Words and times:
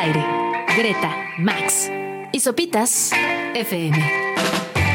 aire. 0.00 0.24
Greta, 0.76 1.14
Max 1.38 1.90
y 2.32 2.40
Sopitas 2.40 3.10
FM. 3.54 3.98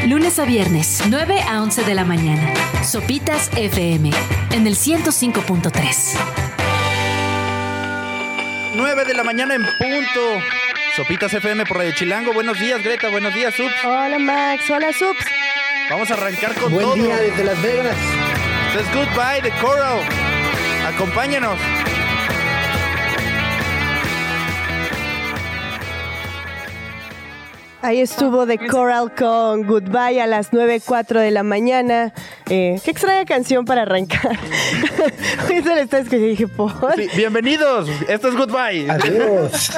Lunes 0.06 0.38
a 0.38 0.44
viernes, 0.44 1.02
9 1.08 1.42
a 1.48 1.62
11 1.62 1.84
de 1.84 1.94
la 1.94 2.04
mañana. 2.04 2.52
Sopitas 2.84 3.50
FM 3.56 4.10
en 4.52 4.66
el 4.66 4.74
105.3. 4.74 6.18
9 8.74 9.04
de 9.04 9.14
la 9.14 9.22
mañana 9.24 9.54
en 9.54 9.62
punto. 9.62 10.20
Sopitas 10.96 11.32
FM 11.34 11.66
por 11.66 11.78
Radio 11.78 11.92
Chilango. 11.94 12.32
Buenos 12.32 12.58
días, 12.58 12.82
Greta. 12.82 13.08
Buenos 13.08 13.32
días, 13.34 13.54
Subs. 13.54 13.72
Hola 13.84 14.18
Max, 14.18 14.68
hola 14.70 14.92
Subs. 14.92 15.24
Vamos 15.90 16.10
a 16.10 16.14
arrancar 16.14 16.54
con 16.54 16.72
Buen 16.72 16.84
todo. 16.86 16.94
día 16.96 17.16
desde 17.16 17.44
Las 17.44 17.62
Vegas. 17.62 17.96
Es 18.78 18.86
Goodbye 18.94 19.42
de 19.42 19.50
Coral. 19.60 20.00
Acompáñenos. 20.94 21.56
Ahí 27.86 28.00
estuvo 28.00 28.48
The 28.48 28.58
Coral 28.66 29.14
con 29.14 29.64
Goodbye 29.64 30.20
a 30.20 30.26
las 30.26 30.50
9.04 30.50 31.20
de 31.20 31.30
la 31.30 31.44
mañana. 31.44 32.12
Eh, 32.50 32.80
qué 32.84 32.90
extraña 32.90 33.24
canción 33.24 33.64
para 33.64 33.82
arrancar. 33.82 34.36
Hoy 35.48 35.62
se 35.62 35.72
le 35.72 35.82
está 35.82 35.98
escuchando 35.98 36.26
y 36.26 36.30
dije, 36.30 36.48
por. 36.48 36.72
Sí, 36.96 37.06
bienvenidos. 37.16 37.88
Esto 38.08 38.26
es 38.26 38.34
Goodbye. 38.34 38.90
Adiós. 38.90 39.70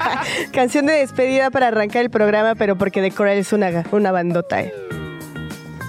Canción 0.52 0.86
de 0.86 0.92
despedida 0.92 1.50
para 1.50 1.66
arrancar 1.66 2.02
el 2.02 2.10
programa, 2.10 2.54
pero 2.54 2.78
porque 2.78 3.02
The 3.02 3.10
Coral 3.10 3.36
es 3.38 3.52
una, 3.52 3.82
una 3.90 4.12
bandota. 4.12 4.62
eh. 4.62 4.72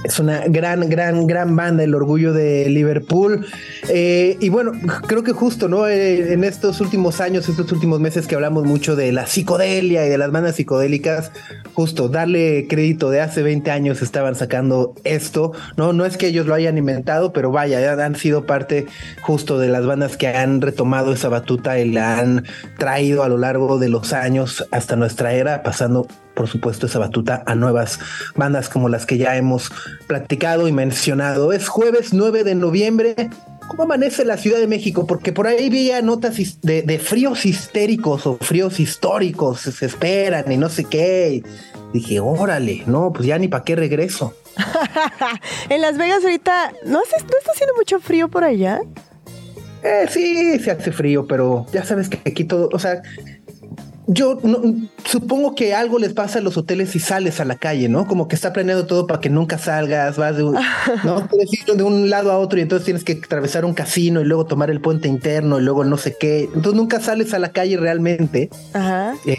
Es 0.03 0.19
una 0.19 0.43
gran, 0.47 0.89
gran, 0.89 1.27
gran 1.27 1.55
banda, 1.55 1.83
el 1.83 1.95
orgullo 1.95 2.31
de 2.31 2.69
Liverpool. 2.69 3.45
Eh, 3.89 4.37
y 4.39 4.49
bueno, 4.49 4.71
creo 5.07 5.23
que 5.23 5.31
justo, 5.31 5.67
¿no? 5.67 5.87
Eh, 5.87 6.33
en 6.33 6.43
estos 6.43 6.79
últimos 6.81 7.19
años, 7.19 7.49
estos 7.49 7.71
últimos 7.71 7.99
meses 7.99 8.27
que 8.27 8.35
hablamos 8.35 8.63
mucho 8.63 8.95
de 8.95 9.11
la 9.11 9.25
psicodelia 9.25 10.05
y 10.05 10.09
de 10.09 10.17
las 10.17 10.31
bandas 10.31 10.55
psicodélicas, 10.55 11.31
justo 11.73 12.09
darle 12.09 12.67
crédito 12.69 13.09
de 13.09 13.21
hace 13.21 13.41
20 13.43 13.71
años 13.71 14.01
estaban 14.01 14.35
sacando 14.35 14.93
esto, 15.03 15.51
¿no? 15.75 15.93
No 15.93 16.05
es 16.05 16.17
que 16.17 16.27
ellos 16.27 16.45
lo 16.45 16.53
hayan 16.53 16.77
inventado, 16.77 17.33
pero 17.33 17.51
vaya, 17.51 17.79
ya 17.81 17.93
han 18.05 18.15
sido 18.15 18.45
parte 18.45 18.85
justo 19.21 19.59
de 19.59 19.67
las 19.67 19.85
bandas 19.85 20.15
que 20.15 20.27
han 20.27 20.61
retomado 20.61 21.13
esa 21.13 21.29
batuta 21.29 21.79
y 21.79 21.91
la 21.91 22.19
han 22.19 22.45
traído 22.77 23.23
a 23.23 23.29
lo 23.29 23.37
largo 23.37 23.79
de 23.79 23.89
los 23.89 24.13
años 24.13 24.65
hasta 24.71 24.95
nuestra 24.95 25.33
era, 25.33 25.63
pasando 25.63 26.07
por 26.37 26.47
supuesto, 26.47 26.85
esa 26.85 26.99
batuta 26.99 27.43
a 27.47 27.55
nuevas 27.55 27.99
bandas 28.35 28.69
como 28.69 28.87
las 28.89 29.05
que 29.07 29.17
ya 29.17 29.35
hemos 29.35 29.71
platicado 30.05 30.67
y 30.67 30.71
mencionado. 30.71 31.51
Es 31.51 31.67
jueves 31.67 32.13
9 32.13 32.43
de 32.43 32.53
noviembre. 32.53 33.15
¿Cómo 33.67 33.83
amanece 33.83 34.23
la 34.23 34.37
Ciudad 34.37 34.59
de 34.59 34.67
México? 34.67 35.07
Porque 35.07 35.33
por 35.33 35.47
ahí 35.47 35.69
veía 35.69 36.01
notas 36.01 36.37
de, 36.61 36.83
de 36.83 36.99
fríos 36.99 37.45
histéricos 37.45 38.25
o 38.27 38.37
fríos 38.37 38.79
históricos, 38.79 39.61
se 39.61 39.85
esperan 39.85 40.49
y 40.51 40.57
no 40.57 40.69
sé 40.69 40.85
qué. 40.85 41.41
Y 41.41 41.43
dije, 41.91 42.19
órale, 42.19 42.83
no, 42.85 43.11
pues 43.11 43.25
ya 43.27 43.37
ni 43.39 43.47
para 43.49 43.63
qué 43.65 43.75
regreso. 43.75 44.33
en 45.69 45.81
Las 45.81 45.97
Vegas 45.97 46.23
ahorita, 46.23 46.71
¿no, 46.85 46.99
hace- 46.99 47.25
¿no 47.25 47.37
está 47.39 47.51
haciendo 47.53 47.75
mucho 47.75 47.99
frío 47.99 48.29
por 48.29 48.43
allá? 48.43 48.79
Eh, 49.83 50.05
sí, 50.09 50.59
se 50.59 50.71
hace 50.71 50.91
frío, 50.91 51.27
pero 51.27 51.65
ya 51.73 51.83
sabes 51.83 52.09
que 52.09 52.19
aquí 52.29 52.43
todo, 52.43 52.69
o 52.71 52.79
sea, 52.79 53.01
yo 54.07 54.39
no- 54.43 54.61
supongo 55.05 55.53
que 55.53 55.73
algo 55.75 55.99
les 55.99 56.13
pasa 56.13 56.39
a 56.39 56.41
los 56.41 56.55
hoteles 56.57 56.91
si 56.91 56.99
sales 56.99 57.39
a 57.39 57.45
la 57.45 57.55
calle, 57.55 57.89
¿no? 57.89 58.07
Como 58.07 58.27
que 58.27 58.35
está 58.35 58.53
planeado 58.53 58.85
todo 58.87 59.05
para 59.05 59.19
que 59.19 59.29
nunca 59.29 59.57
salgas, 59.57 60.17
vas 60.17 60.37
de 60.37 60.43
un, 60.43 60.55
no 61.03 61.27
puedes 61.27 61.51
ir 61.53 61.75
de 61.75 61.83
un 61.83 62.09
lado 62.09 62.31
a 62.31 62.39
otro 62.39 62.57
y 62.57 62.61
entonces 62.61 62.85
tienes 62.85 63.03
que 63.03 63.13
atravesar 63.23 63.65
un 63.65 63.73
casino 63.73 64.21
y 64.21 64.25
luego 64.25 64.45
tomar 64.45 64.69
el 64.71 64.79
puente 64.81 65.07
interno 65.07 65.59
y 65.59 65.63
luego 65.63 65.83
no 65.83 65.97
sé 65.97 66.15
qué. 66.19 66.43
Entonces 66.45 66.73
nunca 66.73 66.99
sales 66.99 67.33
a 67.33 67.39
la 67.39 67.51
calle 67.51 67.77
realmente. 67.77 68.49
Ajá. 68.73 69.13
Eh, 69.25 69.37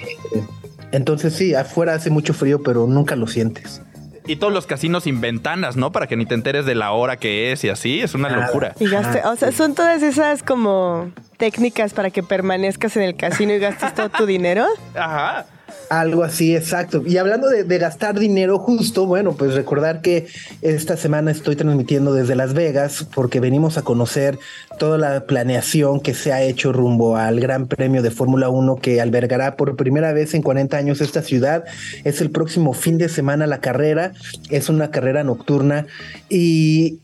entonces 0.93 1.33
sí, 1.35 1.55
afuera 1.55 1.95
hace 1.95 2.11
mucho 2.11 2.35
frío, 2.35 2.63
pero 2.63 2.87
nunca 2.87 3.17
lo 3.17 3.27
sientes. 3.27 3.83
Y 4.29 4.37
todos 4.37 4.53
los 4.53 4.67
casinos 4.67 5.05
sin 5.05 5.21
ventanas, 5.21 5.77
¿no? 5.77 5.91
Para 5.91 6.06
que 6.06 6.15
ni 6.15 6.27
te 6.27 6.34
enteres 6.34 6.66
de 6.66 6.75
la 6.75 6.93
hora 6.93 7.16
que 7.16 7.50
es 7.50 7.65
y 7.65 7.71
así. 7.71 8.00
Es 8.00 8.15
una 8.15 8.28
locura. 8.28 8.75
Y 8.78 8.89
gaste, 8.89 9.22
o 9.25 9.34
sea, 9.37 9.53
son 9.53 9.75
todas 9.75 10.03
esas 10.03 10.43
como 10.43 11.11
técnicas 11.39 11.94
para 11.94 12.11
que 12.11 12.22
permanezcas 12.22 12.97
en 12.99 13.05
el 13.05 13.16
casino 13.16 13.55
y 13.55 13.59
gastes 13.59 13.94
todo 13.94 14.11
tu 14.11 14.27
dinero. 14.27 14.66
Ajá. 14.94 15.47
Algo 15.91 16.23
así, 16.23 16.55
exacto. 16.55 17.03
Y 17.06 17.17
hablando 17.17 17.49
de, 17.49 17.79
gastar 17.79 18.19
dinero 18.19 18.59
justo, 18.59 19.06
bueno, 19.06 19.34
pues 19.37 19.55
recordar 19.55 20.03
que 20.03 20.27
esta 20.61 20.97
semana 20.97 21.31
estoy 21.31 21.56
transmitiendo 21.56 22.12
desde 22.12 22.34
Las 22.34 22.53
Vegas 22.53 23.06
porque 23.15 23.41
venimos 23.41 23.78
a 23.78 23.83
conocer 23.83 24.39
toda 24.78 24.99
la 24.99 25.25
planeación 25.27 26.01
que 26.01 26.12
se 26.12 26.33
ha 26.33 26.43
hecho 26.43 26.73
rumbo 26.73 27.17
al 27.17 27.41
Gran 27.41 27.69
Premio 27.69 28.03
de 28.03 28.11
Fórmula 28.11 28.51
1 28.51 28.77
que 28.77 29.01
albergará 29.01 29.57
por 29.57 29.77
primera 29.77 30.12
vez 30.12 30.34
en 30.34 30.43
40 30.43 30.77
años 30.77 31.01
esta 31.01 31.23
ciudad. 31.23 31.65
Es 32.05 32.21
el 32.21 32.31
próximo 32.31 32.75
fin 32.75 32.99
de 32.99 33.09
semana 33.09 33.47
la 33.47 33.61
carrera, 33.61 34.12
es 34.51 34.69
una 34.69 34.91
carrera 34.91 35.25
nocturna 35.25 35.87
y 36.28 37.01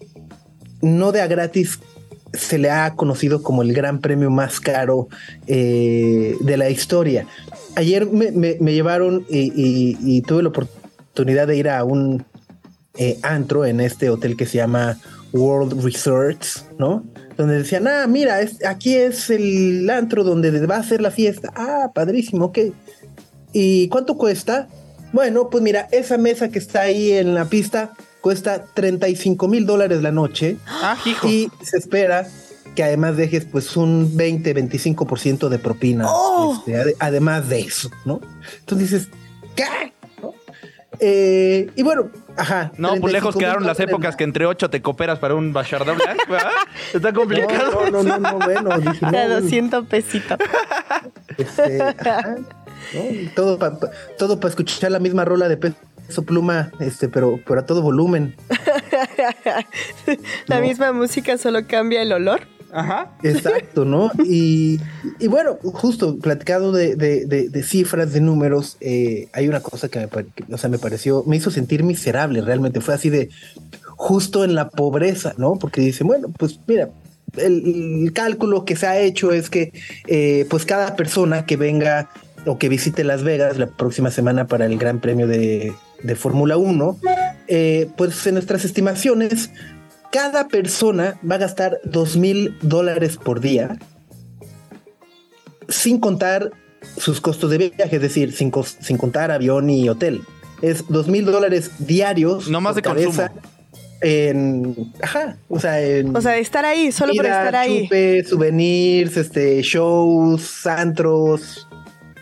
no 0.82 1.12
de 1.12 1.22
a 1.22 1.26
gratis 1.26 1.78
se 2.36 2.58
le 2.58 2.70
ha 2.70 2.94
conocido 2.94 3.42
como 3.42 3.62
el 3.62 3.72
gran 3.72 4.00
premio 4.00 4.30
más 4.30 4.60
caro 4.60 5.08
eh, 5.46 6.36
de 6.40 6.56
la 6.56 6.70
historia. 6.70 7.26
Ayer 7.76 8.06
me, 8.06 8.56
llevaron 8.72 9.24
y, 9.28 10.22
tuve 10.22 10.42
la 10.42 10.48
oportunidad 10.50 11.46
de 11.46 11.56
ir 11.56 11.68
a 11.68 11.84
un 11.84 12.24
eh, 12.96 13.18
antro 13.22 13.64
en 13.64 13.80
este 13.80 14.10
hotel 14.10 14.36
que 14.36 14.46
se 14.46 14.58
llama 14.58 14.98
World 15.32 15.82
Resorts, 15.82 16.64
¿no? 16.78 17.04
Donde 17.36 17.58
decían, 17.58 17.88
ah, 17.88 18.06
mira, 18.06 18.38
aquí 18.68 18.94
es 18.94 19.30
el 19.30 19.90
antro 19.90 20.22
donde 20.22 20.64
va 20.66 20.76
a 20.76 20.82
ser 20.84 21.00
la 21.00 21.10
fiesta. 21.10 21.52
Ah, 21.56 21.90
padrísimo, 21.92 22.46
ok. 22.46 22.58
¿Y 23.52 23.88
cuánto 23.88 24.16
cuesta? 24.16 24.68
Bueno, 25.12 25.50
pues 25.50 25.62
mira, 25.62 25.88
esa 25.90 26.18
mesa 26.18 26.48
que 26.48 26.58
está 26.58 26.82
ahí 26.82 27.12
en 27.12 27.34
la 27.34 27.46
pista 27.46 27.92
cuesta 28.24 28.64
35 28.72 29.48
mil 29.48 29.66
dólares 29.66 30.00
la 30.00 30.10
noche 30.10 30.56
Ah, 30.66 30.96
hijo. 31.04 31.28
y 31.28 31.50
se 31.60 31.76
espera 31.76 32.26
que 32.74 32.82
además 32.82 33.18
dejes 33.18 33.44
pues 33.44 33.76
un 33.76 34.16
20-25% 34.16 35.50
de 35.50 35.58
propina. 35.58 36.06
¡Oh! 36.08 36.54
este, 36.56 36.74
ade- 36.74 36.96
además 37.00 37.50
de 37.50 37.60
eso, 37.60 37.90
¿no? 38.06 38.22
Entonces 38.60 38.90
dices, 38.90 39.08
¿qué? 39.54 39.92
¿No? 40.22 40.32
Eh, 41.00 41.68
y 41.76 41.82
bueno, 41.82 42.08
ajá. 42.38 42.72
No, 42.78 42.96
pues 42.98 43.12
lejos 43.12 43.34
35,000 43.34 43.38
quedaron 43.38 43.66
las 43.66 43.78
épocas 43.78 44.16
que 44.16 44.24
entre 44.24 44.46
ocho 44.46 44.70
te 44.70 44.80
cooperas 44.80 45.18
para 45.18 45.34
un 45.34 45.52
Bacharda 45.52 45.92
Blanc, 45.92 46.18
¿verdad? 46.28 46.50
Está 46.94 47.12
complicado. 47.12 47.90
No, 47.92 48.02
no, 48.02 48.18
no, 48.18 48.18
no, 48.18 48.38
bueno, 48.38 48.78
dije, 48.80 49.04
De 49.04 49.28
no, 49.28 49.40
200 49.42 49.86
pesitos. 49.86 50.38
este, 51.36 51.82
ajá, 51.82 52.36
¿no? 52.94 53.30
Todo 53.36 53.58
para 53.58 53.76
todo 54.18 54.40
para 54.40 54.48
escuchar 54.48 54.90
la 54.90 54.98
misma 54.98 55.26
rola 55.26 55.46
de 55.48 55.58
peso 55.58 55.76
pluma, 56.24 56.70
este, 56.80 57.08
pero, 57.08 57.40
pero 57.46 57.60
a 57.60 57.66
todo 57.66 57.82
volumen. 57.82 58.34
La 60.46 60.60
No. 60.60 60.66
misma 60.66 60.92
música 60.92 61.38
solo 61.38 61.66
cambia 61.66 62.02
el 62.02 62.12
olor. 62.12 62.42
Ajá. 62.72 63.12
Exacto, 63.22 63.84
¿no? 63.84 64.10
Y, 64.24 64.80
y 65.20 65.28
bueno, 65.28 65.58
justo 65.62 66.18
platicado 66.18 66.72
de, 66.72 66.96
de- 66.96 67.24
de- 67.24 67.48
de 67.48 67.62
cifras, 67.62 68.12
de 68.12 68.20
números, 68.20 68.78
eh, 68.80 69.28
hay 69.32 69.46
una 69.46 69.60
cosa 69.60 69.88
que 69.88 70.00
me, 70.00 70.08
que, 70.08 70.52
o 70.52 70.58
sea, 70.58 70.68
me 70.68 70.78
pareció, 70.78 71.22
me 71.24 71.36
hizo 71.36 71.52
sentir 71.52 71.84
miserable 71.84 72.40
realmente. 72.40 72.80
Fue 72.80 72.94
así 72.94 73.10
de 73.10 73.28
justo 73.96 74.42
en 74.42 74.56
la 74.56 74.70
pobreza, 74.70 75.34
¿no? 75.36 75.54
Porque 75.54 75.82
dice, 75.82 76.02
bueno, 76.02 76.32
pues 76.36 76.58
mira, 76.66 76.90
el, 77.36 78.02
el 78.06 78.12
cálculo 78.12 78.64
que 78.64 78.74
se 78.74 78.88
ha 78.88 78.98
hecho 78.98 79.30
es 79.32 79.50
que 79.50 79.72
eh, 80.08 80.44
pues 80.50 80.64
cada 80.64 80.96
persona 80.96 81.46
que 81.46 81.56
venga 81.56 82.10
o 82.44 82.58
que 82.58 82.68
visite 82.68 83.04
Las 83.04 83.22
Vegas 83.22 83.56
la 83.56 83.68
próxima 83.68 84.10
semana 84.10 84.48
para 84.48 84.66
el 84.66 84.78
Gran 84.78 85.00
Premio 85.00 85.28
de, 85.28 85.72
de 86.02 86.16
Fórmula 86.16 86.56
1, 86.56 86.98
eh, 87.48 87.88
pues 87.96 88.26
en 88.26 88.34
nuestras 88.34 88.64
estimaciones, 88.64 89.50
cada 90.10 90.48
persona 90.48 91.18
va 91.28 91.36
a 91.36 91.38
gastar 91.38 91.80
dos 91.84 92.16
mil 92.16 92.56
dólares 92.62 93.16
por 93.16 93.40
día, 93.40 93.78
sin 95.68 95.98
contar 95.98 96.52
sus 96.96 97.20
costos 97.20 97.50
de 97.50 97.58
viaje, 97.58 97.96
es 97.96 98.02
decir, 98.02 98.32
sin, 98.32 98.50
contar 98.98 99.30
avión 99.30 99.70
y 99.70 99.88
hotel. 99.88 100.22
Es 100.62 100.84
dos 100.88 101.08
mil 101.08 101.24
dólares 101.24 101.70
diarios. 101.78 102.48
No 102.48 102.60
más 102.60 102.74
por 102.74 102.82
de 102.82 102.82
cabeza 102.82 103.28
consumo. 103.28 103.54
En, 104.00 104.92
ajá, 105.00 105.38
o 105.48 105.58
sea, 105.58 105.80
en 105.80 106.14
O 106.14 106.20
sea, 106.20 106.32
de 106.32 106.40
estar 106.40 106.64
ahí, 106.64 106.92
solo 106.92 107.14
por 107.14 107.24
estar 107.24 107.56
ahí. 107.56 107.84
chupe, 107.84 108.24
souvenirs, 108.24 109.16
este, 109.16 109.62
shows, 109.62 110.66
antros, 110.66 111.66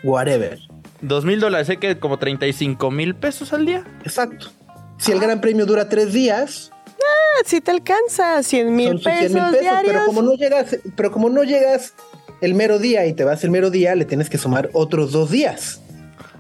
whatever. 0.05 0.61
Dos 1.03 1.25
mil 1.25 1.41
dólares, 1.41 1.67
sé 1.67 1.77
que 1.79 1.99
como 1.99 2.19
35 2.19 2.91
mil 2.91 3.15
pesos 3.15 3.53
al 3.53 3.67
día. 3.67 3.85
Exacto. 4.05 4.51
Si 4.99 5.13
el 5.13 5.19
Gran 5.21 5.41
Premio 5.41 5.67
dura 5.67 5.89
tres 5.89 6.13
días, 6.13 6.71
Ah, 7.05 7.43
Si 7.45 7.61
te 7.61 7.71
alcanza, 7.73 8.43
100 8.43 8.75
mil 8.77 8.89
son 8.89 8.99
sus 8.99 9.03
100 9.05 9.19
pesos, 9.21 9.33
mil 9.35 9.43
pesos, 9.43 9.61
diarios. 9.61 9.93
pero 9.93 10.07
como 10.07 10.23
no 10.23 10.35
llegas, 10.35 10.77
pero 10.95 11.11
como 11.11 11.29
no 11.31 11.43
llegas 11.43 11.95
el 12.41 12.55
mero 12.55 12.79
día 12.79 13.07
y 13.07 13.13
te 13.15 13.25
vas 13.25 13.43
el 13.43 13.51
mero 13.51 13.71
día, 13.71 13.95
le 13.97 14.05
tienes 14.05 14.31
que 14.31 14.39
sumar 14.39 14.71
otros 14.73 15.11
dos 15.13 15.31
días. 15.31 15.81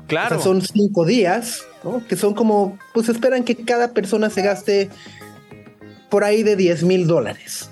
Claro. 0.06 0.37
O 0.37 0.38
sea, 0.38 0.44
son 0.44 0.61
cinco 0.62 1.05
días, 1.05 1.62
¿no? 1.82 2.06
Que 2.06 2.14
son 2.17 2.35
como, 2.35 2.79
pues 2.94 3.09
esperan 3.09 3.43
que 3.44 3.56
cada 3.56 3.93
persona 3.93 4.31
se 4.31 4.43
gaste 4.43 4.91
por 6.11 6.23
ahí 6.25 6.43
de 6.44 6.55
10 6.56 6.85
mil 6.85 7.06
dólares. 7.09 7.70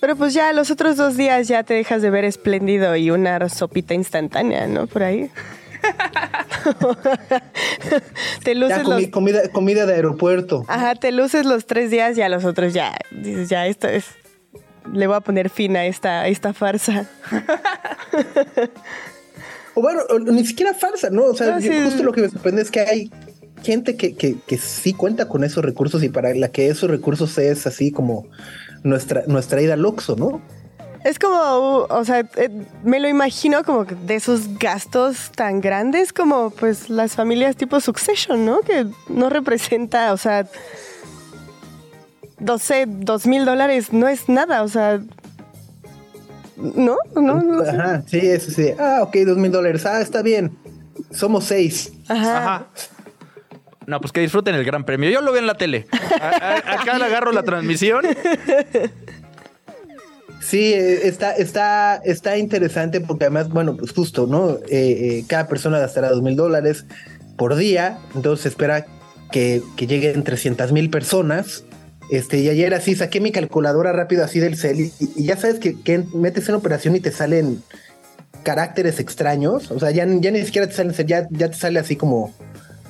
Pero 0.00 0.16
pues 0.16 0.34
ya 0.34 0.52
los 0.52 0.70
otros 0.70 0.96
dos 0.96 1.16
días 1.16 1.48
ya 1.48 1.62
te 1.62 1.74
dejas 1.74 2.02
de 2.02 2.10
ver 2.10 2.24
espléndido 2.24 2.96
y 2.96 3.10
una 3.10 3.48
sopita 3.48 3.94
instantánea, 3.94 4.66
¿no? 4.66 4.86
Por 4.86 5.02
ahí. 5.02 5.30
te 8.44 8.54
luces 8.54 8.78
Ya 8.78 8.82
comí- 8.84 9.02
los... 9.02 9.10
comida, 9.10 9.48
comida 9.52 9.86
de 9.86 9.94
aeropuerto. 9.94 10.64
Ajá, 10.68 10.94
te 10.94 11.12
luces 11.12 11.44
los 11.46 11.66
tres 11.66 11.90
días 11.90 12.16
y 12.18 12.22
a 12.22 12.28
los 12.28 12.44
otros 12.44 12.72
ya 12.72 12.94
dices, 13.10 13.48
ya, 13.48 13.66
esto 13.66 13.88
es... 13.88 14.04
Le 14.92 15.06
voy 15.06 15.16
a 15.16 15.20
poner 15.20 15.50
fin 15.50 15.76
a 15.76 15.84
esta, 15.86 16.22
a 16.22 16.28
esta 16.28 16.52
farsa. 16.54 17.06
O 19.74 19.82
bueno, 19.82 20.00
o 20.10 20.18
ni 20.18 20.44
siquiera 20.44 20.74
farsa, 20.74 21.10
¿no? 21.10 21.26
O 21.26 21.34
sea, 21.34 21.52
No, 21.52 21.60
yo- 21.60 21.72
sí. 21.72 21.78
justo 21.84 22.02
lo 22.02 22.12
que 22.12 22.22
me 22.22 22.28
sorprende 22.28 22.60
es 22.60 22.72
que 22.72 22.80
hay 22.80 23.08
gente 23.62 23.96
que, 23.96 24.16
que, 24.16 24.34
que 24.44 24.58
sí 24.58 24.92
cuenta 24.94 25.28
con 25.28 25.44
esos 25.44 25.64
recursos 25.64 26.02
y 26.02 26.08
para 26.08 26.34
la 26.34 26.48
que 26.48 26.68
esos 26.68 26.90
recursos 26.90 27.38
es 27.38 27.68
así 27.68 27.92
como 27.92 28.26
nuestra, 28.82 29.24
nuestra 29.26 29.60
ida 29.60 29.74
al 29.74 29.84
Oxxo, 29.84 30.16
¿no? 30.16 30.40
Es 31.04 31.18
como, 31.18 31.36
uh, 31.36 31.86
o 31.88 32.04
sea, 32.04 32.20
eh, 32.36 32.50
me 32.84 33.00
lo 33.00 33.08
imagino 33.08 33.64
como 33.64 33.86
que 33.86 33.94
de 33.94 34.16
esos 34.16 34.58
gastos 34.58 35.30
tan 35.34 35.60
grandes 35.62 36.12
como 36.12 36.50
pues 36.50 36.90
las 36.90 37.14
familias 37.14 37.56
tipo 37.56 37.80
Succession, 37.80 38.44
¿no? 38.44 38.60
Que 38.60 38.86
no 39.08 39.30
representa, 39.30 40.12
o 40.12 40.18
sea, 40.18 40.46
12, 42.38 42.84
dos 42.86 43.26
mil 43.26 43.46
dólares 43.46 43.92
no 43.92 44.08
es 44.08 44.28
nada, 44.28 44.62
o 44.62 44.68
sea, 44.68 45.00
¿no? 46.56 46.98
No, 47.14 47.40
no 47.40 47.64
sé. 47.64 47.70
Ajá, 47.70 48.02
sí, 48.06 48.18
eso 48.18 48.50
sí. 48.50 48.70
Ah, 48.78 49.00
ok, 49.02 49.16
dos 49.26 49.38
mil 49.38 49.52
dólares. 49.52 49.86
Ah, 49.86 50.02
está 50.02 50.20
bien. 50.20 50.58
Somos 51.10 51.44
seis. 51.44 51.92
Ajá. 52.08 52.36
Ajá. 52.36 52.66
No, 53.90 54.00
pues 54.00 54.12
que 54.12 54.20
disfruten 54.20 54.54
el 54.54 54.64
gran 54.64 54.84
premio. 54.84 55.10
Yo 55.10 55.20
lo 55.20 55.32
veo 55.32 55.40
en 55.40 55.48
la 55.48 55.56
tele. 55.56 55.86
Acá 55.90 56.96
le 56.96 57.04
agarro 57.04 57.32
la 57.32 57.42
transmisión. 57.42 58.04
Sí, 60.40 60.72
eh, 60.72 61.08
está, 61.08 61.32
está, 61.32 61.96
está 61.96 62.38
interesante 62.38 63.00
porque 63.00 63.24
además, 63.24 63.48
bueno, 63.48 63.76
pues 63.76 63.92
justo, 63.92 64.28
¿no? 64.28 64.52
Eh, 64.52 64.60
eh, 64.70 65.24
cada 65.26 65.48
persona 65.48 65.80
gastará 65.80 66.08
dos 66.08 66.22
mil 66.22 66.36
dólares 66.36 66.86
por 67.36 67.56
día, 67.56 67.98
entonces 68.14 68.46
espera 68.46 68.86
que, 69.32 69.60
que 69.76 69.86
lleguen 69.86 70.22
300 70.22 70.70
mil 70.70 70.88
personas. 70.88 71.64
Este, 72.10 72.38
y 72.38 72.48
ayer 72.48 72.72
así 72.74 72.94
saqué 72.94 73.20
mi 73.20 73.32
calculadora 73.32 73.92
rápido 73.92 74.24
así 74.24 74.38
del 74.40 74.56
cel 74.56 74.80
y, 74.80 74.92
ya 75.16 75.36
sabes 75.36 75.58
que, 75.58 76.04
metes 76.14 76.48
en 76.48 76.54
operación 76.54 76.94
y 76.96 77.00
te 77.00 77.10
salen 77.10 77.62
caracteres 78.44 79.00
extraños. 79.00 79.70
O 79.72 79.80
sea, 79.80 79.90
ya, 79.90 80.06
ya 80.06 80.30
ni 80.30 80.44
siquiera 80.44 80.68
te 80.68 80.74
salen, 80.74 80.94
ya, 81.06 81.26
ya 81.30 81.50
te 81.50 81.56
sale 81.56 81.80
así 81.80 81.96
como. 81.96 82.32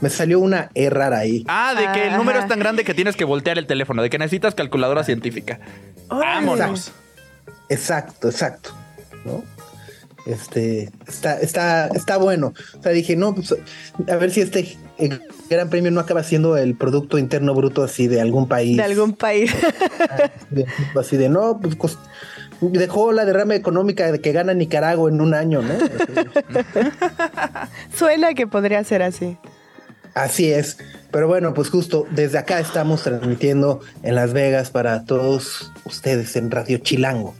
Me 0.00 0.10
salió 0.10 0.40
una 0.40 0.70
E 0.74 0.88
rara 0.88 1.18
ahí. 1.18 1.44
Ah, 1.48 1.74
de 1.74 1.92
que 1.92 2.08
el 2.08 2.16
número 2.16 2.38
Ajá. 2.38 2.46
es 2.46 2.48
tan 2.48 2.58
grande 2.58 2.84
que 2.84 2.94
tienes 2.94 3.16
que 3.16 3.24
voltear 3.24 3.58
el 3.58 3.66
teléfono, 3.66 4.02
de 4.02 4.10
que 4.10 4.18
necesitas 4.18 4.54
calculadora 4.54 5.04
científica. 5.04 5.60
Vámonos. 6.08 6.92
Exacto, 7.68 8.28
exacto. 8.28 8.70
¿no? 9.24 9.44
Este 10.26 10.90
está, 11.06 11.40
está, 11.40 11.86
está 11.88 12.16
bueno. 12.18 12.52
O 12.78 12.82
sea, 12.82 12.92
dije, 12.92 13.16
no, 13.16 13.34
pues 13.34 13.54
a 14.08 14.16
ver 14.16 14.30
si 14.30 14.42
este 14.42 14.76
eh, 14.98 15.18
gran 15.48 15.70
premio 15.70 15.90
no 15.90 16.00
acaba 16.00 16.22
siendo 16.22 16.56
el 16.56 16.76
Producto 16.76 17.18
Interno 17.18 17.54
Bruto 17.54 17.82
así 17.82 18.06
de 18.06 18.20
algún 18.20 18.46
país. 18.46 18.76
De 18.76 18.82
algún 18.82 19.14
país. 19.14 19.52
Así 20.98 21.16
de 21.16 21.28
no, 21.28 21.60
pues 21.60 21.96
dejó 22.60 23.12
la 23.12 23.24
derrama 23.24 23.54
económica 23.54 24.10
de 24.12 24.20
que 24.20 24.32
gana 24.32 24.52
Nicaragua 24.52 25.08
en 25.08 25.20
un 25.20 25.32
año, 25.32 25.62
¿no? 25.62 25.74
Suena 27.96 28.34
que 28.34 28.46
podría 28.46 28.84
ser 28.84 29.02
así. 29.02 29.38
Así 30.22 30.52
es. 30.52 30.76
Pero 31.10 31.26
bueno, 31.26 31.54
pues 31.54 31.70
justo 31.70 32.06
desde 32.10 32.38
acá 32.38 32.60
estamos 32.60 33.02
transmitiendo 33.02 33.80
en 34.02 34.14
Las 34.14 34.32
Vegas 34.32 34.70
para 34.70 35.04
todos 35.04 35.72
ustedes 35.84 36.36
en 36.36 36.50
Radio 36.50 36.78
Chilango. 36.78 37.34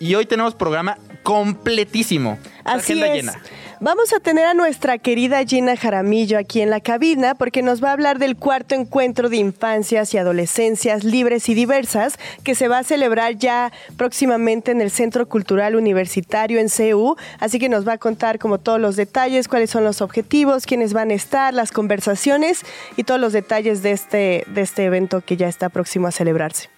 Y 0.00 0.14
hoy 0.14 0.26
tenemos 0.26 0.54
programa 0.54 0.98
completísimo. 1.22 2.38
Así 2.64 2.92
Agenda 2.92 3.06
es. 3.08 3.14
llena. 3.14 3.42
Vamos 3.80 4.12
a 4.12 4.18
tener 4.18 4.44
a 4.44 4.54
nuestra 4.54 4.98
querida 4.98 5.44
Gina 5.44 5.76
Jaramillo 5.76 6.36
aquí 6.36 6.62
en 6.62 6.70
la 6.70 6.80
cabina 6.80 7.36
porque 7.36 7.62
nos 7.62 7.82
va 7.82 7.90
a 7.90 7.92
hablar 7.92 8.18
del 8.18 8.34
cuarto 8.34 8.74
encuentro 8.74 9.28
de 9.28 9.36
infancias 9.36 10.12
y 10.12 10.18
adolescencias 10.18 11.04
libres 11.04 11.48
y 11.48 11.54
diversas 11.54 12.18
que 12.42 12.56
se 12.56 12.66
va 12.66 12.78
a 12.78 12.82
celebrar 12.82 13.36
ya 13.36 13.70
próximamente 13.96 14.72
en 14.72 14.80
el 14.80 14.90
Centro 14.90 15.28
Cultural 15.28 15.76
Universitario 15.76 16.58
en 16.58 16.70
CEU. 16.70 17.14
Así 17.38 17.60
que 17.60 17.68
nos 17.68 17.86
va 17.86 17.92
a 17.92 17.98
contar 17.98 18.40
como 18.40 18.58
todos 18.58 18.80
los 18.80 18.96
detalles, 18.96 19.46
cuáles 19.46 19.70
son 19.70 19.84
los 19.84 20.00
objetivos, 20.00 20.66
quiénes 20.66 20.92
van 20.92 21.12
a 21.12 21.14
estar, 21.14 21.54
las 21.54 21.70
conversaciones 21.70 22.62
y 22.96 23.04
todos 23.04 23.20
los 23.20 23.32
detalles 23.32 23.84
de 23.84 23.92
este, 23.92 24.44
de 24.48 24.60
este 24.60 24.86
evento 24.86 25.20
que 25.20 25.36
ya 25.36 25.46
está 25.46 25.68
próximo 25.68 26.08
a 26.08 26.10
celebrarse. 26.10 26.68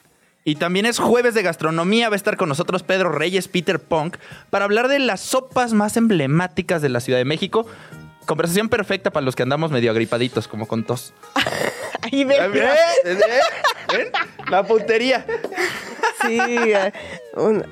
Y 0.51 0.57
también 0.57 0.85
es 0.85 0.99
jueves 0.99 1.35
de 1.35 1.43
gastronomía. 1.45 2.09
Va 2.09 2.15
a 2.15 2.17
estar 2.17 2.37
con 2.37 2.49
nosotros 2.49 2.83
Pedro 2.83 3.13
Reyes, 3.13 3.47
Peter 3.47 3.79
Punk, 3.79 4.17
para 4.51 4.65
hablar 4.65 4.89
de 4.89 4.99
las 4.99 5.21
sopas 5.21 5.73
más 5.75 5.97
emblemáticas 5.97 6.83
de 6.83 6.89
la 6.89 6.99
Ciudad 6.99 7.21
de 7.21 7.25
México. 7.25 7.69
Conversación 8.27 8.69
perfecta 8.69 9.13
para 9.13 9.25
los 9.25 9.37
que 9.37 9.45
andamos 9.45 9.71
medio 9.71 9.93
agripaditos, 9.93 10.49
como 10.49 10.67
con 10.67 10.83
tos. 10.83 11.15
Ahí 12.03 12.25
ve- 12.25 12.49
¿Ven? 12.49 12.53
¿Ven? 13.05 13.19
¿Ven? 13.93 14.09
La 14.51 14.65
puntería. 14.65 15.25
Sí, 16.27 16.39
eh, 16.41 16.93
un- 17.37 17.65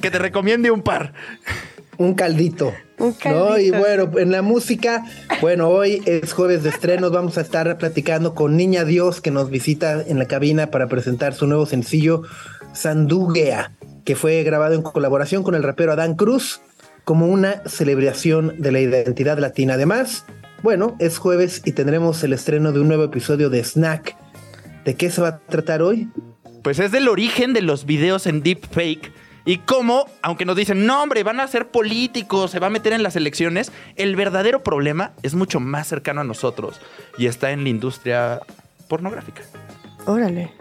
Que 0.00 0.10
te 0.10 0.18
recomiende 0.18 0.70
un 0.70 0.80
par. 0.80 1.12
Un 2.02 2.14
caldito. 2.14 2.72
Un 2.98 3.14
¿no? 3.26 3.58
Y 3.58 3.70
caldito. 3.70 3.78
bueno, 3.78 4.18
en 4.18 4.32
la 4.32 4.42
música, 4.42 5.04
bueno, 5.40 5.68
hoy 5.68 6.02
es 6.04 6.32
jueves 6.32 6.64
de 6.64 6.70
estrenos, 6.70 7.12
vamos 7.12 7.38
a 7.38 7.42
estar 7.42 7.78
platicando 7.78 8.34
con 8.34 8.56
Niña 8.56 8.84
Dios 8.84 9.20
que 9.20 9.30
nos 9.30 9.50
visita 9.50 10.02
en 10.02 10.18
la 10.18 10.26
cabina 10.26 10.72
para 10.72 10.88
presentar 10.88 11.32
su 11.32 11.46
nuevo 11.46 11.64
sencillo 11.64 12.22
Sanduguea, 12.72 13.70
que 14.04 14.16
fue 14.16 14.42
grabado 14.42 14.74
en 14.74 14.82
colaboración 14.82 15.44
con 15.44 15.54
el 15.54 15.62
rapero 15.62 15.92
Adán 15.92 16.16
Cruz 16.16 16.60
como 17.04 17.26
una 17.26 17.62
celebración 17.66 18.56
de 18.58 18.72
la 18.72 18.80
identidad 18.80 19.38
latina. 19.38 19.74
Además, 19.74 20.24
bueno, 20.64 20.96
es 20.98 21.18
jueves 21.18 21.62
y 21.64 21.72
tendremos 21.72 22.24
el 22.24 22.32
estreno 22.32 22.72
de 22.72 22.80
un 22.80 22.88
nuevo 22.88 23.04
episodio 23.04 23.48
de 23.48 23.62
Snack. 23.62 24.16
¿De 24.84 24.96
qué 24.96 25.08
se 25.08 25.20
va 25.20 25.28
a 25.28 25.38
tratar 25.38 25.82
hoy? 25.82 26.08
Pues 26.64 26.80
es 26.80 26.90
del 26.90 27.08
origen 27.08 27.52
de 27.52 27.62
los 27.62 27.86
videos 27.86 28.26
en 28.26 28.42
deepfake. 28.42 29.12
Y 29.44 29.58
cómo, 29.58 30.06
aunque 30.22 30.44
nos 30.44 30.56
dicen, 30.56 30.86
no, 30.86 31.02
hombre, 31.02 31.22
van 31.22 31.40
a 31.40 31.48
ser 31.48 31.68
políticos, 31.68 32.50
se 32.50 32.60
va 32.60 32.68
a 32.68 32.70
meter 32.70 32.92
en 32.92 33.02
las 33.02 33.16
elecciones, 33.16 33.72
el 33.96 34.16
verdadero 34.16 34.62
problema 34.62 35.12
es 35.22 35.34
mucho 35.34 35.60
más 35.60 35.88
cercano 35.88 36.20
a 36.20 36.24
nosotros 36.24 36.80
y 37.18 37.26
está 37.26 37.50
en 37.50 37.64
la 37.64 37.68
industria 37.68 38.40
pornográfica. 38.88 39.42
Ok. 40.02 40.08
Órale. 40.08 40.52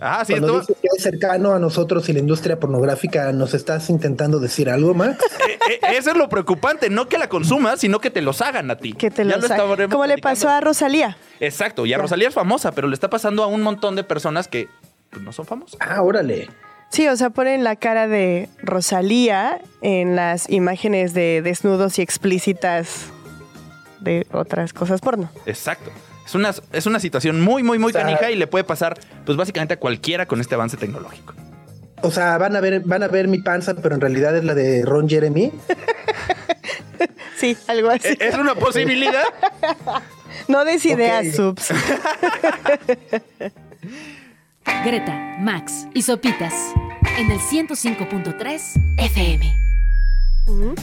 Ah, 0.00 0.22
sí, 0.26 0.34
Cuando 0.34 0.60
dices 0.60 0.76
que 0.80 0.88
es 0.96 1.02
cercano 1.02 1.54
a 1.54 1.58
nosotros 1.58 2.08
y 2.08 2.12
la 2.12 2.18
industria 2.18 2.60
pornográfica, 2.60 3.32
¿nos 3.32 3.54
estás 3.54 3.88
intentando 3.88 4.38
decir 4.38 4.68
algo 4.70 4.94
más? 4.94 5.16
Eh, 5.68 5.78
eh, 5.82 5.96
eso 5.98 6.10
es 6.10 6.16
lo 6.16 6.28
preocupante, 6.28 6.90
no 6.90 7.08
que 7.08 7.18
la 7.18 7.28
consumas, 7.28 7.80
sino 7.80 8.00
que 8.00 8.10
te 8.10 8.22
los 8.22 8.40
hagan 8.40 8.70
a 8.70 8.76
ti. 8.76 8.92
Que 8.92 9.10
te 9.10 9.24
Ya 9.24 9.36
lo 9.36 9.42
estaremos 9.42 9.78
Como 9.88 10.06
le 10.06 10.18
pasó 10.18 10.48
a 10.48 10.60
Rosalía. 10.60 11.16
Exacto, 11.38 11.86
y 11.86 11.92
a 11.92 11.98
Rosalía 11.98 12.28
es 12.28 12.34
famosa, 12.34 12.72
pero 12.72 12.88
le 12.88 12.94
está 12.94 13.10
pasando 13.10 13.42
a 13.42 13.46
un 13.46 13.62
montón 13.62 13.94
de 13.94 14.02
personas 14.02 14.48
que 14.48 14.68
pues, 15.10 15.22
no 15.22 15.32
son 15.32 15.46
famosas. 15.46 15.78
Ah, 15.80 16.02
órale. 16.02 16.48
Sí, 16.90 17.06
o 17.08 17.16
sea, 17.16 17.30
ponen 17.30 17.62
la 17.64 17.76
cara 17.76 18.08
de 18.08 18.48
Rosalía 18.62 19.60
en 19.80 20.16
las 20.16 20.50
imágenes 20.50 21.14
de 21.14 21.40
desnudos 21.42 21.98
y 21.98 22.02
explícitas 22.02 23.06
de 24.00 24.26
otras 24.32 24.72
cosas 24.72 25.00
porno. 25.00 25.30
Exacto. 25.46 25.90
Es 26.26 26.34
una, 26.34 26.52
es 26.72 26.86
una 26.86 26.98
situación 27.00 27.40
muy, 27.40 27.62
muy, 27.62 27.78
muy 27.78 27.90
O 27.90 27.92
sea- 27.92 28.02
canija 28.02 28.30
y 28.30 28.36
le 28.36 28.46
puede 28.46 28.64
pasar, 28.64 28.98
pues 29.24 29.36
básicamente 29.38 29.74
a 29.74 29.76
cualquiera 29.78 30.26
con 30.26 30.40
este 30.40 30.54
avance 30.56 30.76
tecnológico. 30.76 31.34
O 32.02 32.10
sea, 32.10 32.38
van 32.38 32.56
a 32.56 32.60
ver, 32.60 32.80
van 32.84 33.02
a 33.02 33.08
ver 33.08 33.28
mi 33.28 33.38
panza, 33.38 33.74
pero 33.74 33.94
en 33.94 34.00
realidad 34.00 34.36
es 34.36 34.42
la 34.44 34.54
de 34.54 34.84
Ron 34.84 35.08
Jeremy. 35.08 35.52
Sí, 37.36 37.56
algo 37.68 37.88
así. 37.88 38.08
Eh, 38.08 38.18
Es 38.20 38.34
una 38.34 38.54
posibilidad. 38.54 39.22
No 40.48 40.64
des 40.66 40.84
ideas, 40.84 41.26
Ok. 41.38 41.58
subs. 41.58 41.68
Greta, 44.84 45.36
Max 45.38 45.86
y 45.92 46.02
Sopitas 46.02 46.54
en 47.18 47.30
el 47.30 47.38
105.3 47.38 48.60
FM. 48.96 49.60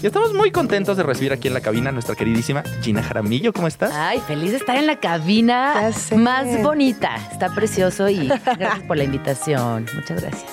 Y 0.01 0.05
estamos 0.05 0.33
muy 0.33 0.51
contentos 0.51 0.97
de 0.97 1.03
recibir 1.03 1.33
aquí 1.33 1.47
en 1.47 1.55
la 1.55 1.61
cabina 1.61 1.89
a 1.89 1.91
nuestra 1.91 2.15
queridísima 2.15 2.63
Gina 2.81 3.01
Jaramillo. 3.01 3.53
¿Cómo 3.53 3.67
estás? 3.67 3.91
Ay, 3.93 4.21
feliz 4.27 4.51
de 4.51 4.57
estar 4.57 4.77
en 4.77 4.85
la 4.85 4.99
cabina 4.99 5.91
más 6.15 6.61
bonita. 6.61 7.15
Está 7.31 7.53
precioso 7.53 8.07
y 8.07 8.27
gracias 8.27 8.83
por 8.87 8.97
la 8.97 9.03
invitación. 9.03 9.87
Muchas 9.95 10.21
gracias. 10.21 10.51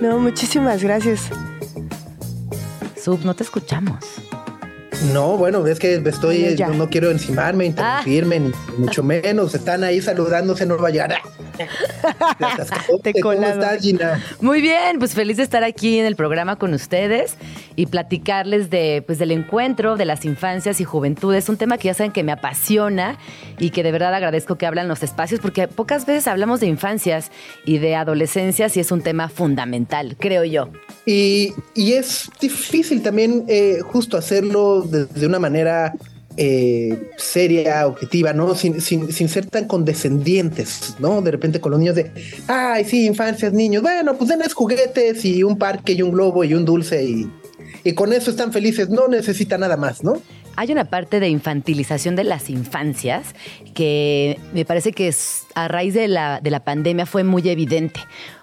No, 0.00 0.18
muchísimas 0.18 0.82
gracias. 0.82 1.28
Sub, 2.96 3.24
no 3.24 3.34
te 3.34 3.42
escuchamos. 3.42 3.98
No, 5.12 5.36
bueno, 5.36 5.66
es 5.66 5.78
que 5.78 5.94
estoy, 5.94 6.56
no, 6.58 6.74
no 6.74 6.90
quiero 6.90 7.10
encimarme, 7.10 7.66
interrumpirme, 7.66 8.40
ni 8.40 8.52
mucho 8.76 9.02
menos. 9.02 9.54
Están 9.54 9.82
ahí 9.82 10.00
saludándose, 10.00 10.66
no 10.66 10.76
va 10.76 10.88
a 10.88 10.90
llegar. 10.90 11.12
¡Ah! 11.12 11.40
¿Cómo 13.22 13.42
estás, 13.42 13.80
Gina? 13.80 14.22
Muy 14.40 14.60
bien, 14.60 14.98
pues 14.98 15.14
feliz 15.14 15.36
de 15.36 15.42
estar 15.42 15.64
aquí 15.64 15.98
en 15.98 16.06
el 16.06 16.16
programa 16.16 16.56
con 16.56 16.74
ustedes 16.74 17.34
y 17.76 17.86
platicarles 17.86 18.70
de, 18.70 19.02
pues, 19.06 19.18
del 19.18 19.30
encuentro 19.30 19.96
de 19.96 20.04
las 20.04 20.24
infancias 20.24 20.80
y 20.80 20.84
juventudes, 20.84 21.48
un 21.48 21.56
tema 21.56 21.78
que 21.78 21.86
ya 21.86 21.94
saben 21.94 22.12
que 22.12 22.22
me 22.22 22.32
apasiona 22.32 23.18
y 23.58 23.70
que 23.70 23.82
de 23.82 23.92
verdad 23.92 24.14
agradezco 24.14 24.56
que 24.56 24.66
hablan 24.66 24.88
los 24.88 25.02
espacios, 25.02 25.40
porque 25.40 25.68
pocas 25.68 26.06
veces 26.06 26.26
hablamos 26.26 26.60
de 26.60 26.66
infancias 26.66 27.30
y 27.64 27.78
de 27.78 27.94
adolescencias 27.94 28.76
y 28.76 28.80
es 28.80 28.90
un 28.92 29.02
tema 29.02 29.28
fundamental, 29.28 30.16
creo 30.18 30.44
yo. 30.44 30.68
Y, 31.06 31.54
es 31.74 32.30
difícil 32.40 33.02
también 33.02 33.44
eh, 33.48 33.80
justo 33.82 34.16
hacerlo 34.16 34.82
de 34.90 35.26
una 35.26 35.38
manera 35.38 35.94
eh, 36.36 37.10
seria, 37.16 37.86
objetiva, 37.86 38.32
¿no? 38.32 38.54
Sin, 38.54 38.80
sin, 38.80 39.12
sin, 39.12 39.28
ser 39.28 39.46
tan 39.46 39.66
condescendientes, 39.66 40.94
¿no? 40.98 41.20
De 41.22 41.32
repente 41.32 41.60
con 41.60 41.72
los 41.72 41.80
niños 41.80 41.96
de, 41.96 42.12
ay, 42.46 42.84
sí, 42.84 43.06
infancias, 43.06 43.52
niños, 43.52 43.82
bueno, 43.82 44.16
pues 44.16 44.30
denles 44.30 44.54
juguetes 44.54 45.24
y 45.24 45.42
un 45.42 45.58
parque 45.58 45.92
y 45.92 46.02
un 46.02 46.12
globo 46.12 46.44
y 46.44 46.54
un 46.54 46.64
dulce 46.64 47.04
y, 47.04 47.30
y 47.82 47.92
con 47.94 48.12
eso 48.12 48.30
están 48.30 48.52
felices, 48.52 48.88
no 48.88 49.08
necesita 49.08 49.58
nada 49.58 49.76
más, 49.76 50.04
¿no? 50.04 50.22
Hay 50.56 50.70
una 50.72 50.84
parte 50.84 51.20
de 51.20 51.28
infantilización 51.28 52.16
de 52.16 52.24
las 52.24 52.48
infancias 52.48 53.34
que 53.74 54.38
me 54.52 54.64
parece 54.64 54.92
que 54.92 55.12
a 55.54 55.68
raíz 55.68 55.94
de 55.94 56.08
la, 56.08 56.40
de 56.40 56.50
la 56.50 56.64
pandemia 56.64 57.06
fue 57.06 57.24
muy 57.24 57.48
evidente. 57.48 58.00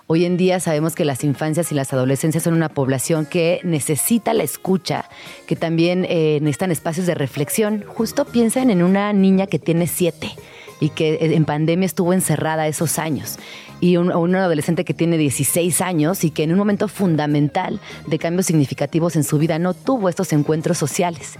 Hoy 0.09 0.23
en 0.23 0.37
día 0.37 0.61
sabemos 0.61 0.95
que 0.95 1.03
las 1.03 1.25
infancias 1.25 1.69
y 1.73 1.75
las 1.75 1.91
adolescencias 1.91 2.41
son 2.41 2.53
una 2.53 2.69
población 2.69 3.25
que 3.25 3.59
necesita 3.63 4.33
la 4.33 4.43
escucha, 4.43 5.09
que 5.47 5.57
también 5.57 6.05
eh, 6.07 6.39
necesitan 6.41 6.71
espacios 6.71 7.07
de 7.07 7.13
reflexión. 7.13 7.83
Justo 7.85 8.23
piensen 8.23 8.69
en 8.69 8.83
una 8.83 9.11
niña 9.11 9.47
que 9.47 9.59
tiene 9.59 9.85
siete 9.85 10.29
y 10.79 10.89
que 10.89 11.15
eh, 11.15 11.35
en 11.35 11.45
pandemia 11.45 11.85
estuvo 11.85 12.13
encerrada 12.13 12.67
esos 12.67 12.99
años 12.99 13.37
y 13.79 13.97
un, 13.97 14.35
adolescente 14.35 14.85
que 14.85 14.93
tiene 14.93 15.17
16 15.17 15.81
años 15.81 16.23
y 16.23 16.31
que 16.31 16.43
en 16.43 16.51
un 16.51 16.57
momento 16.57 16.87
fundamental 16.87 17.79
de 18.07 18.17
cambios 18.17 18.47
significativos 18.47 19.15
en 19.15 19.23
su 19.23 19.37
vida 19.37 19.59
no 19.59 19.73
tuvo 19.73 20.09
estos 20.09 20.33
encuentros 20.33 20.77
sociales. 20.77 21.37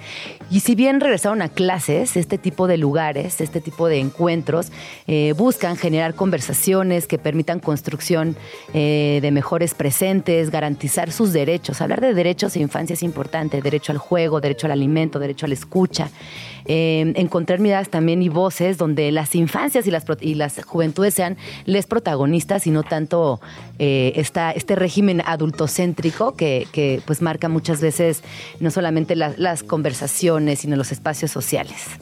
Y 0.51 0.59
si 0.59 0.75
bien 0.75 0.99
regresaron 0.99 1.41
a 1.41 1.49
clases, 1.49 2.15
este 2.15 2.37
tipo 2.37 2.67
de 2.67 2.77
lugares, 2.77 3.41
este 3.41 3.61
tipo 3.61 3.87
de 3.87 3.99
encuentros, 3.99 4.71
eh, 5.07 5.33
buscan 5.35 5.77
generar 5.77 6.13
conversaciones 6.13 7.07
que 7.07 7.17
permitan 7.17 7.59
construcción 7.59 8.35
eh, 8.73 9.19
de 9.21 9.31
mejores 9.31 9.73
presentes, 9.73 10.51
garantizar 10.51 11.11
sus 11.11 11.33
derechos. 11.33 11.81
Hablar 11.81 12.01
de 12.01 12.13
derechos 12.13 12.53
de 12.53 12.61
infancia 12.61 12.93
es 12.93 13.03
importante, 13.03 13.61
derecho 13.61 13.91
al 13.91 13.97
juego, 13.97 14.41
derecho 14.41 14.67
al 14.67 14.73
alimento, 14.73 15.19
derecho 15.19 15.45
a 15.45 15.49
la 15.49 15.55
escucha. 15.55 16.09
Eh, 16.67 17.13
encontrar 17.15 17.59
miradas 17.59 17.89
también 17.89 18.21
y 18.21 18.29
voces 18.29 18.77
donde 18.77 19.11
las 19.11 19.35
infancias 19.35 19.87
y 19.87 19.91
las, 19.91 20.05
y 20.19 20.35
las 20.35 20.63
juventudes 20.63 21.13
sean 21.13 21.37
les 21.65 21.87
protagonistas 21.87 22.67
y 22.67 22.71
no 22.71 22.83
tanto 22.83 23.39
eh, 23.79 24.11
este 24.15 24.75
régimen 24.75 25.21
adultocéntrico 25.25 26.35
que, 26.35 26.67
que, 26.71 27.01
pues 27.05 27.21
marca 27.21 27.47
muchas 27.47 27.81
veces 27.81 28.21
no 28.59 28.71
solamente 28.71 29.15
las 29.15 29.63
conversaciones, 29.63 30.59
sino 30.59 30.75
los 30.75 30.91
espacios 30.91 31.31
sociales. 31.31 31.97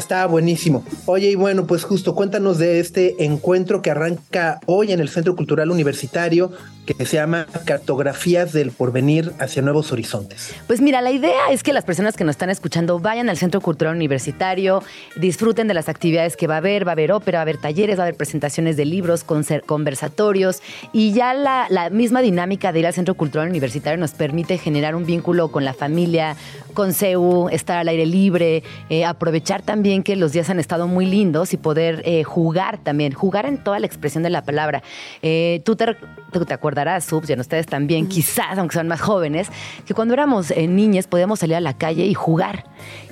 Está 0.00 0.24
buenísimo. 0.24 0.82
Oye, 1.04 1.30
y 1.30 1.34
bueno, 1.34 1.66
pues 1.66 1.84
justo 1.84 2.14
cuéntanos 2.14 2.56
de 2.56 2.80
este 2.80 3.22
encuentro 3.22 3.82
que 3.82 3.90
arranca 3.90 4.58
hoy 4.64 4.92
en 4.92 5.00
el 5.00 5.10
Centro 5.10 5.36
Cultural 5.36 5.70
Universitario 5.70 6.52
que 6.94 7.06
se 7.06 7.16
llama 7.16 7.46
Cartografías 7.64 8.52
del 8.52 8.72
Porvenir 8.72 9.32
hacia 9.38 9.62
Nuevos 9.62 9.92
Horizontes. 9.92 10.54
Pues 10.66 10.80
mira, 10.80 11.00
la 11.00 11.10
idea 11.10 11.50
es 11.50 11.62
que 11.62 11.72
las 11.72 11.84
personas 11.84 12.16
que 12.16 12.24
nos 12.24 12.34
están 12.34 12.50
escuchando 12.50 12.98
vayan 12.98 13.28
al 13.28 13.36
Centro 13.36 13.60
Cultural 13.60 13.94
Universitario, 13.94 14.82
disfruten 15.16 15.68
de 15.68 15.74
las 15.74 15.88
actividades 15.88 16.36
que 16.36 16.46
va 16.46 16.54
a 16.54 16.58
haber, 16.58 16.86
va 16.86 16.92
a 16.92 16.94
haber 16.94 17.12
ópera, 17.12 17.38
va 17.38 17.40
a 17.40 17.42
haber 17.42 17.58
talleres, 17.58 17.98
va 17.98 18.02
a 18.02 18.06
haber 18.06 18.16
presentaciones 18.16 18.76
de 18.76 18.84
libros, 18.84 19.24
conversatorios 19.66 20.62
y 20.92 21.12
ya 21.12 21.34
la, 21.34 21.68
misma 21.90 22.22
dinámica 22.22 22.72
de 22.72 22.80
ir 22.80 22.86
al 22.86 22.94
Centro 22.94 23.14
Cultural 23.14 23.48
Universitario 23.48 23.98
nos 23.98 24.12
permite 24.12 24.58
generar 24.58 24.94
un 24.94 25.06
vínculo 25.06 25.50
con 25.50 25.64
la 25.64 25.74
familia, 25.74 26.36
con 26.74 26.92
CEU, 26.92 27.48
estar 27.50 27.78
al 27.78 27.88
aire 27.88 28.06
libre, 28.06 28.62
eh, 28.88 29.04
aprovechar 29.04 29.62
también 29.62 29.89
que 30.02 30.16
los 30.16 30.32
días 30.32 30.48
han 30.48 30.60
estado 30.60 30.86
muy 30.86 31.04
lindos 31.04 31.52
y 31.52 31.56
poder 31.56 32.02
eh, 32.04 32.22
jugar 32.24 32.78
también, 32.78 33.12
jugar 33.12 33.46
en 33.46 33.62
toda 33.62 33.78
la 33.78 33.86
expresión 33.86 34.22
de 34.22 34.30
la 34.30 34.42
palabra. 34.42 34.82
Eh, 35.22 35.60
tú 35.64 35.76
te, 35.76 35.84
te 35.86 36.54
acuerdas 36.54 36.60
recordarás, 36.60 37.04
Subs, 37.04 37.28
y 37.28 37.32
ustedes 37.32 37.66
también, 37.66 38.06
quizás, 38.08 38.56
aunque 38.56 38.74
son 38.74 38.86
más 38.86 39.00
jóvenes, 39.00 39.48
que 39.86 39.92
cuando 39.92 40.14
éramos 40.14 40.52
eh, 40.52 40.68
niñas 40.68 41.06
podíamos 41.06 41.40
salir 41.40 41.56
a 41.56 41.60
la 41.60 41.76
calle 41.76 42.06
y 42.06 42.14
jugar. 42.14 42.64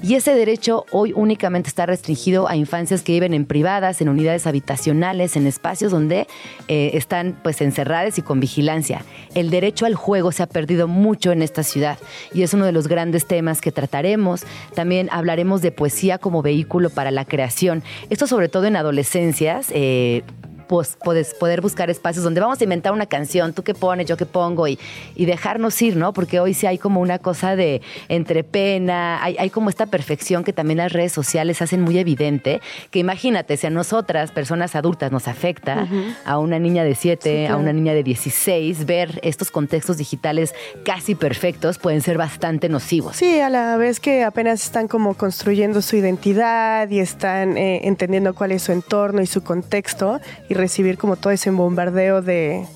Y 0.03 0.15
ese 0.15 0.35
derecho 0.35 0.85
hoy 0.93 1.13
únicamente 1.15 1.69
está 1.69 1.87
restringido 1.87 2.49
a 2.49 2.57
infancias 2.57 3.03
que 3.03 3.13
viven 3.13 3.35
en 3.35 3.45
privadas, 3.45 4.01
en 4.01 4.09
unidades 4.09 4.47
habitacionales, 4.47 5.37
en 5.37 5.47
espacios 5.47 5.93
donde 5.93 6.27
eh, 6.69 6.91
están 6.95 7.39
pues 7.43 7.61
encerradas 7.61 8.19
y 8.19 8.23
con 8.23 8.41
vigilancia. 8.41 9.05
El 9.35 9.51
derecho 9.51 9.87
al 9.87 9.95
juego 9.95 10.33
se 10.33 10.43
ha 10.43 10.47
perdido 10.47 10.89
mucho 10.89 11.33
en 11.33 11.43
esta 11.43 11.63
ciudad 11.63 11.99
y 12.33 12.43
es 12.43 12.55
uno 12.55 12.65
de 12.65 12.73
los 12.73 12.89
grandes 12.89 13.27
temas 13.27 13.61
que 13.61 13.73
trataremos. 13.73 14.45
También 14.75 15.09
hablaremos 15.11 15.63
de 15.63 15.73
poesía 15.73 16.19
como 16.19 16.43
vehículo 16.43 16.91
para 16.91 17.11
la 17.11 17.25
creación. 17.25 17.83
Esto 18.11 18.27
sobre 18.27 18.49
todo 18.49 18.67
en 18.67 18.77
adolescencias. 18.77 19.69
Eh, 19.73 20.23
pues, 20.69 20.97
poder 20.97 21.61
buscar 21.61 21.91
espacios 21.91 22.25
donde 22.25 22.41
vamos 22.41 22.61
a 22.61 22.65
inventar 22.65 22.93
una 22.93 23.07
canción, 23.07 23.53
tú 23.53 23.63
qué 23.63 23.75
pones, 23.75 24.07
yo 24.07 24.17
qué 24.17 24.27
pongo, 24.27 24.69
y, 24.69 24.79
y 25.15 25.27
dejarnos 25.27 25.81
ir, 25.83 25.97
¿no? 25.97 26.13
Porque 26.13 26.41
hoy 26.41 26.55
sí 26.55 26.67
hay 26.67 26.79
como 26.79 27.01
una 27.01 27.19
cosa 27.19 27.57
de 27.57 27.83
entre 28.09 28.45
pena, 28.45 29.23
hay, 29.23 29.37
hay 29.39 29.51
como 29.51 29.71
esta 29.71 29.87
perfección 29.87 30.45
que 30.45 30.53
también 30.53 30.79
las 30.79 30.93
redes 30.93 31.13
sociales 31.13 31.61
hacen 31.63 31.81
muy 31.81 31.99
evidente, 31.99 32.61
que 32.91 32.99
imagínate, 32.99 33.57
si 33.57 33.67
a 33.67 33.71
nosotras, 33.71 34.31
personas 34.31 34.77
adultas, 34.77 35.11
nos 35.11 35.29
afecta, 35.29 35.89
a 36.25 36.39
una 36.39 36.59
niña 36.59 36.85
de 36.85 36.95
7, 36.95 37.49
a 37.49 37.57
una 37.57 37.73
niña 37.73 37.95
de 37.95 38.03
16, 38.03 38.87
ver 38.87 39.21
estos 39.23 39.51
contextos 39.51 39.97
digitales 39.97 40.55
casi 40.85 41.15
perfectos 41.15 41.79
pueden 41.79 42.01
ser 42.01 42.19
bastante 42.19 42.69
nocivos. 42.69 43.17
Sí, 43.17 43.41
a 43.41 43.49
la 43.49 43.77
vez 43.77 44.01
que 44.01 44.25
apenas 44.25 44.65
están 44.65 44.89
como 44.89 45.15
construyendo 45.15 45.83
su 45.83 45.97
identidad 45.97 46.89
y 46.91 47.01
están 47.01 47.57
eh, 47.57 47.81
entendiendo 47.85 48.35
cuál 48.35 48.53
es 48.53 48.63
su 48.63 48.73
entorno 48.73 49.23
y 49.23 49.27
su 49.27 49.43
contexto 49.43 50.21
y 50.49 50.55
recibir 50.59 50.99
como 50.99 51.17
todo 51.17 51.33
ese 51.33 51.51
bombardeo 51.51 52.21
de, 52.21 52.67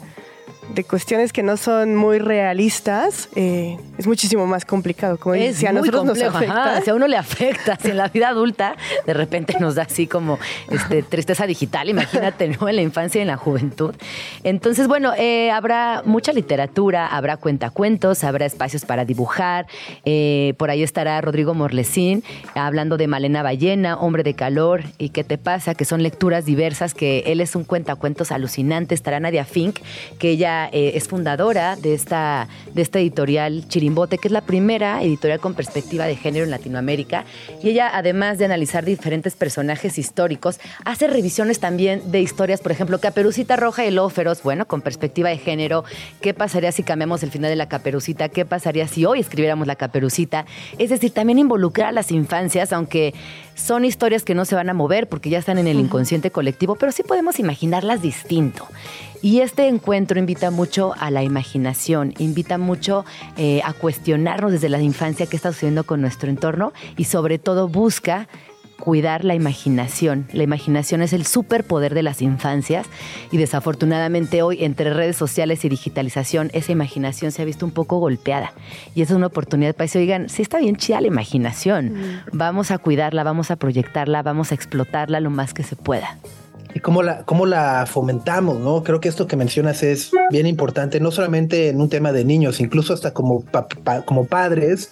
de 0.70 0.84
cuestiones 0.84 1.32
que 1.32 1.42
no 1.42 1.56
son 1.56 1.94
muy 1.96 2.18
realistas, 2.18 3.28
eh, 3.36 3.76
es 3.98 4.06
muchísimo 4.06 4.46
más 4.46 4.64
complicado. 4.64 5.18
Como 5.18 5.34
es 5.34 5.56
si 5.56 5.66
a 5.66 5.72
nosotros 5.72 6.04
nos 6.04 6.20
afecta. 6.20 6.80
si 6.82 6.90
a 6.90 6.94
uno 6.94 7.06
le 7.06 7.16
afecta, 7.16 7.76
si 7.76 7.90
en 7.90 7.96
la 7.96 8.08
vida 8.08 8.28
adulta 8.28 8.76
de 9.06 9.14
repente 9.14 9.56
nos 9.60 9.76
da 9.76 9.82
así 9.82 10.06
como 10.06 10.38
este, 10.70 11.02
tristeza 11.02 11.46
digital, 11.46 11.88
imagínate, 11.88 12.48
¿no? 12.48 12.68
En 12.68 12.76
la 12.76 12.82
infancia 12.82 13.18
y 13.18 13.22
en 13.22 13.28
la 13.28 13.36
juventud. 13.36 13.94
Entonces, 14.42 14.88
bueno, 14.88 15.12
eh, 15.16 15.50
habrá 15.50 16.02
mucha 16.04 16.32
literatura, 16.32 17.06
habrá 17.06 17.36
cuentacuentos, 17.36 18.24
habrá 18.24 18.46
espacios 18.46 18.84
para 18.84 19.04
dibujar. 19.04 19.66
Eh, 20.04 20.54
por 20.56 20.70
ahí 20.70 20.82
estará 20.82 21.20
Rodrigo 21.20 21.54
Morlesín 21.54 22.24
hablando 22.54 22.96
de 22.96 23.06
Malena 23.06 23.42
Ballena, 23.42 23.96
Hombre 23.96 24.22
de 24.22 24.34
Calor 24.34 24.82
y 24.98 25.12
¿Qué 25.12 25.24
te 25.24 25.38
pasa? 25.38 25.74
Que 25.74 25.84
son 25.84 26.02
lecturas 26.02 26.46
diversas, 26.46 26.94
que 26.94 27.24
él 27.26 27.40
es 27.40 27.54
un 27.54 27.64
cuentacuentos 27.64 28.32
alucinante. 28.32 28.94
Estará 28.94 29.20
Nadia 29.20 29.44
Fink, 29.44 29.78
que 30.18 30.30
ella 30.30 30.51
eh, 30.72 30.92
es 30.94 31.08
fundadora 31.08 31.76
de 31.76 31.94
esta, 31.94 32.48
de 32.74 32.82
esta 32.82 32.98
editorial 32.98 33.66
Chirimbote, 33.68 34.18
que 34.18 34.28
es 34.28 34.32
la 34.32 34.40
primera 34.40 35.02
editorial 35.02 35.40
con 35.40 35.54
perspectiva 35.54 36.06
de 36.06 36.16
género 36.16 36.44
en 36.44 36.50
Latinoamérica. 36.50 37.24
Y 37.62 37.70
ella, 37.70 37.90
además 37.92 38.38
de 38.38 38.44
analizar 38.44 38.84
diferentes 38.84 39.36
personajes 39.36 39.98
históricos, 39.98 40.60
hace 40.84 41.06
revisiones 41.06 41.60
también 41.60 42.10
de 42.10 42.20
historias, 42.20 42.60
por 42.60 42.72
ejemplo, 42.72 42.98
Caperucita 42.98 43.56
Roja 43.56 43.84
y 43.84 43.90
Lobo 43.90 44.10
Feroz, 44.10 44.42
bueno, 44.42 44.66
con 44.66 44.80
perspectiva 44.80 45.30
de 45.30 45.38
género. 45.38 45.84
¿Qué 46.20 46.34
pasaría 46.34 46.72
si 46.72 46.82
cambiamos 46.82 47.22
el 47.22 47.30
final 47.30 47.50
de 47.50 47.56
la 47.56 47.68
Caperucita? 47.68 48.28
¿Qué 48.28 48.44
pasaría 48.44 48.88
si 48.88 49.04
hoy 49.04 49.20
escribiéramos 49.20 49.66
la 49.66 49.76
Caperucita? 49.76 50.46
Es 50.78 50.90
decir, 50.90 51.12
también 51.12 51.38
involucrar 51.38 51.88
a 51.88 51.92
las 51.92 52.10
infancias, 52.10 52.72
aunque 52.72 53.14
son 53.54 53.84
historias 53.84 54.24
que 54.24 54.34
no 54.34 54.44
se 54.44 54.54
van 54.54 54.70
a 54.70 54.74
mover 54.74 55.08
porque 55.08 55.30
ya 55.30 55.38
están 55.38 55.58
en 55.58 55.66
el 55.66 55.78
inconsciente 55.78 56.30
colectivo, 56.30 56.76
pero 56.76 56.92
sí 56.92 57.02
podemos 57.02 57.38
imaginarlas 57.38 58.02
distinto. 58.02 58.66
Y 59.22 59.38
este 59.40 59.68
encuentro 59.68 60.18
invita 60.18 60.50
mucho 60.50 60.94
a 60.98 61.12
la 61.12 61.22
imaginación, 61.22 62.12
invita 62.18 62.58
mucho 62.58 63.04
eh, 63.36 63.62
a 63.64 63.72
cuestionarnos 63.72 64.50
desde 64.50 64.68
la 64.68 64.80
infancia 64.80 65.26
qué 65.26 65.36
está 65.36 65.52
sucediendo 65.52 65.84
con 65.84 66.00
nuestro 66.00 66.28
entorno 66.28 66.72
y 66.96 67.04
sobre 67.04 67.38
todo 67.38 67.68
busca 67.68 68.26
cuidar 68.80 69.24
la 69.24 69.36
imaginación. 69.36 70.26
La 70.32 70.42
imaginación 70.42 71.02
es 71.02 71.12
el 71.12 71.24
superpoder 71.24 71.94
de 71.94 72.02
las 72.02 72.20
infancias 72.20 72.88
y 73.30 73.36
desafortunadamente 73.36 74.42
hoy 74.42 74.64
entre 74.64 74.92
redes 74.92 75.14
sociales 75.14 75.64
y 75.64 75.68
digitalización 75.68 76.50
esa 76.52 76.72
imaginación 76.72 77.30
se 77.30 77.42
ha 77.42 77.44
visto 77.44 77.64
un 77.64 77.70
poco 77.70 78.00
golpeada 78.00 78.52
y 78.96 79.02
es 79.02 79.12
una 79.12 79.28
oportunidad 79.28 79.76
para 79.76 79.84
decir, 79.84 80.00
oigan, 80.00 80.28
sí 80.28 80.42
está 80.42 80.58
bien 80.58 80.74
chida 80.74 81.00
la 81.00 81.06
imaginación, 81.06 81.92
mm. 81.92 82.20
vamos 82.32 82.72
a 82.72 82.78
cuidarla, 82.78 83.22
vamos 83.22 83.52
a 83.52 83.56
proyectarla, 83.56 84.20
vamos 84.24 84.50
a 84.50 84.56
explotarla 84.56 85.20
lo 85.20 85.30
más 85.30 85.54
que 85.54 85.62
se 85.62 85.76
pueda 85.76 86.18
y 86.74 86.80
cómo 86.80 87.02
la, 87.02 87.24
cómo 87.24 87.46
la 87.46 87.86
fomentamos, 87.86 88.58
¿no? 88.58 88.82
Creo 88.82 89.00
que 89.00 89.08
esto 89.08 89.26
que 89.26 89.36
mencionas 89.36 89.82
es 89.82 90.10
bien 90.30 90.46
importante, 90.46 91.00
no 91.00 91.10
solamente 91.10 91.68
en 91.68 91.80
un 91.80 91.88
tema 91.88 92.12
de 92.12 92.24
niños, 92.24 92.60
incluso 92.60 92.92
hasta 92.94 93.12
como, 93.12 93.44
como 94.04 94.26
padres, 94.26 94.90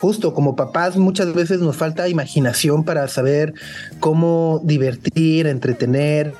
justo 0.00 0.32
como 0.32 0.56
papás 0.56 0.96
muchas 0.96 1.34
veces 1.34 1.60
nos 1.60 1.76
falta 1.76 2.08
imaginación 2.08 2.84
para 2.84 3.06
saber 3.06 3.52
cómo 4.00 4.60
divertir, 4.64 5.46
entretener, 5.46 6.32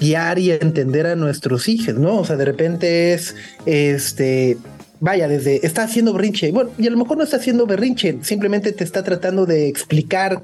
guiar 0.00 0.38
y 0.40 0.50
entender 0.50 1.06
a 1.06 1.14
nuestros 1.14 1.68
hijos, 1.68 1.94
¿no? 1.94 2.18
O 2.18 2.24
sea, 2.24 2.36
de 2.36 2.44
repente 2.44 3.14
es, 3.14 3.36
este, 3.64 4.58
vaya, 4.98 5.28
desde 5.28 5.64
está 5.64 5.84
haciendo 5.84 6.12
berrinche, 6.12 6.50
bueno, 6.50 6.70
y 6.78 6.86
a 6.88 6.90
lo 6.90 6.96
mejor 6.96 7.16
no 7.16 7.24
está 7.24 7.36
haciendo 7.36 7.66
berrinche, 7.66 8.18
simplemente 8.22 8.72
te 8.72 8.82
está 8.82 9.04
tratando 9.04 9.46
de 9.46 9.68
explicar 9.68 10.42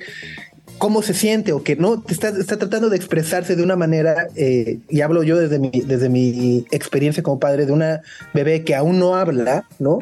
cómo 0.83 1.01
se 1.01 1.15
siente 1.15 1.53
o 1.53 1.63
que 1.63 1.77
no, 1.77 2.03
está, 2.09 2.31
está 2.31 2.57
tratando 2.57 2.91
de 2.91 2.97
expresarse 2.97 3.55
de 3.55 3.63
una 3.63 3.77
manera, 3.77 4.27
eh, 4.35 4.81
y 4.89 5.03
hablo 5.03 5.23
yo 5.23 5.39
desde 5.39 5.61
mi, 5.61 5.71
desde 5.71 6.09
mi 6.09 6.67
experiencia 6.73 7.23
como 7.23 7.39
padre 7.39 7.67
de 7.67 7.73
una 7.73 8.01
bebé 8.35 8.65
que 8.65 8.75
aún 8.75 8.99
no 8.99 9.15
habla, 9.15 9.65
¿no? 9.79 10.01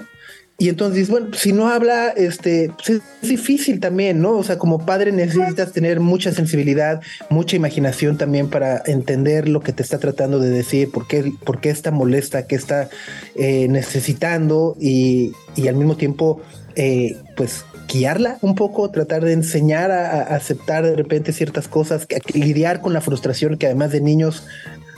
Y 0.56 0.70
entonces, 0.70 1.10
bueno, 1.10 1.34
si 1.34 1.52
no 1.52 1.68
habla, 1.68 2.08
este, 2.08 2.70
pues 2.76 3.02
es 3.22 3.28
difícil 3.28 3.78
también, 3.78 4.22
¿no? 4.22 4.32
O 4.38 4.42
sea, 4.42 4.58
como 4.58 4.86
padre 4.86 5.12
necesitas 5.12 5.72
tener 5.72 6.00
mucha 6.00 6.32
sensibilidad, 6.32 7.02
mucha 7.28 7.56
imaginación 7.56 8.16
también 8.16 8.48
para 8.48 8.82
entender 8.86 9.48
lo 9.48 9.60
que 9.60 9.74
te 9.74 9.82
está 9.82 9.98
tratando 9.98 10.38
de 10.38 10.48
decir, 10.48 10.90
por 10.90 11.06
qué, 11.06 11.32
por 11.44 11.60
qué 11.60 11.68
está 11.68 11.90
molesta, 11.90 12.46
qué 12.46 12.56
está 12.56 12.88
eh, 13.36 13.68
necesitando 13.68 14.76
y, 14.80 15.32
y, 15.56 15.68
al 15.68 15.76
mismo 15.76 15.96
tiempo, 15.96 16.42
eh, 16.76 17.16
pues 17.36 17.64
guiarla 17.88 18.38
un 18.40 18.54
poco, 18.54 18.90
tratar 18.90 19.24
de 19.24 19.32
enseñar 19.32 19.90
a, 19.90 20.22
aceptar 20.34 20.84
de 20.84 20.96
repente 20.96 21.32
ciertas 21.32 21.68
cosas, 21.68 22.06
a 22.14 22.38
lidiar 22.38 22.80
con 22.80 22.92
la 22.92 23.00
frustración 23.00 23.56
que 23.56 23.66
además 23.66 23.92
de 23.92 24.00
niños 24.00 24.44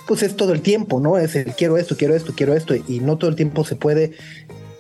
pues 0.07 0.23
es 0.23 0.37
todo 0.37 0.53
el 0.53 0.61
tiempo, 0.61 1.01
¿no? 1.01 1.17
Es 1.17 1.37
el 1.37 1.55
quiero 1.55 1.79
esto, 1.79 1.97
quiero 1.97 2.15
esto, 2.15 2.33
quiero 2.37 2.55
esto, 2.55 2.75
y 2.75 3.01
no 3.01 3.19
todo 3.19 3.31
el 3.31 3.37
tiempo 3.37 3.65
se 3.65 3.77
puede 3.77 4.13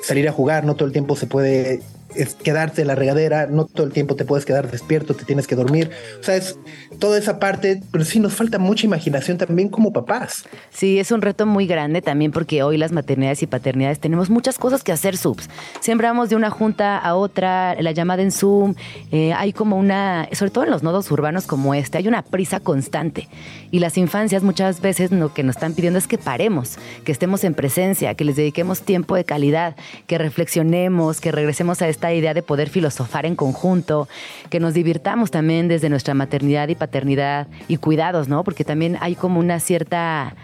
salir 0.02 0.28
a 0.28 0.32
jugar, 0.32 0.64
no 0.64 0.74
todo 0.74 0.86
el 0.86 0.92
tiempo 0.92 1.16
se 1.16 1.26
puede 1.26 1.80
es 2.14 2.34
quedarte 2.34 2.82
en 2.82 2.88
la 2.88 2.94
regadera, 2.94 3.46
no 3.46 3.66
todo 3.66 3.86
el 3.86 3.92
tiempo 3.92 4.16
te 4.16 4.24
puedes 4.24 4.44
quedar 4.44 4.70
despierto, 4.70 5.14
te 5.14 5.24
tienes 5.24 5.46
que 5.46 5.56
dormir. 5.56 5.90
O 6.20 6.22
sea, 6.22 6.36
es 6.36 6.58
toda 6.98 7.18
esa 7.18 7.38
parte, 7.38 7.82
pero 7.90 8.04
sí 8.04 8.20
nos 8.20 8.34
falta 8.34 8.58
mucha 8.58 8.86
imaginación 8.86 9.38
también 9.38 9.68
como 9.68 9.92
papás. 9.92 10.44
Sí, 10.70 10.98
es 10.98 11.10
un 11.10 11.22
reto 11.22 11.46
muy 11.46 11.66
grande 11.66 12.02
también 12.02 12.32
porque 12.32 12.62
hoy 12.62 12.76
las 12.76 12.92
maternidades 12.92 13.42
y 13.42 13.46
paternidades 13.46 13.98
tenemos 13.98 14.30
muchas 14.30 14.58
cosas 14.58 14.82
que 14.82 14.92
hacer 14.92 15.16
subs. 15.16 15.48
Siempre 15.80 16.06
vamos 16.06 16.28
de 16.28 16.36
una 16.36 16.50
junta 16.50 16.98
a 16.98 17.14
otra, 17.14 17.74
la 17.80 17.92
llamada 17.92 18.22
en 18.22 18.30
Zoom, 18.30 18.74
eh, 19.10 19.32
hay 19.32 19.52
como 19.52 19.78
una, 19.78 20.28
sobre 20.32 20.50
todo 20.50 20.64
en 20.64 20.70
los 20.70 20.82
nodos 20.82 21.10
urbanos 21.10 21.46
como 21.46 21.74
este, 21.74 21.98
hay 21.98 22.08
una 22.08 22.22
prisa 22.22 22.60
constante. 22.60 23.28
Y 23.70 23.78
las 23.78 23.96
infancias 23.96 24.42
muchas 24.42 24.80
veces 24.80 25.10
lo 25.12 25.32
que 25.32 25.42
nos 25.42 25.56
están 25.56 25.72
pidiendo 25.72 25.98
es 25.98 26.06
que 26.06 26.18
paremos, 26.18 26.78
que 27.04 27.12
estemos 27.12 27.42
en 27.44 27.54
presencia, 27.54 28.14
que 28.14 28.24
les 28.24 28.36
dediquemos 28.36 28.82
tiempo 28.82 29.16
de 29.16 29.24
calidad, 29.24 29.76
que 30.06 30.18
reflexionemos, 30.18 31.20
que 31.20 31.32
regresemos 31.32 31.80
a 31.80 31.88
este 31.88 32.01
esta 32.02 32.12
idea 32.12 32.34
de 32.34 32.42
poder 32.42 32.68
filosofar 32.68 33.26
en 33.26 33.36
conjunto, 33.36 34.08
que 34.50 34.58
nos 34.58 34.74
divirtamos 34.74 35.30
también 35.30 35.68
desde 35.68 35.88
nuestra 35.88 36.14
maternidad 36.14 36.68
y 36.68 36.74
paternidad 36.74 37.46
y 37.68 37.76
cuidados, 37.76 38.26
¿no? 38.26 38.42
Porque 38.42 38.64
también 38.64 38.98
hay 39.00 39.14
como 39.14 39.38
una 39.38 39.60
cierta 39.60 40.34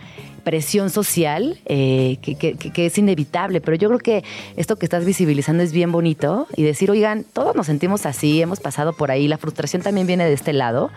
presión 0.49 0.89
social 0.89 1.59
eh, 1.67 2.17
que, 2.23 2.87
es 2.87 2.97
inevitable, 2.97 3.61
pero 3.61 3.77
yo 3.77 3.89
creo 3.89 3.99
que 3.99 4.25
esto 4.57 4.77
que 4.77 4.87
estás 4.87 5.05
visibilizando 5.05 5.63
es 5.63 5.73
bien 5.75 5.93
bonito 5.93 6.47
y 6.57 6.63
decir, 6.63 6.91
oigan, 6.91 7.27
todos 7.35 7.55
nos 7.55 7.67
sentimos 7.67 8.07
así, 8.07 8.41
hemos 8.41 8.59
pasado 8.59 8.95
por 8.95 9.11
ahí, 9.11 9.29
la 9.29 9.37
frustración 9.37 9.83
también 9.83 10.07
viene 10.07 10.25
de 10.25 10.33
este 10.33 10.55
lado 10.55 10.91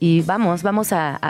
y 0.00 0.22
vamos, 0.22 0.64
vamos 0.64 0.88
a, 0.90 1.20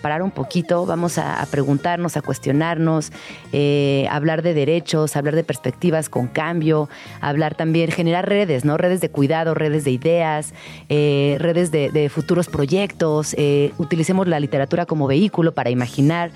parar 0.00 0.22
un 0.22 0.30
poquito, 0.30 0.86
vamos 0.86 1.18
a, 1.18 1.46
preguntarnos, 1.50 2.16
a 2.16 2.22
cuestionarnos, 2.22 3.12
eh, 3.52 4.08
hablar 4.10 4.40
de 4.40 4.54
derechos, 4.54 5.14
hablar 5.14 5.34
de 5.34 5.44
perspectivas 5.44 6.08
con 6.08 6.26
cambio, 6.26 6.88
hablar 7.20 7.54
también, 7.54 7.90
generar 7.90 8.26
redes, 8.30 8.64
¿no? 8.64 8.78
Redes 8.78 9.02
de 9.02 9.10
cuidado, 9.10 9.52
redes 9.52 9.84
de 9.84 9.90
ideas, 9.90 10.54
eh, 10.88 11.36
redes 11.38 11.70
de, 11.70 11.90
de, 11.90 12.08
futuros 12.08 12.48
proyectos, 12.48 13.36
utilicemos 13.76 14.26
la 14.26 14.40
literatura 14.40 14.86
como 14.86 15.06
vehículo 15.06 15.52
para 15.52 15.68
imaginar, 15.68 16.30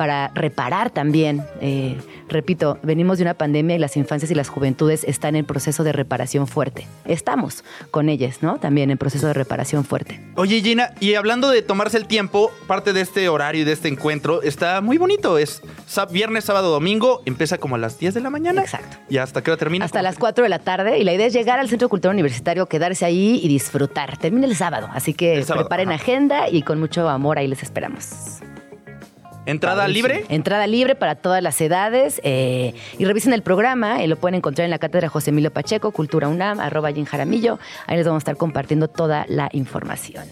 para 0.00 0.28
reparar 0.28 0.88
también. 0.88 1.44
Eh, 1.60 1.94
repito, 2.30 2.78
venimos 2.82 3.18
de 3.18 3.24
una 3.24 3.34
pandemia 3.34 3.76
y 3.76 3.78
las 3.78 3.98
infancias 3.98 4.30
y 4.30 4.34
las 4.34 4.48
juventudes 4.48 5.04
están 5.04 5.36
en 5.36 5.44
proceso 5.44 5.84
de 5.84 5.92
reparación 5.92 6.46
fuerte. 6.46 6.86
Estamos 7.04 7.64
con 7.90 8.08
ellas, 8.08 8.38
¿no? 8.40 8.58
También 8.58 8.90
en 8.90 8.96
proceso 8.96 9.26
de 9.26 9.34
reparación 9.34 9.84
fuerte. 9.84 10.18
Oye, 10.36 10.62
Gina, 10.62 10.94
y 11.00 11.16
hablando 11.16 11.50
de 11.50 11.60
tomarse 11.60 11.98
el 11.98 12.06
tiempo, 12.06 12.50
parte 12.66 12.94
de 12.94 13.02
este 13.02 13.28
horario 13.28 13.60
y 13.60 13.64
de 13.66 13.72
este 13.72 13.88
encuentro 13.88 14.40
está 14.40 14.80
muy 14.80 14.96
bonito. 14.96 15.36
Es 15.36 15.60
viernes, 16.10 16.44
sábado, 16.44 16.70
domingo, 16.70 17.20
empieza 17.26 17.58
como 17.58 17.74
a 17.74 17.78
las 17.78 17.98
10 17.98 18.14
de 18.14 18.20
la 18.22 18.30
mañana. 18.30 18.62
Exacto. 18.62 18.96
¿Y 19.10 19.18
hasta 19.18 19.42
qué 19.42 19.50
hora 19.50 19.58
termina? 19.58 19.84
Hasta 19.84 20.00
las 20.00 20.16
4 20.16 20.44
de 20.44 20.48
la 20.48 20.60
tarde. 20.60 20.98
Y 20.98 21.04
la 21.04 21.12
idea 21.12 21.26
es 21.26 21.34
llegar 21.34 21.58
al 21.58 21.68
Centro 21.68 21.90
Cultural 21.90 22.14
Universitario, 22.14 22.64
quedarse 22.64 23.04
ahí 23.04 23.38
y 23.42 23.48
disfrutar. 23.48 24.16
Termina 24.16 24.46
el 24.46 24.56
sábado, 24.56 24.88
así 24.94 25.12
que 25.12 25.44
preparen 25.46 25.92
agenda 25.92 26.48
y 26.48 26.62
con 26.62 26.80
mucho 26.80 27.06
amor 27.06 27.36
ahí 27.36 27.48
les 27.48 27.62
esperamos. 27.62 28.40
¿Entrada 29.46 29.88
libre? 29.88 30.24
Entrada 30.28 30.66
libre 30.66 30.94
para 30.94 31.14
todas 31.14 31.42
las 31.42 31.60
edades. 31.60 32.20
Eh, 32.24 32.74
y 32.98 33.04
revisen 33.04 33.32
el 33.32 33.42
programa, 33.42 34.02
eh, 34.02 34.06
lo 34.06 34.16
pueden 34.16 34.36
encontrar 34.36 34.64
en 34.64 34.70
la 34.70 34.78
cátedra 34.78 35.08
José 35.08 35.30
Emilio 35.30 35.52
Pacheco, 35.52 35.92
Cultura 35.92 36.28
UNAM, 36.28 36.60
arroba 36.60 36.92
Jim 36.92 37.04
Jaramillo. 37.04 37.58
Ahí 37.86 37.96
les 37.96 38.06
vamos 38.06 38.20
a 38.20 38.22
estar 38.22 38.36
compartiendo 38.36 38.88
toda 38.88 39.24
la 39.28 39.48
información. 39.52 40.24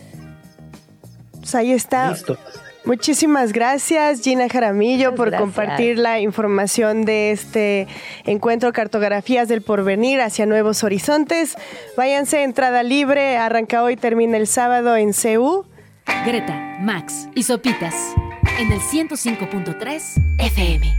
Pues 1.32 1.54
ahí 1.54 1.72
está. 1.72 2.10
Listo. 2.10 2.36
Muchísimas 2.84 3.52
gracias, 3.52 4.22
Gina 4.22 4.48
Jaramillo, 4.48 5.14
por 5.14 5.34
compartir 5.36 5.98
la 5.98 6.20
información 6.20 7.04
de 7.04 7.32
este 7.32 7.86
encuentro 8.24 8.72
Cartografías 8.72 9.46
del 9.48 9.60
Porvenir 9.60 10.22
hacia 10.22 10.46
Nuevos 10.46 10.82
Horizontes. 10.84 11.56
Váyanse, 11.98 12.44
entrada 12.44 12.82
libre, 12.82 13.36
arranca 13.36 13.82
hoy, 13.82 13.96
termina 13.96 14.38
el 14.38 14.46
sábado 14.46 14.96
en 14.96 15.12
CEU. 15.12 15.66
Greta, 16.24 16.78
Max 16.80 17.28
y 17.34 17.42
Sopitas 17.42 18.14
en 18.58 18.72
el 18.72 18.80
105.3 18.80 20.22
FM. 20.38 20.98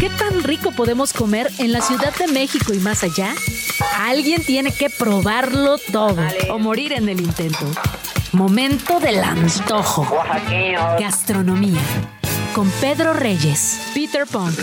¿Qué 0.00 0.10
tan 0.10 0.42
rico 0.42 0.72
podemos 0.72 1.12
comer 1.12 1.50
en 1.58 1.72
la 1.72 1.80
Ciudad 1.80 2.14
de 2.16 2.26
México 2.28 2.72
y 2.72 2.78
más 2.78 3.04
allá? 3.04 3.34
Alguien 3.98 4.42
tiene 4.42 4.72
que 4.72 4.90
probarlo 4.90 5.76
todo 5.92 6.16
o 6.50 6.58
morir 6.58 6.92
en 6.94 7.08
el 7.08 7.20
intento. 7.20 7.66
Momento 8.32 8.98
del 8.98 9.22
antojo. 9.22 10.06
Gastronomía. 10.98 11.80
Con 12.54 12.70
Pedro 12.80 13.12
Reyes, 13.12 13.90
Peter 13.94 14.26
Pong. 14.26 14.54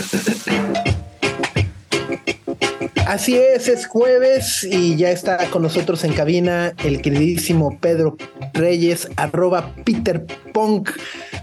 Así 3.06 3.36
es, 3.36 3.68
es 3.68 3.86
jueves 3.86 4.64
y 4.64 4.96
ya 4.96 5.12
está 5.12 5.48
con 5.50 5.62
nosotros 5.62 6.02
en 6.02 6.12
cabina 6.12 6.74
el 6.82 7.00
queridísimo 7.00 7.78
Pedro 7.80 8.16
Reyes, 8.52 9.08
arroba 9.14 9.72
Peter 9.84 10.26
Punk, 10.52 10.90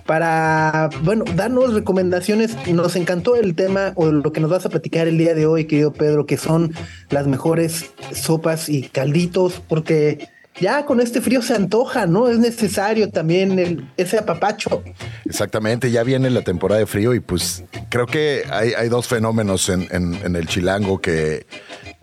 para, 0.06 0.90
bueno, 1.04 1.24
darnos 1.36 1.74
recomendaciones. 1.74 2.58
Nos 2.68 2.98
encantó 2.98 3.38
el 3.38 3.56
tema 3.56 3.94
o 3.96 4.08
lo 4.08 4.34
que 4.34 4.42
nos 4.42 4.52
vas 4.52 4.66
a 4.66 4.70
platicar 4.70 5.08
el 5.08 5.18
día 5.18 5.36
de 5.36 5.46
hoy, 5.46 5.64
querido 5.64 5.94
Pedro, 5.94 6.26
que 6.26 6.36
son 6.36 6.74
las 7.10 7.28
mejores 7.28 7.92
sopas 8.12 8.68
y 8.68 8.84
calditos, 8.84 9.62
porque 9.66 10.28
ya 10.60 10.86
con 10.86 11.00
este 11.00 11.22
frío 11.22 11.42
se 11.42 11.56
antoja, 11.56 12.06
¿no? 12.06 12.30
Es 12.30 12.38
necesario 12.38 13.10
también 13.10 13.60
el, 13.60 13.90
ese 13.98 14.18
apapacho. 14.18 14.84
Exactamente, 15.26 15.92
ya 15.92 16.04
viene 16.04 16.30
la 16.30 16.42
temporada 16.42 16.80
de 16.80 16.86
frío 16.86 17.14
y 17.14 17.20
pues 17.20 17.64
creo 17.90 18.06
que 18.06 18.44
hay, 18.50 18.90
dos 18.90 19.08
fenómenos 19.08 19.70
en, 19.70 19.88
el 20.36 20.48
chilango 20.48 21.00
que, 21.02 21.48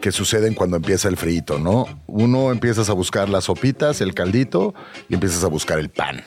que 0.01 0.13
suceden 0.13 0.55
cuando 0.55 0.77
empieza 0.77 1.09
el 1.09 1.17
frío, 1.17 1.59
¿no? 1.61 1.87
Uno 2.07 2.51
empiezas 2.51 2.91
a 2.91 2.93
buscar 2.93 3.29
las 3.29 3.45
sopitas, 3.45 4.01
el 4.01 4.15
caldito 4.15 4.75
y 5.09 5.15
empiezas 5.15 5.45
a 5.45 5.49
buscar 5.49 5.79
el 5.79 5.91
pan. 5.91 6.23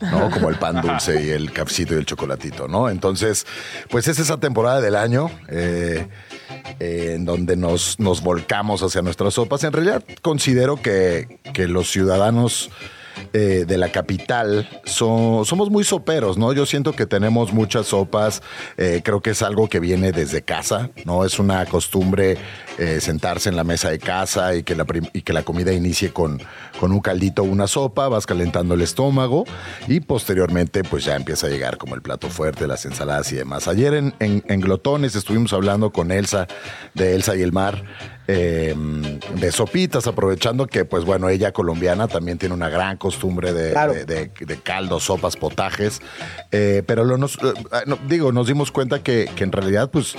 ¿no? 0.00 0.30
Como 0.30 0.48
el 0.48 0.56
pan 0.56 0.80
dulce 0.80 1.22
y 1.24 1.30
el 1.30 1.52
cafecito 1.52 1.94
y 1.94 1.98
el 1.98 2.06
chocolatito, 2.06 2.68
¿no? 2.68 2.88
Entonces, 2.88 3.46
pues 3.90 4.06
es 4.08 4.18
esa 4.18 4.38
temporada 4.38 4.80
del 4.80 4.94
año. 4.94 5.30
Eh, 5.48 6.06
en 6.78 7.24
donde 7.24 7.56
nos, 7.56 7.98
nos 7.98 8.22
volcamos 8.22 8.82
hacia 8.82 9.02
nuestras 9.02 9.34
sopas. 9.34 9.64
En 9.64 9.72
realidad 9.72 10.02
considero 10.22 10.80
que, 10.80 11.40
que 11.52 11.68
los 11.68 11.90
ciudadanos 11.90 12.70
eh, 13.32 13.64
de 13.66 13.78
la 13.78 13.90
capital 13.90 14.68
somos 14.84 15.70
muy 15.70 15.84
soperos, 15.84 16.38
¿no? 16.38 16.52
Yo 16.52 16.66
siento 16.66 16.92
que 16.92 17.06
tenemos 17.06 17.52
muchas 17.52 17.86
sopas, 17.86 18.42
eh, 18.76 19.02
creo 19.04 19.20
que 19.20 19.30
es 19.30 19.42
algo 19.42 19.68
que 19.68 19.80
viene 19.80 20.12
desde 20.12 20.42
casa, 20.42 20.90
¿no? 21.04 21.24
Es 21.24 21.38
una 21.38 21.64
costumbre 21.66 22.38
eh, 22.78 23.00
sentarse 23.00 23.48
en 23.48 23.56
la 23.56 23.64
mesa 23.64 23.90
de 23.90 23.98
casa 23.98 24.54
y 24.54 24.62
que 24.62 24.74
la, 24.74 24.86
y 25.12 25.22
que 25.22 25.32
la 25.32 25.42
comida 25.42 25.72
inicie 25.72 26.12
con, 26.12 26.40
con 26.80 26.92
un 26.92 27.00
caldito 27.00 27.42
o 27.42 27.44
una 27.44 27.66
sopa, 27.66 28.08
vas 28.08 28.26
calentando 28.26 28.74
el 28.74 28.82
estómago 28.82 29.44
y 29.86 30.00
posteriormente 30.00 30.82
pues 30.84 31.04
ya 31.04 31.16
empieza 31.16 31.46
a 31.46 31.50
llegar 31.50 31.76
como 31.76 31.94
el 31.94 32.02
plato 32.02 32.28
fuerte, 32.28 32.66
las 32.66 32.84
ensaladas 32.84 33.30
y 33.32 33.36
demás. 33.36 33.68
Ayer 33.68 33.94
en, 33.94 34.14
en 34.20 34.60
Glotones 34.60 35.14
estuvimos 35.14 35.52
hablando 35.52 35.90
con 35.90 36.10
Elsa 36.10 36.46
de 36.94 37.14
Elsa 37.14 37.36
y 37.36 37.42
el 37.42 37.52
Mar 37.52 37.82
Em, 38.30 39.18
de 39.40 39.50
sopitas, 39.52 40.06
aprovechando 40.06 40.66
que, 40.66 40.84
pues 40.84 41.06
bueno, 41.06 41.30
ella 41.30 41.50
colombiana 41.52 42.08
también 42.08 42.36
tiene 42.36 42.54
una 42.54 42.68
gran 42.68 42.98
costumbre 42.98 43.54
de, 43.54 44.60
caldos, 44.62 45.04
sopas, 45.04 45.34
potajes. 45.36 46.02
Eh, 46.52 46.82
pero 46.86 47.04
lo 47.04 47.16
nos, 47.16 47.36
eh, 47.36 47.94
digo, 48.06 48.30
nos 48.30 48.46
dimos 48.46 48.70
cuenta 48.70 49.02
que, 49.02 49.30
que 49.34 49.44
en 49.44 49.52
realidad, 49.52 49.90
pues 49.90 50.14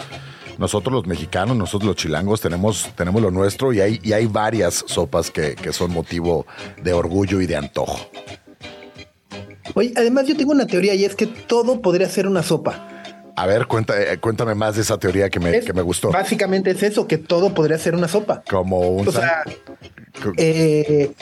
nosotros 0.58 0.92
los 0.92 1.06
mexicanos, 1.06 1.56
nosotros 1.56 1.86
los 1.86 1.98
chilangos 1.98 2.42
tenemos, 2.42 2.90
tenemos 2.96 3.22
lo 3.22 3.30
nuestro 3.30 3.74
y 3.74 3.82
hay, 3.82 4.00
y 4.02 4.14
hay 4.14 4.26
varias 4.26 4.84
sopas 4.88 5.30
que, 5.30 5.54
que 5.54 5.72
son 5.72 5.92
motivo 5.92 6.48
de 6.82 6.94
orgullo 6.94 7.42
y 7.42 7.46
de 7.46 7.58
antojo. 7.58 8.10
Oye, 9.76 9.94
además 9.96 10.26
yo 10.26 10.36
tengo 10.36 10.52
una 10.52 10.66
teoría 10.66 10.96
y 10.96 11.06
es 11.06 11.16
que 11.16 11.28
todo 11.28 11.80
podría 11.80 12.10
ser 12.10 12.26
una 12.26 12.42
sopa. 12.42 12.99
A 13.40 13.46
ver, 13.46 13.68
eh, 13.96 14.18
cuéntame 14.20 14.54
más 14.54 14.76
de 14.76 14.82
esa 14.82 14.98
teoría 14.98 15.30
que 15.30 15.40
me, 15.40 15.62
que 15.62 15.72
me, 15.72 15.82
gustó. 15.82 16.12
Básicamente 16.12 16.72
es 16.72 16.84
eso, 16.84 17.08
que 17.08 17.18
todo 17.18 17.54
podría 17.54 17.78
ser 17.78 17.96
una 17.96 18.10
sopa. 18.10 18.44
Como 18.50 18.90
un... 18.90 19.08
O 19.08 19.12
sea, 19.14 19.46
eh, 20.36 21.14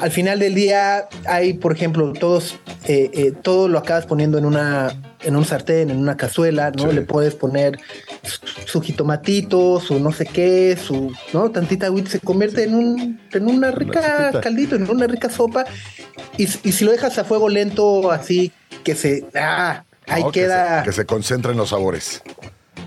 al 0.00 0.10
final 0.10 0.40
del 0.40 0.56
día 0.56 1.08
hay, 1.24 1.52
por 1.52 1.72
ejemplo, 1.72 2.12
todos, 2.14 2.58
eh, 2.88 3.32
todo 3.42 3.68
lo 3.68 3.78
acabas 3.78 4.06
poniendo 4.06 4.38
en 4.38 4.44
una, 4.44 5.00
en 5.22 5.36
un 5.36 5.44
sartén, 5.44 5.90
en 5.90 5.98
una 5.98 6.16
cazuela, 6.16 6.72
¿no? 6.72 6.90
Le 6.90 7.02
puedes 7.02 7.36
poner 7.36 7.78
su, 8.66 8.80
jitomatito, 8.80 9.78
su 9.78 10.00
no 10.00 10.10
sé 10.10 10.26
qué, 10.26 10.76
su, 10.76 11.12
¿no? 11.32 11.52
Tantita 11.52 11.86
agüita, 11.86 12.10
se 12.10 12.18
convierte 12.18 12.64
en 12.64 12.74
un, 12.74 13.20
en 13.30 13.46
una 13.46 13.70
rica 13.70 14.32
caldito, 14.42 14.74
en 14.74 14.90
una 14.90 15.06
rica 15.06 15.30
sopa. 15.30 15.64
Y, 16.36 16.42
y 16.42 16.72
si 16.72 16.84
lo 16.84 16.90
dejas 16.90 17.16
a 17.18 17.24
fuego 17.24 17.48
lento, 17.48 18.10
así 18.10 18.50
que 18.82 18.96
se, 18.96 19.24
ah, 19.36 19.84
Ahí 20.06 20.24
queda. 20.32 20.82
Que 20.82 20.92
se, 20.92 21.06
concentren 21.06 21.56
los 21.56 21.70
sabores. 21.70 22.22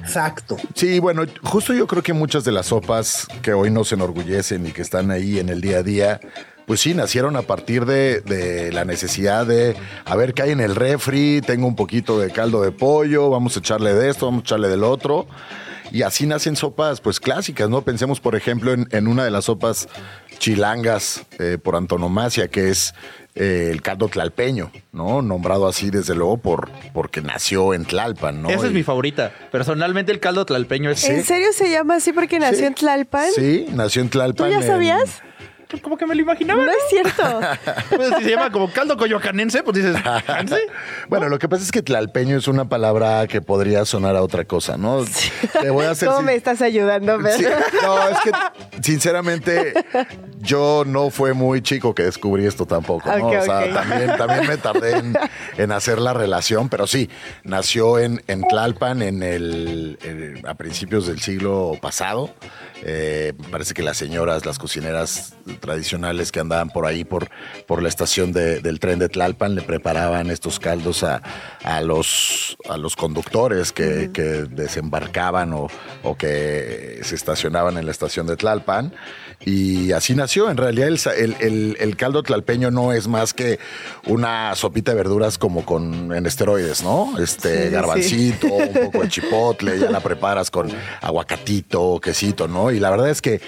Exacto. 0.01 0.57
Sí, 0.73 0.99
bueno, 0.99 1.23
justo 1.43 1.73
yo 1.73 1.87
creo 1.87 2.03
que 2.03 2.13
muchas 2.13 2.43
de 2.43 2.51
las 2.51 2.67
sopas 2.67 3.27
que 3.41 3.53
hoy 3.53 3.71
nos 3.71 3.91
enorgullecen 3.91 4.65
y 4.67 4.71
que 4.71 4.81
están 4.81 5.09
ahí 5.11 5.39
en 5.39 5.49
el 5.49 5.61
día 5.61 5.77
a 5.77 5.83
día, 5.83 6.19
pues 6.65 6.79
sí, 6.81 6.93
nacieron 6.93 7.35
a 7.35 7.43
partir 7.43 7.85
de, 7.85 8.71
la 8.71 8.85
necesidad 8.85 9.45
de, 9.45 9.75
a 10.05 10.15
ver 10.15 10.33
qué 10.33 10.43
hay 10.43 10.51
en 10.51 10.59
el 10.59 10.75
refri, 10.75 11.41
tengo 11.41 11.67
un 11.67 11.75
poquito 11.75 12.19
de 12.19 12.31
caldo 12.31 12.61
de 12.61 12.71
pollo, 12.71 13.29
vamos 13.29 13.55
a 13.55 13.59
echarle 13.59 13.93
de 13.93 14.09
esto, 14.09 14.25
vamos 14.27 14.41
a 14.41 14.45
echarle 14.45 14.67
del 14.67 14.83
otro. 14.83 15.27
Y 15.91 16.01
así 16.01 16.25
nacen 16.25 16.55
sopas, 16.55 16.99
pues 16.99 17.19
clásicas, 17.19 17.69
¿no? 17.69 17.83
Pensemos, 17.83 18.19
por 18.19 18.35
ejemplo, 18.35 18.73
en, 18.73 19.07
una 19.07 19.23
de 19.23 19.31
las 19.31 19.45
sopas 19.45 19.87
chilangas 20.37 21.25
eh, 21.39 21.57
por 21.61 21.75
antonomasia, 21.75 22.47
que 22.47 22.69
es 22.69 22.93
eh, 23.35 23.69
el 23.69 23.81
caldo 23.81 24.07
tlalpeño, 24.07 24.71
¿no? 24.93 25.21
Nombrado 25.21 25.67
así 25.67 25.89
desde 25.89 26.15
luego 26.15 26.37
por 26.37 26.71
porque 26.93 27.21
nació 27.21 27.73
en 27.73 27.83
Tlalpan, 27.83 28.41
¿no? 28.41 28.49
Esa 28.49 28.67
es 28.67 28.71
mi 28.71 28.83
favorita. 28.83 29.33
Personalmente 29.51 30.13
el 30.13 30.21
caldo 30.21 30.45
tlalpeño 30.45 30.89
es... 30.89 31.03
¿En 31.03 31.23
serio 31.25 31.49
se 31.51 31.69
llama 31.69 31.95
así 31.95 32.13
porque 32.13 32.39
nació 32.39 32.67
en 32.67 32.75
Tlalpan? 32.75 33.27
Sí, 33.35 33.65
nació 33.73 34.03
en 34.03 34.09
Tlalpan. 34.09 34.47
¿Tú 34.47 34.59
ya 34.59 34.65
sabías? 34.65 35.21
Pues 35.69 35.81
como 35.81 35.97
que 35.97 36.05
me 36.05 36.15
lo 36.15 36.21
imaginaba. 36.21 36.63
No, 36.63 36.71
es 36.71 36.77
cierto. 36.89 37.23
pues 37.95 38.09
si 38.17 38.23
se 38.23 38.29
llama 38.29 38.51
como 38.51 38.71
caldo 38.71 38.97
coyoacanense, 38.97 39.63
pues 39.63 39.77
dices, 39.77 39.95
Bueno, 41.09 41.29
lo 41.29 41.39
que 41.39 41.49
pasa 41.49 41.63
es 41.63 41.71
que 41.71 41.81
tlalpeño 41.81 42.37
es 42.37 42.47
una 42.47 42.69
palabra 42.69 43.27
que 43.27 43.41
podría 43.41 43.85
sonar 43.85 44.15
a 44.15 44.21
otra 44.21 44.45
cosa, 44.45 44.77
¿no? 44.77 45.03
Te 45.61 45.69
voy 45.69 45.85
a 45.85 45.91
hacer. 45.91 46.09
¿Cómo 46.09 46.21
me 46.21 46.35
estás 46.35 46.61
ayudando, 46.61 47.17
No, 47.17 47.27
es 47.27 48.17
que 48.23 48.31
sinceramente 48.81 49.73
yo 50.39 50.83
no 50.85 51.09
fue 51.09 51.33
muy 51.33 51.61
chico 51.61 51.95
que 51.95 52.03
descubrí 52.03 52.45
esto 52.45 52.65
tampoco, 52.65 53.15
¿no? 53.17 53.27
o 53.27 53.41
sea, 53.41 53.73
también, 53.73 54.17
también 54.17 54.47
me 54.47 54.57
tardé 54.57 55.01
en, 55.57 55.71
hacer 55.71 55.99
la 55.99 56.13
relación, 56.13 56.69
pero 56.69 56.87
sí, 56.87 57.09
nació 57.43 57.99
en, 57.99 58.23
en 58.27 58.43
Tlalpan 58.43 59.01
en 59.01 59.23
el, 59.23 60.39
a 60.47 60.53
principios 60.55 61.07
del 61.07 61.19
siglo 61.19 61.73
pasado. 61.81 62.33
Eh, 62.83 63.33
parece 63.51 63.73
que 63.73 63.81
las 63.81 63.97
señoras, 63.97 64.45
las 64.45 64.59
cocineras 64.59 65.33
tradicionales 65.59 66.31
que 66.31 66.39
andaban 66.39 66.69
por 66.69 66.85
ahí, 66.85 67.03
por, 67.03 67.29
por 67.67 67.81
la 67.81 67.89
estación 67.89 68.31
del 68.31 68.79
tren 68.79 68.99
de 68.99 69.09
Tlalpan, 69.09 69.55
le 69.55 69.61
preparaban 69.61 70.29
estos 70.31 70.59
caldos 70.59 71.03
a, 71.03 71.21
a 71.63 71.81
los, 71.81 72.57
a 72.69 72.77
los 72.77 72.95
conductores 72.95 73.71
que, 73.71 74.09
desembarcaban 74.49 75.53
o, 75.53 75.67
o, 76.03 76.17
que 76.17 76.99
se 77.03 77.15
estacionaban 77.15 77.77
en 77.77 77.85
la 77.85 77.91
estación 77.91 78.27
de 78.27 78.35
Tlalpan. 78.35 78.93
Y 79.43 79.91
así 79.91 80.15
nació. 80.15 80.49
En 80.49 80.57
realidad, 80.57 80.87
el, 80.87 81.77
el, 81.79 81.97
caldo 81.97 82.23
tlalpeño 82.23 82.71
no 82.71 82.93
es 82.93 83.07
más 83.07 83.33
que 83.33 83.59
una 84.05 84.55
sopita 84.55 84.91
de 84.91 84.97
verduras 84.97 85.37
como 85.37 85.65
con 85.65 86.13
en 86.13 86.25
esteroides, 86.25 86.83
¿no? 86.83 87.17
Este 87.19 87.69
garbancito, 87.69 88.47
un 88.47 88.73
poco 88.73 89.01
de 89.01 89.09
chipotle, 89.09 89.79
ya 89.79 89.91
la 89.91 89.99
preparas 89.99 90.49
con 90.49 90.71
aguacatito, 91.01 91.99
quesito, 91.99 92.47
¿no? 92.47 92.71
Y 92.71 92.79
la 92.79 92.89
verdad 92.89 93.09
es 93.09 93.21
que 93.21 93.41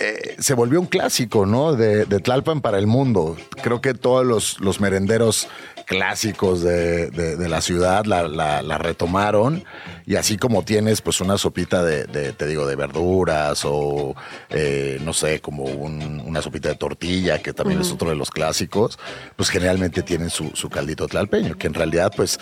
eh, 0.00 0.36
se 0.38 0.54
volvió 0.54 0.80
un 0.80 0.86
clásico, 0.86 1.44
¿no? 1.44 1.74
De, 1.74 2.06
Tlalpan 2.06 2.60
para 2.60 2.78
el 2.78 2.86
mundo. 2.86 3.36
Creo 3.62 3.80
que 3.80 3.92
todos 3.94 4.58
los, 4.58 4.80
merenderos 4.80 5.48
clásicos 5.86 6.62
de, 6.62 7.36
la 7.48 7.60
ciudad 7.60 8.04
la, 8.06 8.78
retomaron 8.78 9.64
y 10.06 10.16
así 10.16 10.38
como 10.38 10.64
tienes 10.64 11.02
pues 11.02 11.20
una 11.20 11.36
sopita 11.36 11.84
de, 11.84 12.32
te 12.32 12.46
digo, 12.46 12.66
de 12.66 12.76
verduras 12.76 13.64
o 13.64 14.16
eh, 14.48 14.98
no 15.04 15.12
sé, 15.12 15.40
como 15.40 15.64
una 15.64 16.40
sopita 16.40 16.70
de 16.70 16.76
tortilla 16.76 17.40
que 17.40 17.52
también 17.52 17.80
es 17.80 17.92
otro 17.92 18.08
de 18.08 18.16
los 18.16 18.30
clásicos, 18.30 18.98
pues 19.36 19.50
generalmente 19.50 20.02
tienen 20.02 20.30
su, 20.30 20.50
su 20.54 20.70
caldito 20.70 21.06
tlalpeño, 21.06 21.56
que 21.56 21.66
en 21.66 21.74
realidad 21.74 22.12
pues 22.16 22.40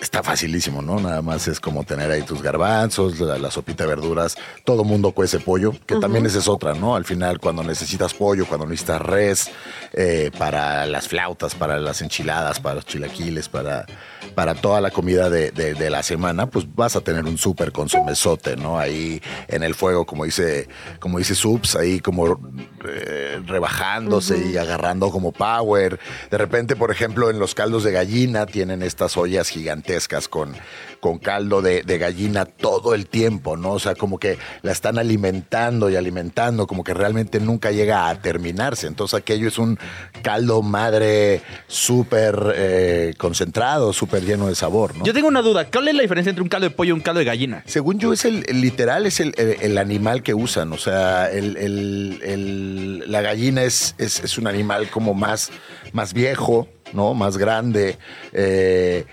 está 0.00 0.22
facilísimo, 0.22 0.82
¿no? 0.82 0.98
Nada 0.98 1.22
más 1.22 1.46
es 1.48 1.60
como 1.60 1.84
tener 1.84 2.10
ahí 2.10 2.22
tus 2.22 2.42
garbanzos, 2.42 3.20
la, 3.20 3.50
sopita 3.50 3.84
de 3.84 3.90
verduras, 3.90 4.36
todo 4.64 4.84
mundo 4.84 5.12
cuece 5.12 5.38
pollo, 5.38 5.72
que 5.86 5.96
también 5.96 6.26
esa 6.26 6.38
es 6.38 6.48
otra, 6.48 6.74
¿no? 6.74 6.96
Al 6.96 7.04
final, 7.04 7.38
cuando 7.38 7.62
necesitas 7.62 8.14
pollo, 8.14 8.46
cuando 8.46 8.66
necesitas 8.66 9.00
res, 9.00 9.50
eh, 9.92 10.30
para 10.36 10.86
las 10.86 11.08
flautas, 11.08 11.54
para 11.54 11.78
las 11.78 12.02
enchiladas, 12.02 12.60
para 12.60 12.76
los 12.76 12.86
chilaquiles, 12.86 13.48
para, 13.48 13.86
para 14.34 14.54
toda 14.54 14.80
la 14.80 14.90
comida 14.90 15.30
de, 15.30 15.52
la 15.84 16.02
semana, 16.02 16.46
pues 16.46 16.66
vas 16.74 16.96
a 16.96 17.02
tener 17.02 17.24
un 17.24 17.36
súper 17.36 17.70
consomesote, 17.70 18.56
¿no? 18.56 18.78
Ahí 18.78 19.20
en 19.48 19.62
el 19.62 19.74
fuego, 19.74 20.06
como 20.06 20.24
dice, 20.24 20.68
como 20.98 21.18
dice 21.18 21.34
Subs, 21.34 21.76
ahí 21.76 22.00
como 22.00 22.40
eh, 22.88 23.40
rebajándose 23.44 24.38
y 24.50 24.56
agarrando 24.56 25.10
como 25.10 25.30
power. 25.30 26.00
De 26.30 26.38
repente, 26.38 26.74
por 26.74 26.90
ejemplo, 26.90 27.30
en 27.30 27.38
los 27.38 27.54
caldos 27.54 27.84
de 27.84 27.92
gallina 27.92 28.46
tienen 28.46 28.82
estas 28.82 29.16
ollas 29.16 29.50
gigantes 29.50 29.83
con, 30.28 30.54
con 31.00 31.18
caldo 31.18 31.60
de, 31.60 31.82
gallina 31.98 32.46
todo 32.46 32.94
el 32.94 33.06
tiempo, 33.06 33.56
¿no? 33.56 33.72
O 33.72 33.78
sea, 33.78 33.94
como 33.94 34.18
que 34.18 34.38
la 34.62 34.72
están 34.72 34.98
alimentando 34.98 35.90
y 35.90 35.96
alimentando, 35.96 36.66
como 36.66 36.82
que 36.82 36.94
realmente 36.94 37.40
nunca 37.40 37.70
llega 37.70 38.08
a 38.08 38.20
terminarse. 38.20 38.86
Entonces 38.86 39.18
aquello 39.18 39.48
es 39.48 39.58
un 39.58 39.78
caldo 40.22 40.62
madre 40.62 41.42
súper 41.66 42.54
eh, 42.56 43.14
concentrado, 43.18 43.92
súper 43.92 44.24
lleno 44.24 44.48
de 44.48 44.54
sabor, 44.54 44.96
¿no? 44.96 45.04
Yo 45.04 45.12
tengo 45.12 45.28
una 45.28 45.42
duda, 45.42 45.66
¿cuál 45.70 45.88
es 45.88 45.94
la 45.94 46.02
diferencia 46.02 46.30
entre 46.30 46.42
un 46.42 46.48
caldo 46.48 46.68
de 46.68 46.74
pollo 46.74 46.90
y 46.90 46.92
un 46.92 47.00
caldo 47.00 47.18
de 47.18 47.26
gallina? 47.26 47.62
Según 47.66 47.98
yo, 47.98 48.12
es 48.12 48.24
el, 48.24 48.44
literal, 48.50 49.06
es 49.06 49.20
el, 49.20 49.78
animal 49.78 50.22
que 50.22 50.34
usan. 50.34 50.72
O 50.72 50.78
sea, 50.78 51.28
la 51.32 53.20
gallina 53.20 53.62
es, 53.62 53.94
es, 53.98 54.38
un 54.38 54.46
animal 54.46 54.88
como 54.88 55.14
más, 55.14 55.50
más 55.92 56.14
viejo, 56.14 56.68
¿no? 56.92 57.12
Más 57.14 57.36
grande. 57.36 57.98
Eh, 58.32 59.04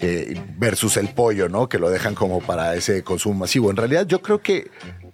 eh, 0.00 0.40
versus 0.58 0.96
el 0.96 1.08
pollo, 1.08 1.48
¿no? 1.48 1.68
Que 1.68 1.78
lo 1.78 1.88
dejan 1.88 2.14
como 2.14 2.40
para 2.40 2.74
ese 2.74 3.02
consumo 3.02 3.40
masivo. 3.40 3.70
En 3.70 3.76
realidad 3.76 4.06
yo 4.06 4.20
creo 4.20 4.40
que 4.40 4.70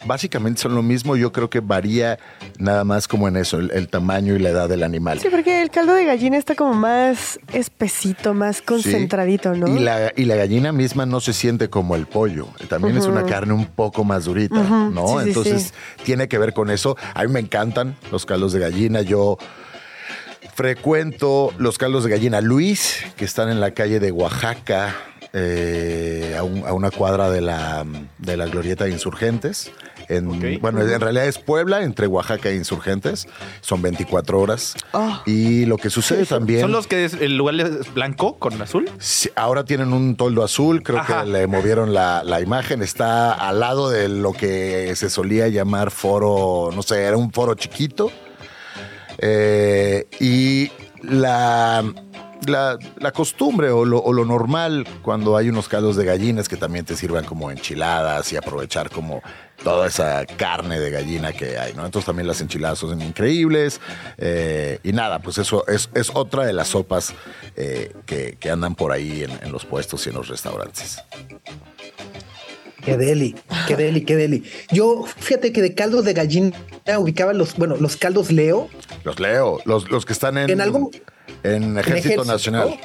básicamente 0.07 0.63
son 0.63 0.75
lo 0.75 0.83
mismo, 0.83 1.17
yo 1.17 1.33
creo 1.33 1.51
que 1.51 1.61
varía 1.61 2.19
nada 2.59 2.85
más 2.85 3.07
como 3.07 3.29
en 3.29 3.37
eso, 3.37 3.59
el, 3.59 3.89
tamaño 3.89 4.35
y 4.35 4.39
la 4.39 4.51
edad 4.51 4.69
del 4.69 4.83
animal. 4.83 5.21
Sí, 5.21 5.29
porque 5.31 5.63
el 5.63 5.71
caldo 5.71 5.95
de 5.95 6.07
gallina 6.07 6.39
está 6.39 6.55
como 6.55 6.75
más 6.75 7.39
espesito, 7.53 8.35
más 8.35 8.63
concentradito, 8.63 9.55
¿no? 9.55 9.69
Y 9.69 9.81
la, 9.81 10.13
y 10.17 10.25
la 10.25 10.37
gallina 10.37 10.73
misma 10.73 11.07
no 11.07 11.21
se 11.21 11.33
siente 11.33 11.69
como 11.69 11.97
el 11.97 12.07
pollo, 12.07 12.49
también 12.69 12.97
es 12.97 13.07
una 13.07 13.25
carne 13.25 13.53
un 13.53 13.67
poco 13.67 14.05
más 14.05 14.25
durita, 14.25 14.63
¿no? 14.63 15.21
Entonces 15.21 15.75
tiene 16.05 16.29
que 16.29 16.39
ver 16.39 16.55
con 16.55 16.71
eso. 16.71 16.97
A 17.15 17.25
mí 17.25 17.33
me 17.33 17.41
encantan 17.41 17.97
los 18.11 18.25
caldos 18.27 18.53
de 18.53 18.61
gallina, 18.61 19.03
yo 19.03 19.39
frecuento 20.55 21.53
los 21.59 21.79
caldos 21.79 22.05
de 22.05 22.11
gallina 22.11 22.41
Luis, 22.41 23.05
que 23.17 23.25
están 23.25 23.51
en 23.51 23.61
la 23.61 23.73
calle 23.73 24.01
de 24.01 24.13
Oaxaca, 24.13 24.95
eh, 25.33 26.35
a, 26.37 26.43
una 26.43 26.91
cuadra 26.91 27.31
de 27.31 27.41
la, 27.41 27.85
de 28.19 28.37
la 28.37 28.47
glorieta 28.47 28.85
de 28.85 28.91
insurgentes. 28.91 29.71
En, 30.09 30.61
Bueno, 30.61 30.81
en 30.81 31.01
realidad 31.01 31.27
es 31.27 31.39
Puebla, 31.39 31.85
entre 31.85 32.09
Oaxaca 32.09 32.49
e 32.49 32.57
Insurgentes. 32.57 33.29
Son 33.61 33.81
24 33.81 34.41
horas. 34.41 34.75
Ah. 34.93 35.23
Y 35.25 35.67
lo 35.67 35.77
que 35.77 35.89
sucede 35.89 36.27
también. 36.27 36.63
¿Son 36.63 36.73
los 36.73 36.89
que 36.89 37.05
el 37.05 37.37
lugar 37.37 37.55
es 37.61 37.95
blanco 37.95 38.37
con 38.39 38.61
azul? 38.61 38.91
ahora 39.37 39.65
tienen 39.65 39.93
un 39.93 40.17
toldo 40.17 40.43
azul. 40.43 40.83
Creo 40.83 41.01
que 41.07 41.31
le 41.31 41.47
movieron 41.47 41.95
la, 41.95 42.25
la, 42.25 42.41
imagen. 42.41 42.83
Está 42.83 43.33
al 43.33 43.61
lado 43.61 43.89
de 43.89 44.09
lo 44.09 44.33
que 44.33 44.97
se 44.97 45.11
solía 45.11 45.47
llamar 45.47 45.93
foro, 45.93 46.71
no 46.75 46.83
sé, 46.83 47.05
era 47.05 47.17
un 47.17 47.31
foro 47.31 47.55
chiquito 47.55 48.11
eh, 49.21 50.07
y 50.19 50.71
la, 51.03 51.85
la, 52.47 53.13
costumbre 53.13 53.71
o 53.71 53.85
lo, 53.85 54.25
normal 54.25 54.87
cuando 55.03 55.37
hay 55.37 55.49
unos 55.49 55.69
caldos 55.69 55.97
de 55.97 56.05
gallinas 56.05 56.49
que 56.49 56.57
también 56.57 56.85
te 56.85 56.97
sirvan 56.97 57.25
como 57.25 57.51
enchiladas 57.51 58.33
y 58.33 58.37
aprovechar 58.37 58.91
como 58.91 59.23
toda 59.63 59.89
esa 59.89 60.25
carne 60.25 60.81
de 60.81 60.91
gallina 60.91 61.33
que 61.33 61.59
hay. 61.59 61.73
Entonces 61.73 62.07
también 62.07 62.27
las 62.27 62.41
enchiladas 62.41 62.79
son 62.79 63.01
increíbles. 63.03 63.81
Eh, 64.17 64.79
y 64.83 64.93
nada, 64.93 65.19
pues 65.19 65.39
eso 65.39 65.67
es, 65.67 65.89
otra 66.15 66.47
de 66.47 66.55
las 66.55 66.69
sopas 66.69 67.13
eh, 67.57 67.95
que, 68.07 68.51
andan 68.51 68.75
por 68.75 68.93
ahí 68.93 69.25
en 69.25 69.53
los 69.53 69.67
puestos 69.67 70.07
y 70.07 70.11
en 70.11 70.17
los 70.17 70.29
restaurantes. 70.29 70.99
Qué 72.85 72.97
deli, 72.97 73.35
qué 73.67 73.77
deli, 73.77 74.05
qué 74.05 74.17
deli. 74.17 74.43
Yo, 74.73 75.05
fíjate 75.19 75.53
que 75.53 75.61
de 75.63 75.75
caldos 75.75 76.05
de 76.05 76.13
gallina 76.15 76.53
ubicaba 76.99 77.33
los, 77.33 77.57
bueno, 77.57 77.77
los 77.77 77.97
caldos 77.97 78.31
Leo. 78.33 78.69
Los 79.05 79.21
leo, 79.21 79.59
los, 79.65 79.91
los 79.91 80.05
que 80.07 80.13
están 80.13 80.39
en, 80.39 80.51
En 80.51 80.61
algún- 80.61 80.91
en 81.43 81.79
Ejército 81.79 82.09
Ejército, 82.09 82.25
Nacional. 82.25 82.81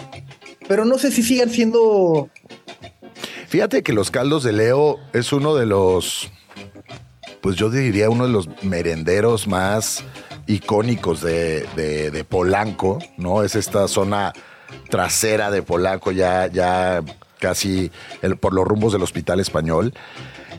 Pero 0.67 0.85
no 0.85 0.97
sé 0.97 1.11
si 1.11 1.23
sigan 1.23 1.49
siendo. 1.49 2.29
Fíjate 3.47 3.83
que 3.83 3.93
los 3.93 4.11
caldos 4.11 4.43
de 4.43 4.51
Leo 4.53 4.97
es 5.13 5.31
uno 5.31 5.55
de 5.55 5.65
los, 5.65 6.29
pues 7.41 7.55
yo 7.55 7.69
diría 7.69 8.09
uno 8.09 8.25
de 8.25 8.33
los 8.33 8.49
merenderos 8.63 9.47
más 9.47 10.03
icónicos 10.47 11.21
de, 11.21 11.65
de- 11.75 12.11
de 12.11 12.23
Polanco, 12.23 12.99
¿no? 13.17 13.43
Es 13.43 13.55
esta 13.55 13.87
zona 13.87 14.33
trasera 14.89 15.51
de 15.51 15.61
Polanco, 15.61 16.11
ya, 16.11 16.47
ya 16.47 17.01
casi 17.45 17.91
por 18.39 18.55
los 18.55 18.65
rumbos 18.65 18.91
del 18.91 19.03
Hospital 19.03 19.39
Español. 19.39 19.93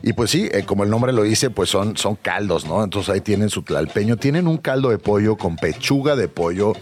Y 0.03 0.13
pues 0.13 0.31
sí, 0.31 0.47
eh, 0.53 0.63
como 0.63 0.85
el 0.85 0.89
nombre 0.89 1.11
lo 1.11 1.23
dice, 1.23 1.49
pues 1.49 1.69
son, 1.69 1.97
son 1.97 2.15
caldos, 2.15 2.65
¿no? 2.65 2.81
Entonces 2.81 3.13
ahí 3.13 3.19
tienen 3.19 3.49
su 3.49 3.63
tlalpeño. 3.63 4.15
Tienen 4.15 4.47
un 4.47 4.57
caldo 4.57 4.89
de 4.89 4.99
pollo 4.99 5.35
con 5.35 5.57
pechuga 5.57 6.15
de 6.15 6.29
pollo 6.29 6.73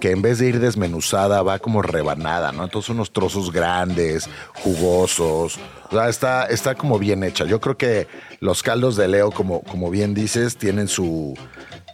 que 0.00 0.10
en 0.10 0.20
vez 0.20 0.38
de 0.40 0.48
ir 0.48 0.58
desmenuzada 0.58 1.42
va 1.42 1.60
como 1.60 1.80
rebanada, 1.82 2.50
¿no? 2.50 2.64
Entonces 2.64 2.88
unos 2.88 3.12
trozos 3.12 3.52
grandes, 3.52 4.28
jugosos. 4.54 5.58
O 5.90 5.92
sea, 5.92 6.08
está, 6.08 6.46
está 6.46 6.74
como 6.74 6.98
bien 6.98 7.22
hecha. 7.22 7.44
Yo 7.44 7.60
creo 7.60 7.76
que 7.76 8.08
los 8.40 8.64
caldos 8.64 8.96
de 8.96 9.06
Leo, 9.06 9.30
como, 9.30 9.60
como 9.62 9.90
bien 9.90 10.12
dices, 10.12 10.56
tienen 10.56 10.88
su, 10.88 11.38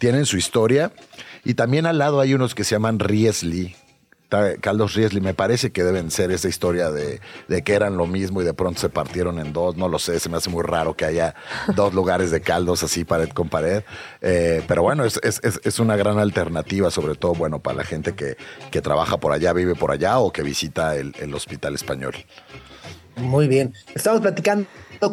tienen 0.00 0.24
su 0.24 0.38
historia. 0.38 0.90
Y 1.44 1.52
también 1.52 1.84
al 1.84 1.98
lado 1.98 2.20
hay 2.20 2.32
unos 2.32 2.54
que 2.54 2.64
se 2.64 2.76
llaman 2.76 2.98
Riesli. 2.98 3.74
Caldos 4.28 4.94
Riesli, 4.94 5.20
me 5.22 5.32
parece 5.32 5.70
que 5.70 5.82
deben 5.84 6.10
ser 6.10 6.30
esa 6.30 6.48
historia 6.48 6.90
de, 6.90 7.20
de 7.48 7.62
que 7.62 7.72
eran 7.74 7.96
lo 7.96 8.06
mismo 8.06 8.42
y 8.42 8.44
de 8.44 8.52
pronto 8.52 8.78
se 8.80 8.88
partieron 8.90 9.38
en 9.38 9.52
dos. 9.52 9.76
No 9.76 9.88
lo 9.88 9.98
sé, 9.98 10.20
se 10.20 10.28
me 10.28 10.36
hace 10.36 10.50
muy 10.50 10.62
raro 10.62 10.94
que 10.94 11.06
haya 11.06 11.34
dos 11.74 11.94
lugares 11.94 12.30
de 12.30 12.40
caldos 12.40 12.82
así 12.82 13.04
pared 13.04 13.30
con 13.30 13.48
pared. 13.48 13.82
Eh, 14.20 14.62
pero 14.68 14.82
bueno, 14.82 15.04
es, 15.04 15.18
es- 15.22 15.40
es- 15.42 15.60
es 15.64 15.78
una 15.78 15.96
gran 15.96 16.18
alternativa, 16.18 16.90
sobre 16.90 17.14
todo, 17.14 17.32
bueno, 17.34 17.58
para 17.60 17.78
la 17.78 17.84
gente 17.84 18.14
que, 18.14 18.36
que 18.70 18.82
trabaja 18.82 19.16
por 19.18 19.32
allá, 19.32 19.52
vive 19.52 19.74
por 19.74 19.90
allá 19.92 20.18
o 20.18 20.30
que 20.32 20.42
visita 20.42 20.94
el, 20.96 21.14
el 21.18 21.34
hospital 21.34 21.74
español. 21.74 22.14
Muy 23.16 23.48
bien. 23.48 23.72
Estamos 23.94 24.20
platicando 24.20 24.66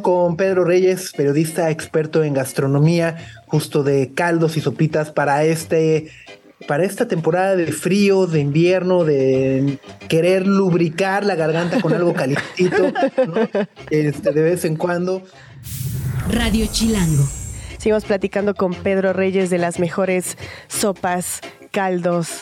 con 0.03 0.35
Pedro 0.37 0.63
Reyes, 0.65 1.11
periodista 1.15 1.71
experto 1.71 2.23
en 2.23 2.33
gastronomía, 2.33 3.17
justo 3.47 3.81
de 3.83 4.11
caldos 4.13 4.57
y 4.57 4.61
sopitas 4.61 5.11
para 5.11 5.43
este. 5.43 6.09
Para 6.67 6.85
esta 6.85 7.07
temporada 7.07 7.55
de 7.55 7.71
frío, 7.71 8.27
de 8.27 8.39
invierno, 8.39 9.03
de 9.03 9.77
querer 10.07 10.47
lubricar 10.47 11.25
la 11.25 11.35
garganta 11.35 11.81
con 11.81 11.93
algo 11.93 12.13
calientito, 12.13 12.91
¿no? 13.27 13.49
Este, 13.89 14.31
de 14.31 14.41
vez 14.41 14.65
en 14.65 14.77
cuando. 14.77 15.21
Radio 16.29 16.65
Chilango. 16.71 17.27
Seguimos 17.77 18.05
platicando 18.05 18.55
con 18.55 18.73
Pedro 18.73 19.13
Reyes 19.13 19.49
de 19.49 19.57
las 19.57 19.79
mejores 19.79 20.37
sopas, 20.67 21.41
caldos. 21.71 22.41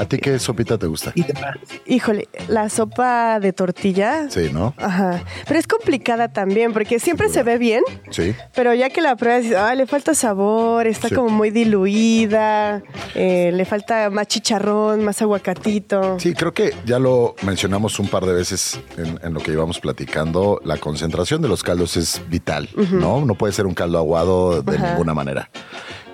¿A 0.00 0.06
ti 0.06 0.16
qué 0.18 0.38
sopita 0.38 0.78
te 0.78 0.86
gusta? 0.86 1.12
Y 1.14 1.22
demás. 1.24 1.56
Híjole, 1.86 2.28
la 2.48 2.68
sopa 2.70 3.38
de 3.38 3.52
tortilla. 3.52 4.30
Sí, 4.30 4.48
¿no? 4.52 4.72
Ajá. 4.78 5.22
Pero 5.46 5.60
es 5.60 5.66
complicada 5.66 6.32
también 6.32 6.72
porque 6.72 6.98
siempre 6.98 7.28
se 7.28 7.42
ve 7.42 7.58
bien, 7.58 7.82
Sí. 8.10 8.34
pero 8.54 8.72
ya 8.74 8.88
que 8.88 9.00
la 9.02 9.14
pruebas, 9.16 9.44
"Ay, 9.52 9.76
le 9.76 9.86
falta 9.86 10.14
sabor, 10.14 10.86
está 10.86 11.08
Sí. 11.08 11.14
como 11.14 11.28
muy 11.28 11.50
diluida, 11.50 12.82
eh, 13.14 13.50
le 13.52 13.64
falta 13.64 14.08
más 14.10 14.26
chicharrón, 14.28 15.04
más 15.04 15.20
aguacatito. 15.22 16.18
Sí, 16.18 16.34
creo 16.34 16.52
que 16.54 16.74
ya 16.86 16.98
lo 16.98 17.34
mencionamos 17.42 17.98
un 17.98 18.08
par 18.08 18.24
de 18.24 18.32
veces 18.32 18.80
en, 18.96 19.18
en 19.22 19.34
lo 19.34 19.40
que 19.40 19.52
íbamos 19.52 19.80
platicando. 19.80 20.60
La 20.64 20.76
concentración 20.78 21.42
de 21.42 21.48
los 21.48 21.62
caldos 21.62 21.96
es 21.96 22.22
vital, 22.28 22.68
¿no? 22.92 23.24
No 23.24 23.34
puede 23.34 23.52
ser 23.52 23.66
un 23.66 23.74
caldo 23.74 23.98
aguado 23.98 24.62
de 24.62 24.76
Ajá. 24.76 24.90
ninguna 24.92 25.14
manera. 25.14 25.50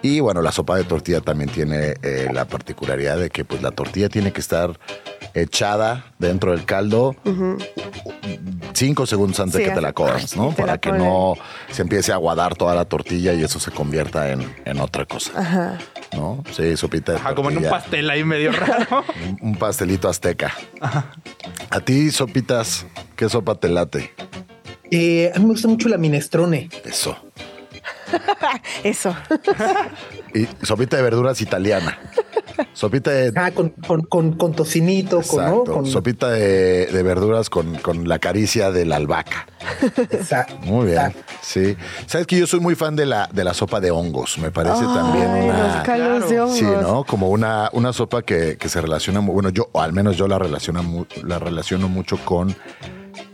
Y 0.07 0.21
bueno, 0.21 0.40
la 0.40 0.53
sopa 0.53 0.77
de 0.77 0.85
tortilla 0.85 1.21
también 1.21 1.51
tiene 1.51 1.95
eh, 2.01 2.29
la 2.33 2.45
particularidad 2.45 3.19
de 3.19 3.29
que 3.29 3.45
pues 3.45 3.61
la 3.61 3.73
tortilla 3.73 4.09
tiene 4.09 4.33
que 4.33 4.40
estar 4.40 4.79
echada 5.35 6.12
dentro 6.21 6.53
del 6.53 6.64
caldo 6.64 7.16
cinco 8.73 9.05
segundos 9.05 9.40
antes 9.40 9.57
Sí, 9.57 9.62
de 9.62 9.69
que 9.71 9.75
te 9.75 9.81
la 9.81 9.92
comas, 9.92 10.37
¿no? 10.37 10.53
Para 10.53 10.79
que 10.79 10.92
no 10.92 11.35
se 11.73 11.83
empiece 11.83 12.12
a 12.12 12.14
aguadar 12.16 12.55
toda 12.55 12.77
la 12.77 12.85
tortilla 12.85 13.33
y 13.35 13.42
eso 13.42 13.59
se 13.59 13.73
convierta 13.73 14.31
en, 14.31 14.55
en 14.64 14.79
otra 14.79 15.07
cosa, 15.07 15.33
Ajá. 15.35 15.79
¿no? 16.12 16.45
Sí, 16.53 16.77
sopita 16.77 17.12
de 17.12 17.19
Ajá, 17.19 17.35
como 17.35 17.51
en 17.51 17.59
un 17.59 17.64
pastel 17.64 18.09
ahí 18.09 18.23
medio 18.23 18.53
raro. 18.53 19.05
Un, 19.29 19.38
un 19.40 19.57
pastelito 19.57 20.09
azteca. 20.09 20.55
A 21.71 21.81
ti, 21.81 22.12
sopitas, 22.12 22.87
¿qué 23.16 23.29
sopa 23.29 23.57
te 23.57 23.69
late? 23.69 24.14
Eh, 24.92 25.33
a 25.35 25.38
mí 25.40 25.47
me 25.47 25.53
gusta 25.53 25.66
mucho 25.66 25.88
la 25.88 25.99
minestrone. 25.99 26.69
Eso. 26.85 27.16
Eso. 28.85 29.14
Y 30.35 30.46
sopita 30.64 30.96
de 30.96 31.03
verduras 31.03 31.40
italiana. 31.40 31.99
Sopita 32.72 33.11
de. 33.11 33.33
Ah, 33.37 33.51
con, 33.51 33.70
con, 33.70 34.03
con, 34.03 34.33
con 34.35 34.55
tocinito, 34.55 35.20
con, 35.22 35.37
¿no? 35.44 35.49
Exacto. 35.51 35.72
Con, 35.72 35.87
Sopita 35.87 36.31
de, 36.31 36.87
de 36.87 37.03
verduras 37.03 37.51
con, 37.51 37.77
con 37.77 38.09
la 38.09 38.18
caricia 38.18 38.70
de 38.70 38.85
la 38.87 38.96
albahaca. 38.96 39.46
Esa- 40.11 40.46
Muy 40.62 40.87
bien. 40.87 40.99
Exacto. 40.99 41.33
Sí. 41.42 41.77
Sabes 42.07 42.27
que 42.27 42.38
yo 42.38 42.46
soy 42.46 42.61
muy 42.61 42.75
fan 42.75 42.96
de 42.96 43.07
la, 43.07 43.29
de 43.33 43.44
la 43.44 43.53
sopa 43.55 43.81
de 43.81 43.90
hongos. 43.90 44.38
Me 44.38 44.51
parece 44.51 44.85
también 44.85 45.29
Ay, 45.31 45.49
una. 45.49 45.75
los 45.77 45.85
caldos 45.87 46.31
de 46.31 46.40
hongos. 46.40 46.57
Sí, 46.59 46.64
¿no? 46.64 47.05
Como 47.05 47.29
una, 47.31 47.68
una 47.72 47.92
sopa 47.92 48.22
que, 48.22 48.57
que 48.57 48.68
se 48.68 48.81
relaciona, 48.81 49.20
mu- 49.20 49.33
bueno, 49.33 49.51
yo, 49.51 49.68
o 49.72 49.81
al 49.81 49.92
menos 49.92 50.16
yo 50.16 50.27
la 50.29 50.38
relaciono, 50.38 51.07
la 51.25 51.38
relaciono 51.38 51.88
mucho 51.88 52.16
con, 52.25 52.55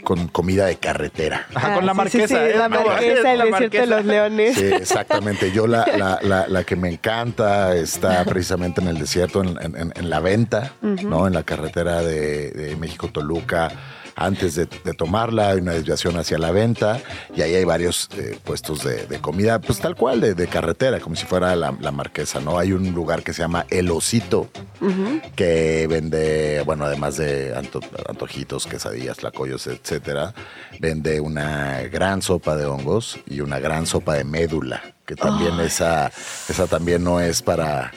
con 0.04 0.28
comida 0.28 0.66
de 0.66 0.76
carretera. 0.76 1.46
Ajá, 1.54 1.74
con 1.74 1.86
la 1.86 1.92
Ah, 1.92 2.04
sí, 2.04 2.10
sí, 2.12 2.18
marquesa. 2.18 2.26
sí, 2.44 2.50
¿eh? 2.52 2.56
la 2.58 2.68
marquesa, 2.68 3.32
el 3.32 3.38
la 3.38 3.44
desierto 3.44 3.44
de 3.44 3.50
marquesa. 3.50 3.86
los 3.86 4.04
leones. 4.04 4.54
Sí, 4.56 4.64
exactamente. 4.64 5.52
Yo 5.52 5.66
la, 5.66 5.86
la, 5.96 6.18
la, 6.22 6.48
la 6.48 6.64
que 6.64 6.76
me 6.76 6.88
encanta 6.90 7.74
está 7.76 8.24
precisamente 8.26 8.80
en 8.80 8.88
el 8.88 8.98
desierto, 8.98 9.42
en, 9.42 9.56
en- 9.76 9.92
en 9.94 10.10
la 10.10 10.20
venta, 10.20 10.72
¿no? 10.82 11.26
En 11.26 11.32
la 11.34 11.42
carretera 11.44 12.02
de, 12.02 12.50
de 12.50 12.76
México-Toluca. 12.76 13.70
Antes 14.24 14.54
de, 14.54 14.66
de 14.66 14.94
tomarla, 14.94 15.50
hay 15.50 15.58
una 15.60 15.72
desviación 15.72 16.16
hacia 16.16 16.38
la 16.38 16.50
venta 16.52 17.00
y 17.34 17.42
ahí 17.42 17.54
hay 17.54 17.64
varios 17.64 18.08
eh, 18.16 18.38
puestos 18.44 18.84
de, 18.84 19.06
de 19.06 19.18
comida, 19.20 19.60
pues 19.60 19.78
tal 19.80 19.96
cual, 19.96 20.20
de, 20.20 20.34
de 20.34 20.46
carretera, 20.46 21.00
como 21.00 21.16
si 21.16 21.26
fuera 21.26 21.54
la, 21.56 21.74
la 21.80 21.90
marquesa, 21.92 22.40
¿no? 22.40 22.58
Hay 22.58 22.72
un 22.72 22.92
lugar 22.92 23.22
que 23.22 23.32
se 23.32 23.42
llama 23.42 23.66
El 23.70 23.90
Osito, 23.90 24.48
que 25.36 25.86
vende, 25.88 26.62
bueno, 26.66 26.84
además 26.84 27.16
de 27.16 27.54
anto- 27.56 27.80
antojitos, 28.08 28.66
quesadillas, 28.66 29.18
tlacoyos, 29.18 29.66
etcétera, 29.66 30.34
vende 30.80 31.20
una 31.20 31.82
gran 31.82 32.22
sopa 32.22 32.56
de 32.56 32.66
hongos 32.66 33.18
y 33.26 33.40
una 33.40 33.58
gran 33.60 33.86
sopa 33.86 34.14
de 34.14 34.24
médula, 34.24 34.82
que 35.06 35.14
también 35.16 35.58
esa, 35.60 36.10
esa 36.48 36.66
también 36.66 37.04
no 37.04 37.20
es 37.20 37.42
para, 37.42 37.92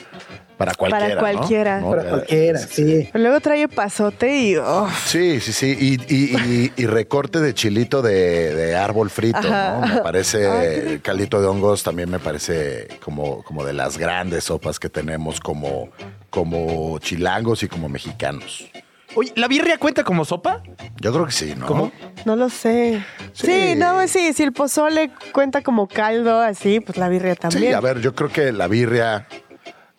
para 0.56 0.74
cualquiera. 0.74 1.14
¿no? 1.14 1.20
cualquiera. 1.20 1.80
¿no? 1.80 1.90
Para 1.90 2.02
cualquiera, 2.08 2.58
sí. 2.58 3.08
Pero 3.12 3.22
luego 3.22 3.40
trae 3.40 3.68
pasote 3.68 4.36
y 4.38 4.56
oh, 4.56 4.88
Sí, 5.04 5.40
sí, 5.40 5.52
sí. 5.52 5.76
Y, 5.78 6.14
y- 6.14 6.36
y- 6.36 6.72
y 6.76 6.86
recorte 6.86 7.40
de 7.40 7.52
chilito 7.54 8.02
de, 8.02 8.54
de 8.54 8.76
árbol 8.76 9.10
frito, 9.10 9.38
Ajá. 9.38 9.80
¿no? 9.86 9.94
Me 9.94 10.00
parece, 10.00 10.92
el 10.94 11.02
caldito 11.02 11.40
de 11.40 11.46
hongos 11.46 11.82
también 11.82 12.10
me 12.10 12.18
parece 12.18 12.88
como, 13.04 13.42
como 13.42 13.64
de 13.64 13.72
las 13.72 13.98
grandes 13.98 14.44
sopas 14.44 14.78
que 14.78 14.88
tenemos 14.88 15.40
como, 15.40 15.90
como 16.30 16.98
chilangos 17.00 17.62
y 17.62 17.68
como 17.68 17.88
mexicanos. 17.88 18.68
Oye, 19.14 19.32
¿la 19.36 19.48
birria 19.48 19.78
cuenta 19.78 20.04
como 20.04 20.26
sopa? 20.26 20.62
Yo 21.00 21.10
creo 21.12 21.24
que 21.24 21.32
sí, 21.32 21.54
¿no? 21.56 21.64
¿Cómo? 21.66 21.90
no 22.26 22.36
lo 22.36 22.50
sé. 22.50 23.02
Sí. 23.32 23.46
Sí, 23.46 23.74
no, 23.76 24.06
sí, 24.08 24.32
si 24.34 24.42
el 24.42 24.52
pozole 24.52 25.10
cuenta 25.32 25.62
como 25.62 25.86
caldo 25.88 26.40
así, 26.40 26.80
pues 26.80 26.98
la 26.98 27.08
birria 27.08 27.34
también. 27.34 27.62
Sí, 27.62 27.72
a 27.72 27.80
ver, 27.80 28.00
yo 28.00 28.14
creo 28.14 28.30
que 28.30 28.52
la 28.52 28.66
birria, 28.68 29.26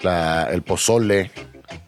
la- 0.01 0.49
el 0.51 0.61
pozole, 0.61 1.31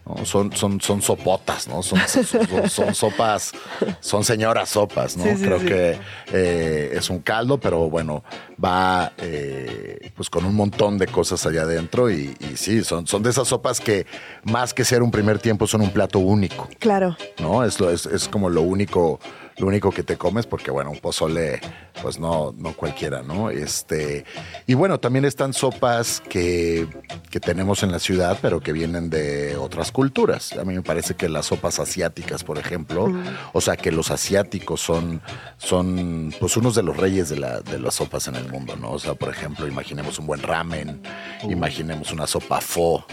¿no? 0.06 0.26
son, 0.26 0.52
son, 0.56 0.82
son 0.82 1.02
sopotas, 1.02 1.67
¿no? 1.67 1.82
Son, 1.84 2.00
son- 2.08 2.26
son- 2.26 2.69
son 2.69 2.95
sopas, 2.95 3.52
son 4.00 4.24
señoras 4.24 4.69
sopas, 4.69 5.15
¿no? 5.15 5.24
Sí, 5.24 5.36
sí, 5.38 5.43
creo 5.43 5.60
sí. 5.60 5.65
que 5.67 5.98
eh, 6.34 6.91
es 6.95 7.10
un 7.10 7.19
caldo, 7.19 7.60
pero 7.60 7.89
bueno, 7.89 8.24
va 8.63 9.13
eh, 9.17 10.12
pues 10.15 10.30
con 10.30 10.45
un 10.45 10.56
montón 10.56 10.98
de 10.98 11.08
cosas 11.08 11.45
allá 11.45 11.62
adentro 11.62 12.10
y, 12.10 12.36
y 12.39 12.58
sí, 12.58 12.84
son, 12.84 13.06
son 13.08 13.22
de 13.24 13.30
esas 13.30 13.48
sopas 13.48 13.80
que 13.80 14.06
más 14.43 14.74
que 14.74 14.84
ser 14.84 15.02
un 15.04 15.12
primer 15.12 15.39
tiempo 15.39 15.67
son 15.67 15.82
un 15.82 15.91
plato 15.91 16.19
único. 16.19 16.67
Claro. 16.80 17.15
¿no? 17.39 17.63
Es, 17.63 17.80
lo- 17.80 17.89
es, 17.91 18.06
es 18.08 18.28
como 18.28 18.50
lo 18.50 18.62
único, 18.63 19.19
lo 19.60 19.67
único 19.67 19.91
que 19.91 20.04
te 20.04 20.17
comes, 20.17 20.45
porque 20.45 20.72
bueno, 20.72 20.89
un 20.89 21.00
pozole, 21.00 21.60
pues 22.02 22.17
no, 22.17 22.54
no 22.58 22.74
cualquiera, 22.74 23.22
¿no? 23.22 23.50
Este, 23.50 24.26
y 24.65 24.74
bueno, 24.74 25.00
también 25.00 25.26
están 25.26 25.54
sopas 25.54 26.22
que, 26.28 26.88
que 27.30 27.39
tenemos 27.39 27.84
en 27.84 27.91
la 27.91 28.00
ciudad, 28.00 28.39
pero 28.41 28.62
que 28.62 28.72
vienen 28.72 29.10
de 29.10 29.58
otras 29.58 29.91
culturas. 29.91 30.54
A 30.54 30.63
mí 30.63 30.74
me 30.74 30.82
parece 30.82 31.15
que 31.15 31.28
las 31.28 31.48
sopas 31.48 31.80
asiáticas, 31.80 32.43
por 32.43 32.58
ejemplo, 32.58 33.12
o 33.54 33.62
sea 33.62 33.76
que 33.76 33.91
los 33.91 34.12
asiáticos 34.12 34.80
son, 34.80 35.22
son 35.58 36.34
pues 36.39 36.56
unos 36.56 36.76
de 36.76 36.84
los 36.84 36.95
reyes 36.95 37.30
de, 37.30 37.38
la, 37.38 37.60
de 37.60 37.80
las 37.80 37.95
sopas 37.95 38.28
en 38.28 38.36
el 38.36 38.50
mundo, 38.50 38.76
¿no? 38.78 38.91
O 38.91 39.00
sea, 39.00 39.13
por 39.13 39.30
ejemplo, 39.30 39.67
imaginemos 39.67 40.19
un 40.19 40.28
buen 40.28 40.41
ramen, 40.41 41.02
imaginemos 41.43 42.12
una 42.12 42.28
sopa 42.28 42.62
pho. 42.62 43.06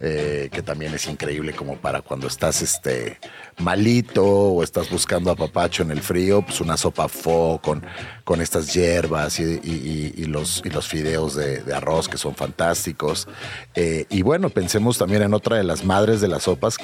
Eh, 0.00 0.48
que 0.50 0.62
también 0.62 0.94
es 0.94 1.06
increíble 1.06 1.52
como 1.52 1.76
para 1.76 2.00
cuando 2.00 2.26
estás 2.26 2.62
este, 2.62 3.18
malito 3.58 4.24
o 4.24 4.62
estás 4.62 4.88
buscando 4.90 5.30
a 5.30 5.36
papacho 5.36 5.82
en 5.82 5.90
el 5.90 6.00
frío, 6.00 6.42
pues 6.42 6.60
una 6.60 6.76
sopa 6.76 7.08
fo 7.08 7.60
con, 7.62 7.84
con 8.24 8.40
estas 8.40 8.72
hierbas 8.72 9.38
y, 9.40 10.24
los, 10.26 10.62
y 10.64 10.70
los 10.70 10.88
fideos 10.88 11.34
de, 11.34 11.62
arroz 11.74 12.08
que 12.08 12.16
son 12.16 12.34
fantásticos. 12.34 13.28
Eh, 13.74 14.06
y 14.08 14.22
bueno, 14.22 14.50
pensemos 14.50 14.98
también 14.98 15.22
en 15.22 15.34
otra 15.34 15.56
de 15.56 15.64
las 15.64 15.84
madres 15.84 16.20
de 16.20 16.28
las 16.28 16.44
sopas 16.44 16.76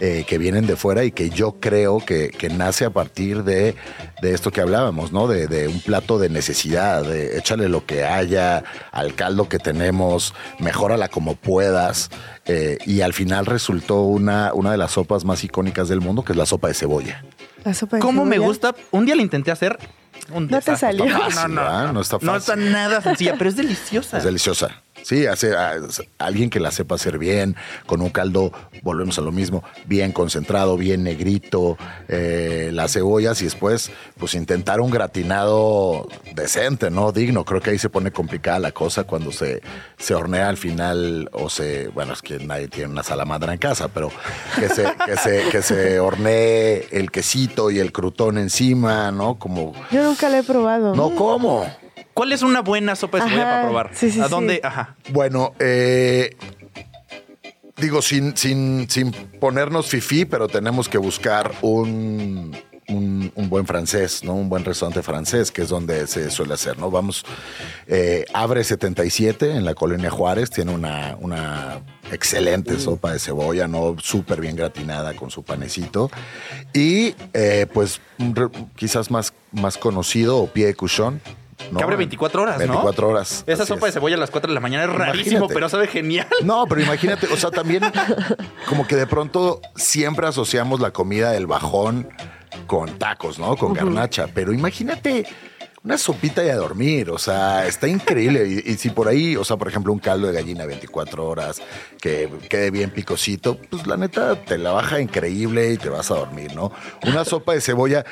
eh, 0.00 0.24
que 0.26 0.38
vienen 0.38 0.66
de 0.66 0.76
fuera 0.76 1.04
y 1.04 1.10
que 1.10 1.30
yo 1.30 1.56
creo 1.60 1.98
que, 1.98 2.30
nace 2.56 2.84
a 2.84 2.90
partir 2.90 3.44
de, 3.44 3.74
esto 4.22 4.50
que 4.50 4.60
hablábamos, 4.60 5.12
¿no? 5.12 5.28
De, 5.28 5.68
un 5.68 5.80
plato 5.80 6.18
de 6.18 6.28
necesidad, 6.28 7.02
de 7.02 7.36
échale 7.36 7.68
lo 7.68 7.84
que 7.84 8.04
haya 8.04 8.64
al 8.90 9.14
caldo 9.14 9.48
que 9.48 9.58
tenemos, 9.58 10.34
mejórala 10.58 11.08
como 11.08 11.34
puedas. 11.34 12.10
Eh, 12.48 12.78
y 12.86 13.02
al 13.02 13.12
final 13.12 13.44
resultó 13.46 14.02
una, 14.02 14.52
una 14.54 14.72
de 14.72 14.78
las 14.78 14.92
sopas 14.92 15.24
más 15.24 15.44
icónicas 15.44 15.88
del 15.88 16.00
mundo, 16.00 16.24
que 16.24 16.32
es 16.32 16.38
la 16.38 16.46
sopa 16.46 16.68
de 16.68 16.74
cebolla. 16.74 17.22
La 17.62 17.74
sopa 17.74 17.96
de 17.96 18.02
¿Cómo 18.02 18.24
me 18.24 18.38
gusta? 18.38 18.74
Un 18.90 19.04
día 19.04 19.14
la 19.14 19.22
intenté 19.22 19.50
hacer. 19.50 19.78
no 20.32 20.60
te 20.60 20.76
salió. 20.76 21.04
no, 21.06 21.48
no, 21.48 21.48
no, 21.48 21.92
no, 21.92 22.00
está 22.00 22.18
fácil. 22.18 22.26
No 22.26 22.36
está 22.36 22.56
nada 22.56 23.02
sencilla, 23.02 23.34
pero 23.36 23.50
es 23.50 23.56
deliciosa. 23.56 24.18
Es 24.18 24.24
deliciosa. 24.24 24.82
Sí, 25.02 25.26
hace 25.26 25.54
alguien 26.18 26.50
que 26.50 26.60
la 26.60 26.70
sepa 26.70 26.96
hacer 26.96 27.18
bien, 27.18 27.56
con 27.86 28.02
un 28.02 28.10
caldo, 28.10 28.52
volvemos 28.82 29.18
a 29.18 29.22
lo 29.22 29.32
mismo, 29.32 29.62
bien 29.86 30.12
concentrado, 30.12 30.76
bien 30.76 31.02
negrito, 31.02 31.76
eh, 32.08 32.70
las 32.72 32.92
cebollas 32.92 33.40
y 33.40 33.44
después, 33.44 33.90
pues 34.18 34.34
intentar 34.34 34.80
un 34.80 34.90
gratinado 34.90 36.08
decente, 36.34 36.90
¿no? 36.90 37.12
Digno. 37.12 37.44
Creo 37.44 37.60
que 37.60 37.70
ahí 37.70 37.78
se 37.78 37.90
pone 37.90 38.10
complicada 38.10 38.58
la 38.58 38.72
cosa 38.72 39.04
cuando 39.04 39.32
se, 39.32 39.62
se 39.98 40.14
hornea 40.14 40.48
al 40.48 40.56
final 40.56 41.28
o 41.32 41.48
se, 41.48 41.88
bueno, 41.88 42.12
es 42.12 42.22
que 42.22 42.38
nadie 42.38 42.68
tiene 42.68 42.90
una 42.90 43.02
salamandra 43.02 43.52
en 43.52 43.58
casa, 43.58 43.88
pero 43.88 44.10
que 44.58 44.68
se, 44.68 44.84
que 45.04 45.16
se, 45.16 45.48
que 45.50 45.62
se 45.62 46.00
hornee 46.00 46.86
el 46.90 47.10
quesito 47.10 47.70
y 47.70 47.78
el 47.78 47.92
crutón 47.92 48.38
encima, 48.38 49.10
¿no? 49.10 49.38
Como... 49.38 49.72
Yo 49.90 50.02
nunca 50.02 50.28
la 50.28 50.38
he 50.38 50.42
probado. 50.42 50.94
No, 50.94 51.14
¿cómo? 51.14 51.66
¿Cuál 52.18 52.32
es 52.32 52.42
una 52.42 52.62
buena 52.62 52.96
sopa 52.96 53.18
de 53.18 53.28
cebolla 53.28 53.44
para 53.44 53.62
probar? 53.62 53.90
Sí, 53.94 54.10
sí, 54.10 54.20
¿A 54.20 54.26
dónde? 54.26 54.60
Ajá. 54.64 54.96
Bueno, 55.10 55.54
eh, 55.60 56.36
digo, 57.76 58.02
sin, 58.02 58.36
sin, 58.36 58.90
sin 58.90 59.12
ponernos 59.12 59.86
fifí, 59.86 60.24
pero 60.24 60.48
tenemos 60.48 60.88
que 60.88 60.98
buscar 60.98 61.52
un, 61.62 62.56
un, 62.88 63.48
buen 63.48 63.66
francés, 63.66 64.24
¿no? 64.24 64.34
Un 64.34 64.48
buen 64.48 64.64
restaurante 64.64 65.00
francés, 65.00 65.52
que 65.52 65.62
es 65.62 65.68
donde 65.68 66.08
se 66.08 66.28
suele 66.32 66.54
hacer, 66.54 66.76
¿no? 66.76 66.90
Vamos, 66.90 67.24
eh, 67.86 68.24
Abre 68.34 68.64
77 68.64 69.52
en 69.52 69.64
la 69.64 69.74
colonia 69.74 70.10
Juárez, 70.10 70.50
tiene 70.50 70.74
una, 70.74 71.16
una 71.20 71.82
excelente 72.10 72.80
sopa 72.80 73.12
de 73.12 73.20
cebolla, 73.20 73.68
¿no? 73.68 73.94
Súper 74.02 74.40
bien 74.40 74.56
gratinada 74.56 75.14
con 75.14 75.30
su 75.30 75.44
panecito. 75.44 76.10
Y 76.74 77.14
eh, 77.32 77.68
pues 77.72 78.00
quizás 78.74 79.08
más, 79.12 79.32
más 79.52 79.78
conocido, 79.78 80.38
o 80.38 80.48
pie 80.48 80.66
de 80.66 80.74
cuchón, 80.74 81.20
que 81.76 81.82
abre 81.82 81.96
24 81.96 82.42
horas, 82.42 82.58
24 82.58 83.08
horas. 83.08 83.44
Esa 83.46 83.66
sopa 83.66 83.86
de 83.86 83.92
cebolla 83.92 84.16
a 84.16 84.18
las 84.18 84.30
4 84.30 84.48
de 84.48 84.54
la 84.54 84.60
mañana 84.60 84.84
es 84.84 84.98
rarísimo, 84.98 85.48
pero 85.48 85.68
sabe 85.68 85.86
genial. 85.88 86.28
No, 86.42 86.66
pero 86.66 86.80
imagínate, 86.80 87.26
o 87.26 87.36
sea, 87.36 87.50
también 87.50 87.82
como 88.68 88.86
que 88.86 88.96
de 88.96 89.06
pronto 89.06 89.60
siempre 89.74 90.26
asociamos 90.26 90.80
la 90.80 90.92
comida 90.92 91.32
del 91.32 91.46
bajón 91.46 92.08
con 92.66 92.98
tacos, 92.98 93.38
¿no? 93.38 93.56
Con 93.56 93.72
garnacha. 93.72 94.28
Pero 94.32 94.52
imagínate 94.52 95.26
una 95.84 95.96
sopita 95.96 96.44
y 96.44 96.48
a 96.50 96.56
dormir, 96.56 97.10
o 97.10 97.18
sea, 97.18 97.66
está 97.66 97.88
increíble. 97.88 98.62
Y, 98.64 98.74
si 98.76 98.90
por 98.90 99.08
ahí, 99.08 99.36
o 99.36 99.44
sea, 99.44 99.56
por 99.56 99.68
ejemplo, 99.68 99.92
un 99.92 99.98
caldo 99.98 100.26
de 100.26 100.32
gallina 100.34 100.66
24 100.66 101.26
horas 101.26 101.62
que 102.00 102.28
quede 102.48 102.70
bien 102.70 102.90
picosito, 102.90 103.58
pues 103.70 103.86
la 103.86 103.96
neta 103.96 104.36
te 104.36 104.58
la 104.58 104.72
baja 104.72 105.00
increíble 105.00 105.72
y 105.72 105.78
te 105.78 105.88
vas 105.88 106.10
a 106.10 106.16
dormir, 106.16 106.54
¿no? 106.54 106.72
Una 107.06 107.24
sopa 107.24 107.54
de 107.54 107.60
cebolla 107.60 108.04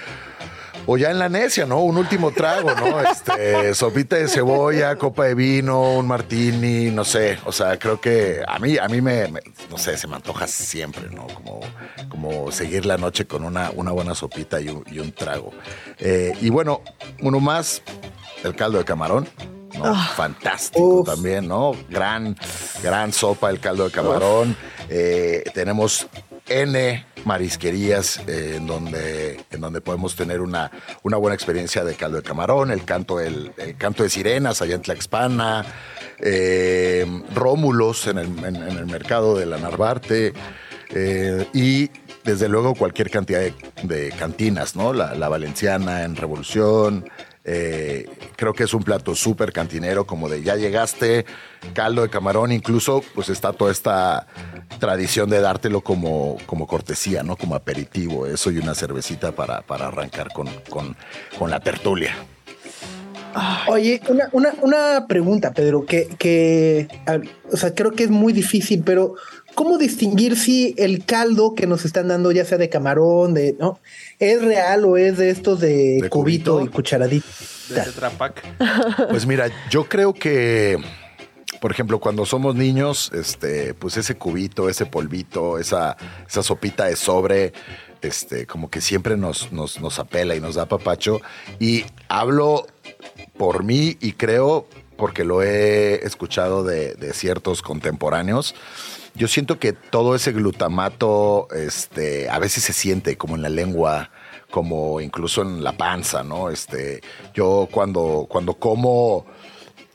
o 0.87 0.97
ya 0.97 1.11
en 1.11 1.19
la 1.19 1.29
necia, 1.29 1.67
¿no? 1.67 1.81
Un 1.81 1.97
último 1.97 2.31
trago, 2.31 2.75
¿no? 2.75 3.01
Este, 3.17 3.75
sopita 3.75 4.17
de 4.17 4.29
cebolla, 4.29 4.97
copa 4.97 5.25
de 5.25 5.35
vino, 5.35 5.95
un 5.95 6.07
martini, 6.07 6.91
no 6.91 7.05
sé. 7.05 7.39
O 7.45 7.53
sea, 7.53 7.79
creo 7.79 8.01
que 8.01 8.43
a 8.47 8.59
mí, 8.59 8.79
a 8.79 8.89
mí 8.89 9.01
me, 9.01 9.29
no 9.71 9.79
sé, 9.79 9.97
se 9.97 10.07
me 10.07 10.17
antoja 10.17 10.47
siempre, 10.47 11.09
¿no? 11.11 11.27
Como, 11.29 11.61
como 12.09 12.53
seguir 12.53 12.87
la 12.87 12.97
noche 12.97 13.27
con 13.27 13.45
una, 13.45 13.71
una 13.75 13.93
buena 13.93 14.15
sopita 14.15 14.61
y 14.61 14.69
un, 14.69 15.13
trago. 15.13 15.53
Eh, 15.99 16.33
y 16.41 16.51
bueno, 16.51 16.83
uno 17.23 17.41
más, 17.41 17.83
el 18.45 18.55
caldo 18.55 18.79
de 18.79 18.85
camarón. 18.85 19.29
¿no? 19.77 19.85
Ah. 19.85 20.13
Fantástico 20.17 21.05
también, 21.05 21.47
¿no? 21.47 21.73
Gran, 21.91 22.37
gran 22.83 23.13
sopa 23.13 23.51
el 23.51 23.61
caldo 23.61 23.85
de 23.85 23.91
camarón. 23.91 24.57
Eh, 24.89 25.45
tenemos 25.53 26.07
N 26.49 27.05
marisquerías 27.25 28.21
eh, 28.27 28.55
en, 28.57 28.67
donde, 28.67 29.45
en 29.51 29.61
donde 29.61 29.81
podemos 29.81 30.15
tener 30.15 30.41
una, 30.41 30.71
una 31.03 31.17
buena 31.17 31.35
experiencia 31.35 31.85
de 31.85 31.95
caldo 31.95 32.19
de 32.19 32.23
camarón, 32.23 32.71
el 32.71 32.85
canto, 32.85 33.21
el, 33.21 33.53
canto 33.79 34.05
de 34.05 34.11
sirenas 34.11 34.63
allá 34.63 34.77
en 34.77 34.83
Tlaxpana, 34.83 35.65
eh, 36.21 37.05
Rómulos 37.35 38.07
en 38.07 38.19
el, 38.19 38.45
en, 38.45 38.57
el, 38.57 38.87
mercado 38.87 39.37
de 39.37 39.47
la 39.47 39.59
Narvarte 39.59 40.33
eh, 40.95 41.47
y 41.53 41.91
desde 42.25 42.49
luego 42.49 42.75
cualquier 42.75 43.11
cantidad 43.11 43.41
de, 43.83 44.11
cantinas, 44.19 44.77
¿no? 44.77 44.93
La, 44.93 45.29
Valenciana 45.29 46.03
en 46.03 46.17
Revolución, 46.17 47.09
creo 47.45 48.53
que 48.53 48.65
es 48.65 48.75
un 48.75 48.83
plato 48.83 49.15
súper 49.15 49.53
cantinero, 49.53 50.07
como 50.07 50.29
de 50.29 50.43
ya 50.43 50.57
llegaste, 50.57 51.25
caldo 51.73 52.03
de 52.03 52.09
camarón, 52.09 52.51
incluso 52.51 53.05
pues 53.15 53.29
está 53.29 53.53
toda 53.53 53.71
esta 53.71 54.27
tradición 54.79 55.31
de 55.31 55.41
dártelo 55.41 55.81
como, 55.81 56.37
como 56.47 56.67
cortesía, 56.67 57.23
¿no? 57.23 57.37
Como 57.37 57.55
aperitivo, 57.55 58.27
eso 58.27 58.51
y 58.51 58.59
una 58.59 58.75
cervecita 58.75 59.33
para, 59.33 59.63
para 59.63 59.89
arrancar 59.89 60.29
con, 60.33 60.49
con, 60.69 61.51
la 61.51 61.61
tertulia. 61.61 62.15
Oye, 63.69 64.01
una, 64.09 64.29
una, 64.33 64.55
una, 64.63 65.07
pregunta, 65.07 65.53
Pedro, 65.53 65.85
que, 65.85 66.09
que, 66.19 66.89
o 67.53 67.57
sea, 67.57 67.75
creo 67.75 67.93
que 67.93 68.05
es 68.05 68.11
muy 68.11 68.33
difícil, 68.33 68.83
pero 68.83 69.15
¿cómo 69.55 69.77
distinguir 69.77 70.39
si 70.39 70.75
el 70.79 71.05
caldo 71.05 71.55
que 71.55 71.67
nos 71.67 71.85
están 71.85 72.09
dando, 72.09 72.33
ya 72.33 72.45
sea 72.45 72.57
de 72.57 72.71
camarón, 72.71 73.35
de, 73.35 73.55
¿no? 73.59 73.79
¿Es 74.19 74.43
real 74.43 74.85
o 74.85 74.97
es 74.97 75.19
de 75.19 75.31
estos 75.31 75.61
de, 75.61 76.07
cubito, 76.11 76.63
y 76.63 76.69
cucharadita? 76.69 77.27
De. 77.69 77.83
Pues 79.11 79.27
mira, 79.27 79.51
yo 79.71 79.85
creo 79.85 80.15
que, 80.15 80.79
por 81.61 81.71
ejemplo, 81.71 81.99
cuando 81.99 82.27
somos 82.27 82.55
niños, 82.55 83.11
este, 83.15 83.75
pues 83.75 83.97
ese 83.97 84.17
cubito, 84.17 84.69
ese 84.69 84.87
polvito, 84.87 85.59
esa, 85.59 85.97
esa 86.29 86.43
sopita 86.43 86.85
de 86.85 86.97
sobre, 86.97 87.53
este, 88.03 88.47
como 88.47 88.71
que 88.71 88.81
siempre 88.81 89.17
nos, 89.17 89.53
nos, 89.53 89.81
nos 89.81 89.99
apela 89.99 90.35
y 90.35 90.41
nos 90.41 90.55
da 90.55 90.67
papacho. 90.67 91.21
Y 91.59 91.85
hablo 92.09 92.67
por 93.37 93.65
mí 93.65 93.97
y 94.01 94.13
creo, 94.13 94.67
porque 94.97 95.25
lo 95.25 95.43
he 95.43 96.07
escuchado 96.07 96.65
de, 96.65 96.95
de 96.95 97.13
ciertos 97.13 97.63
contemporáneos, 97.63 98.55
yo 99.17 99.29
siento 99.29 99.59
que 99.59 99.73
todo 99.73 100.15
ese 100.15 100.33
glutamato, 100.33 101.49
este, 101.55 102.29
a 102.29 102.39
veces 102.39 102.65
se 102.65 102.75
siente 102.75 103.17
como 103.17 103.35
en 103.35 103.43
la 103.43 103.49
lengua, 103.49 104.11
como 104.51 105.01
incluso 105.01 105.41
en 105.41 105.65
la 105.65 105.73
panza, 105.73 106.23
¿no? 106.23 106.51
Este, 106.51 107.01
yo 107.35 107.67
cuando, 107.71 108.27
cuando 108.29 108.55
como 108.55 109.25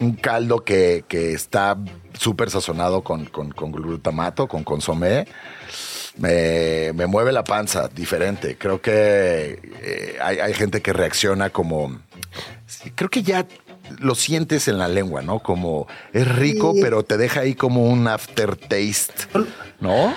un 0.02 0.14
caldo 0.14 0.64
que, 0.64 1.06
está 1.10 1.78
súper 2.14 2.50
sazonado 2.50 3.04
con, 3.04 3.30
glutamato, 3.56 4.48
con 4.48 4.64
consomé, 4.64 5.28
me, 6.18 6.92
mueve 7.08 7.32
la 7.32 7.44
panza 7.44 7.88
diferente. 7.88 8.58
Creo 8.58 8.82
que 8.82 9.60
eh, 9.82 10.18
hay, 10.22 10.40
hay, 10.40 10.54
gente 10.54 10.82
que 10.82 10.92
reacciona 10.92 11.50
como... 11.50 12.00
Creo 12.96 13.10
que 13.10 13.24
ya 13.24 13.46
lo 14.00 14.16
sientes 14.16 14.68
en 14.68 14.78
la 14.78 14.88
lengua, 14.88 15.22
¿no? 15.22 15.40
Como 15.40 15.88
es 16.14 16.28
rico, 16.28 16.74
pero 16.82 17.04
te 17.04 17.18
deja 17.18 17.42
ahí 17.42 17.56
como 17.56 17.86
un 17.86 18.08
aftertaste, 18.08 19.26
¿no? 19.80 20.14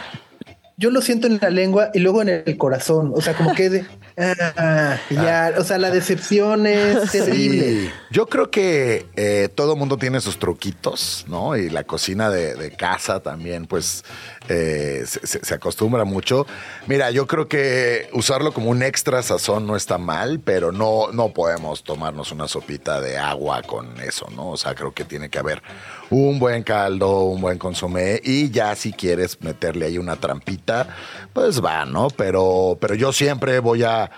Yo 0.76 0.90
lo 0.90 1.00
siento 1.02 1.28
en 1.28 1.38
la 1.40 1.50
lengua 1.50 1.90
y 1.94 2.00
luego 2.00 2.22
en 2.22 2.28
el 2.28 2.56
corazón. 2.56 3.12
O 3.14 3.20
sea, 3.20 3.34
como 3.34 3.54
que 3.54 3.70
de, 3.70 3.86
ah, 4.56 4.98
ya, 5.08 5.54
o 5.56 5.62
sea, 5.64 5.78
la 5.78 5.90
decepción 5.90 6.66
es 6.66 7.12
terrible. 7.12 7.92
Yo 8.10 8.26
creo 8.26 8.50
que 8.50 9.06
eh, 9.14 9.48
todo 9.54 9.76
mundo 9.76 9.96
tiene 9.98 10.20
sus 10.20 10.38
truquitos, 10.38 11.24
¿no? 11.28 11.56
Y 11.56 11.70
la 11.70 11.84
cocina 11.84 12.30
de, 12.30 12.72
casa 12.76 13.20
también, 13.20 13.66
pues 13.66 14.04
eh, 14.48 15.04
se, 15.06 15.54
acostumbra 15.54 16.04
mucho. 16.04 16.46
Mira, 16.86 17.10
yo 17.10 17.26
creo 17.26 17.48
que 17.48 18.08
usarlo 18.12 18.52
como 18.52 18.70
un 18.70 18.82
extra 18.82 19.22
sazón 19.22 19.66
no 19.66 19.74
está 19.74 19.96
mal, 19.96 20.40
pero 20.40 20.70
no, 20.70 21.12
no 21.12 21.30
podemos 21.30 21.82
tomarnos 21.82 22.30
una 22.30 22.46
sopita 22.46 23.00
de 23.00 23.16
agua 23.16 23.62
con 23.62 23.98
eso, 24.00 24.26
¿no? 24.34 24.50
O 24.50 24.56
sea, 24.56 24.74
creo 24.74 24.92
que 24.92 25.04
tiene 25.04 25.30
que 25.30 25.38
haber 25.38 25.62
un 26.10 26.38
buen 26.38 26.62
caldo, 26.62 27.20
un 27.24 27.40
buen 27.40 27.58
consomé 27.58 28.20
y 28.22 28.50
ya 28.50 28.74
si 28.76 28.92
quieres 28.92 29.40
meterle 29.40 29.86
ahí 29.86 29.98
una 29.98 30.16
trampita, 30.16 30.88
pues 31.32 31.64
va, 31.64 31.86
¿no? 31.86 32.08
Pero, 32.08 32.76
pero 32.80 32.94
yo 32.94 33.12
siempre 33.12 33.60
voy 33.60 33.82
a 33.82 34.10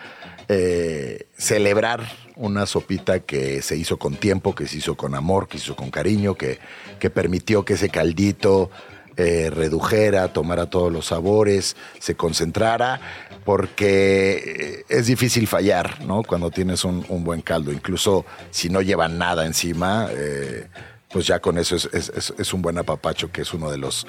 eh, 0.49 1.29
celebrar 1.37 2.03
una 2.35 2.67
sopita 2.67 3.21
que 3.21 3.63
se 3.63 3.77
hizo 3.77 3.97
con 3.97 4.17
tiempo, 4.17 4.55
que 4.55 4.67
se 4.67 4.79
hizo 4.79 4.97
con 4.97 5.15
amor, 5.15 5.49
que 5.49 5.59
se 5.59 5.65
hizo 5.65 5.77
con 5.77 5.91
cariño, 5.91 6.35
que, 6.35 6.59
que 6.99 7.11
permitió 7.11 7.65
que 7.65 7.75
ese 7.75 7.89
caldito 7.89 8.71
eh, 9.17 9.51
redujera, 9.51 10.33
tomara 10.33 10.67
todos 10.67 10.93
los 10.93 11.07
sabores, 11.07 11.77
se 11.99 12.17
concentrara, 12.17 13.01
porque 13.47 14.85
es 14.89 15.07
difícil 15.07 15.47
fallar, 15.47 16.05
¿no? 16.05 16.23
Cuando 16.23 16.51
tienes 16.51 16.85
un, 16.85 17.05
buen 17.25 17.41
caldo, 17.41 17.73
incluso 17.73 18.27
si 18.51 18.69
no 18.69 18.83
lleva 18.83 19.09
nada 19.09 19.47
encima, 19.47 20.09
eh, 20.11 20.67
pues 21.11 21.27
ya 21.27 21.39
con 21.39 21.57
eso 21.57 21.77
es, 21.77 22.53
un 22.53 22.61
buen 22.61 22.77
apapacho, 22.77 23.31
que 23.31 23.43
es 23.43 23.55
uno 23.55 23.71
de 23.71 23.79
los 23.79 24.07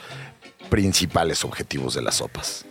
principales 0.70 1.45
objetivos 1.45 1.93
de 1.93 2.01
las 2.01 2.16
sopas. 2.16 2.66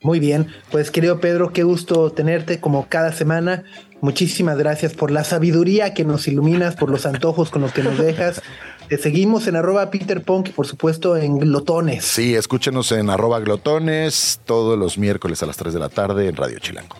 Muy 0.00 0.20
bien, 0.20 0.46
pues 0.70 0.90
querido 0.90 1.20
Pedro, 1.20 1.52
qué 1.52 1.64
gusto 1.64 2.10
tenerte 2.12 2.60
como 2.60 2.88
cada 2.88 3.12
semana. 3.12 3.64
Muchísimas 4.00 4.56
gracias 4.56 4.94
por 4.94 5.10
la 5.10 5.24
sabiduría 5.24 5.92
que 5.92 6.04
nos 6.04 6.28
iluminas, 6.28 6.76
por 6.76 6.90
los 6.90 7.04
antojos 7.04 7.50
con 7.50 7.62
los 7.62 7.72
que 7.72 7.82
nos 7.82 7.98
dejas. 7.98 8.40
Te 8.88 8.98
seguimos 8.98 9.46
en 9.48 9.56
arroba 9.56 9.90
Peter 9.90 10.22
Punk 10.22 10.48
y 10.48 10.52
por 10.52 10.66
supuesto 10.66 11.16
en 11.16 11.38
Glotones. 11.38 12.04
Sí, 12.04 12.34
escúchenos 12.34 12.92
en 12.92 13.10
arroba 13.10 13.40
Glotones 13.40 14.40
todos 14.44 14.78
los 14.78 14.96
miércoles 14.96 15.42
a 15.42 15.46
las 15.46 15.56
3 15.56 15.74
de 15.74 15.80
la 15.80 15.88
tarde 15.88 16.28
en 16.28 16.36
Radio 16.36 16.58
Chilango. 16.60 16.96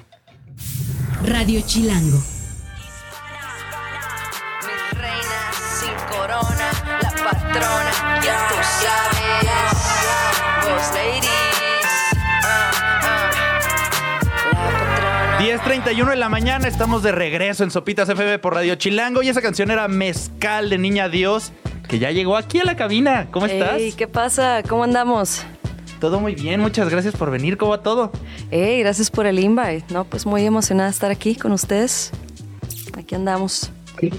Radio 1.25 1.61
Chilango. 1.65 2.19
sin 5.81 5.95
corona, 6.11 7.01
la 7.03 7.11
patrona, 7.11 8.21
ya 8.25 8.49
tú 8.49 8.55
sabes. 8.83 9.17
10.31 15.39 16.11
de 16.11 16.17
la 16.17 16.31
mañana, 16.31 16.67
estamos 16.67 17.03
de 17.03 17.13
regreso 17.13 17.63
en 17.63 17.71
Sopitas 17.71 18.09
FB 18.09 18.41
por 18.41 18.55
Radio 18.55 18.75
Chilango 18.75 19.23
y 19.23 19.29
esa 19.29 19.43
canción 19.43 19.71
era 19.71 19.87
Mezcal 19.87 20.71
de 20.71 20.79
Niña 20.79 21.11
Dios, 21.11 21.53
que 21.89 21.99
ya 21.99 22.11
llegó 22.11 22.37
aquí 22.37 22.59
a 22.59 22.65
la 22.65 22.77
cabina. 22.77 23.29
¿Cómo 23.31 23.47
estás? 23.47 23.81
¿Qué 23.97 24.07
pasa? 24.07 24.63
¿Cómo 24.69 24.85
andamos? 24.85 25.43
Todo 26.01 26.21
muy 26.21 26.35
bien, 26.35 26.61
muchas 26.61 26.91
gracias 26.91 27.15
por 27.17 27.31
venir. 27.31 27.57
¿Cómo 27.57 27.71
va 27.71 27.83
todo? 27.83 28.13
Hey, 28.51 28.81
gracias 28.81 29.11
por 29.11 29.27
el 29.27 29.39
invite. 29.39 29.85
No, 29.91 30.05
pues 30.05 30.27
muy 30.27 30.45
emocionada 30.45 30.89
de 30.89 30.93
estar 30.93 31.11
aquí 31.11 31.37
con 31.37 31.53
ustedes. 31.53 32.13
Aquí 32.97 33.15
andamos. 33.15 33.71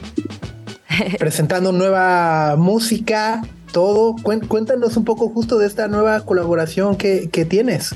Presentando 1.19 1.71
nueva 1.71 2.55
música, 2.57 3.43
todo. 3.71 4.15
Cuéntanos 4.47 4.97
un 4.97 5.05
poco 5.05 5.29
justo 5.29 5.59
de 5.59 5.67
esta 5.67 5.87
nueva 5.87 6.21
colaboración 6.21 6.95
que, 6.95 7.29
que 7.29 7.45
tienes. 7.45 7.95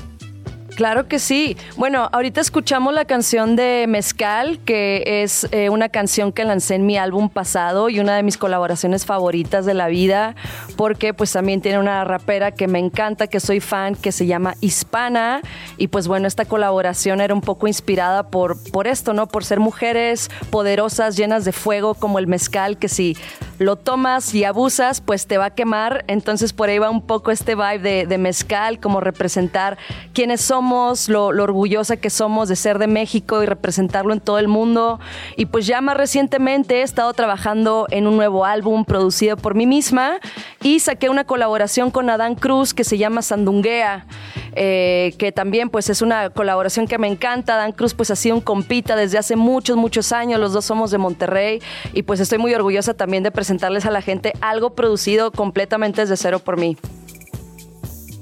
Claro 0.76 1.06
que 1.06 1.18
sí. 1.18 1.56
Bueno, 1.76 2.08
ahorita 2.12 2.40
escuchamos 2.40 2.94
la 2.94 3.04
canción 3.04 3.56
de 3.56 3.84
Mezcal, 3.88 4.58
que 4.64 5.22
es 5.22 5.46
eh, 5.52 5.68
una 5.68 5.90
canción 5.90 6.32
que 6.32 6.44
lancé 6.44 6.76
en 6.76 6.86
mi 6.86 6.96
álbum 6.96 7.28
pasado 7.28 7.90
y 7.90 8.00
una 8.00 8.16
de 8.16 8.22
mis 8.22 8.38
colaboraciones 8.38 9.04
favoritas 9.04 9.66
de 9.66 9.74
la 9.74 9.88
vida, 9.88 10.34
porque 10.76 11.12
pues 11.12 11.30
también 11.32 11.60
tiene 11.60 11.78
una 11.78 12.04
rapera 12.04 12.52
que 12.52 12.68
me 12.68 12.78
encanta, 12.78 13.26
que 13.26 13.38
soy 13.38 13.60
fan, 13.60 13.94
que 13.94 14.12
se 14.12 14.26
llama 14.26 14.54
Hispana. 14.60 15.42
Y 15.76 15.88
pues 15.88 16.08
bueno, 16.08 16.26
esta 16.26 16.46
colaboración 16.46 17.20
era 17.20 17.34
un 17.34 17.42
poco 17.42 17.68
inspirada 17.68 18.30
por, 18.30 18.56
por 18.70 18.86
esto, 18.86 19.12
¿no? 19.12 19.28
Por 19.28 19.44
ser 19.44 19.60
mujeres 19.60 20.30
poderosas, 20.50 21.16
llenas 21.18 21.44
de 21.44 21.52
fuego, 21.52 21.94
como 21.94 22.18
el 22.18 22.26
mezcal, 22.26 22.78
que 22.78 22.88
si 22.88 23.14
lo 23.58 23.76
tomas 23.76 24.34
y 24.34 24.44
abusas, 24.44 25.02
pues 25.02 25.26
te 25.26 25.36
va 25.36 25.46
a 25.46 25.50
quemar. 25.50 26.04
Entonces 26.08 26.54
por 26.54 26.70
ahí 26.70 26.78
va 26.78 26.88
un 26.88 27.02
poco 27.02 27.30
este 27.30 27.54
vibe 27.54 27.78
de, 27.78 28.06
de 28.06 28.18
mezcal, 28.18 28.80
como 28.80 29.00
representar 29.00 29.76
quiénes 30.14 30.40
somos 30.40 30.61
lo, 31.08 31.26
orgullosa 31.26 31.96
que 31.96 32.10
somos 32.10 32.48
de 32.48 32.56
ser 32.56 32.78
de 32.78 32.86
México 32.86 33.42
y 33.42 33.46
representarlo 33.46 34.12
en 34.12 34.20
todo 34.20 34.38
el 34.38 34.48
mundo. 34.48 35.00
Y 35.36 35.46
pues 35.46 35.66
ya 35.66 35.80
más 35.80 35.96
recientemente 35.96 36.80
he 36.80 36.82
estado 36.82 37.12
trabajando 37.12 37.86
en 37.90 38.06
un 38.06 38.16
nuevo 38.16 38.44
álbum 38.44 38.84
producido 38.84 39.36
por 39.36 39.54
mí 39.54 39.66
misma 39.66 40.18
y 40.62 40.80
saqué 40.80 41.08
una 41.08 41.24
colaboración 41.24 41.90
con 41.90 42.10
Adán 42.10 42.34
Cruz 42.34 42.74
que 42.74 42.84
se 42.84 42.98
llama 42.98 43.22
Sandunguea, 43.22 44.06
eh, 44.54 45.14
que 45.18 45.32
también 45.32 45.70
pues 45.70 45.90
es 45.90 46.02
una 46.02 46.30
colaboración 46.30 46.86
que 46.86 46.98
me 46.98 47.08
encanta. 47.08 47.54
Adán 47.54 47.72
Cruz 47.72 47.94
pues 47.94 48.10
ha 48.10 48.16
sido 48.16 48.36
un 48.36 48.40
compita 48.40 48.96
desde 48.96 49.18
hace 49.18 49.36
muchos, 49.36 49.76
muchos 49.76 50.12
años, 50.12 50.40
los 50.40 50.52
dos 50.52 50.64
somos 50.64 50.90
de 50.90 50.98
Monterrey 50.98 51.60
y 51.92 52.02
pues 52.02 52.20
estoy 52.20 52.38
muy 52.38 52.54
orgullosa 52.54 52.94
también 52.94 53.22
de 53.22 53.30
presentarles 53.30 53.86
a 53.86 53.90
la 53.90 54.02
gente 54.02 54.32
algo 54.40 54.74
producido 54.74 55.32
completamente 55.32 56.02
desde 56.02 56.16
cero 56.16 56.38
por 56.38 56.58
mí. 56.58 56.76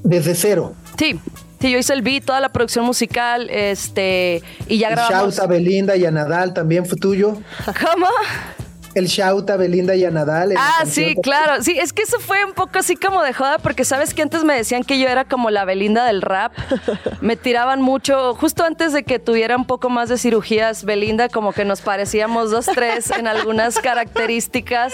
Desde 0.02 0.34
cero. 0.34 0.74
Sí, 0.98 1.20
Sí, 1.60 1.70
yo 1.70 1.78
hice 1.78 1.92
el 1.92 2.00
beat, 2.00 2.24
toda 2.24 2.40
la 2.40 2.48
producción 2.50 2.86
musical, 2.86 3.50
este, 3.50 4.42
y 4.66 4.78
ya 4.78 4.88
grabamos. 4.88 5.34
Shout 5.34 5.44
a 5.44 5.46
Belinda 5.46 5.94
y 5.94 6.06
a 6.06 6.10
Nadal 6.10 6.54
también 6.54 6.86
fue 6.86 6.96
tuyo. 6.98 7.34
¿Cómo? 7.64 8.06
El 8.94 9.06
shout 9.06 9.48
a 9.50 9.56
Belinda 9.56 9.94
y 9.94 10.04
a 10.04 10.10
Nadal. 10.10 10.54
Ah, 10.56 10.84
sí, 10.86 11.14
claro. 11.22 11.62
Sí, 11.62 11.78
es 11.78 11.92
que 11.92 12.02
eso 12.02 12.18
fue 12.20 12.44
un 12.44 12.52
poco 12.52 12.78
así 12.78 12.96
como 12.96 13.22
de 13.22 13.32
joda, 13.32 13.58
porque 13.58 13.84
sabes 13.84 14.14
que 14.14 14.22
antes 14.22 14.44
me 14.44 14.54
decían 14.54 14.82
que 14.82 14.98
yo 14.98 15.08
era 15.08 15.24
como 15.24 15.50
la 15.50 15.64
Belinda 15.64 16.04
del 16.04 16.22
rap. 16.22 16.52
Me 17.20 17.36
tiraban 17.36 17.82
mucho, 17.82 18.34
justo 18.34 18.64
antes 18.64 18.92
de 18.92 19.02
que 19.02 19.18
tuviera 19.18 19.56
un 19.56 19.66
poco 19.66 19.90
más 19.90 20.08
de 20.08 20.18
cirugías, 20.18 20.84
Belinda, 20.84 21.28
como 21.28 21.52
que 21.52 21.64
nos 21.64 21.80
parecíamos 21.80 22.50
dos, 22.50 22.66
tres 22.66 23.10
en 23.10 23.26
algunas 23.26 23.78
características. 23.78 24.92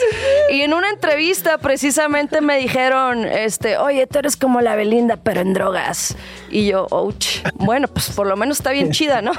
Y 0.50 0.62
en 0.62 0.74
una 0.74 0.90
entrevista 0.90 1.58
precisamente 1.58 2.40
me 2.40 2.58
dijeron, 2.58 3.24
este, 3.24 3.78
oye, 3.78 4.06
tú 4.06 4.18
eres 4.18 4.36
como 4.36 4.60
la 4.60 4.76
Belinda, 4.76 5.16
pero 5.16 5.40
en 5.40 5.54
drogas. 5.54 6.16
Y 6.50 6.66
yo, 6.66 6.86
ouch. 6.90 7.42
Bueno, 7.54 7.88
pues 7.88 8.10
por 8.10 8.26
lo 8.26 8.36
menos 8.36 8.58
está 8.58 8.70
bien 8.70 8.90
chida, 8.90 9.22
¿no? 9.22 9.32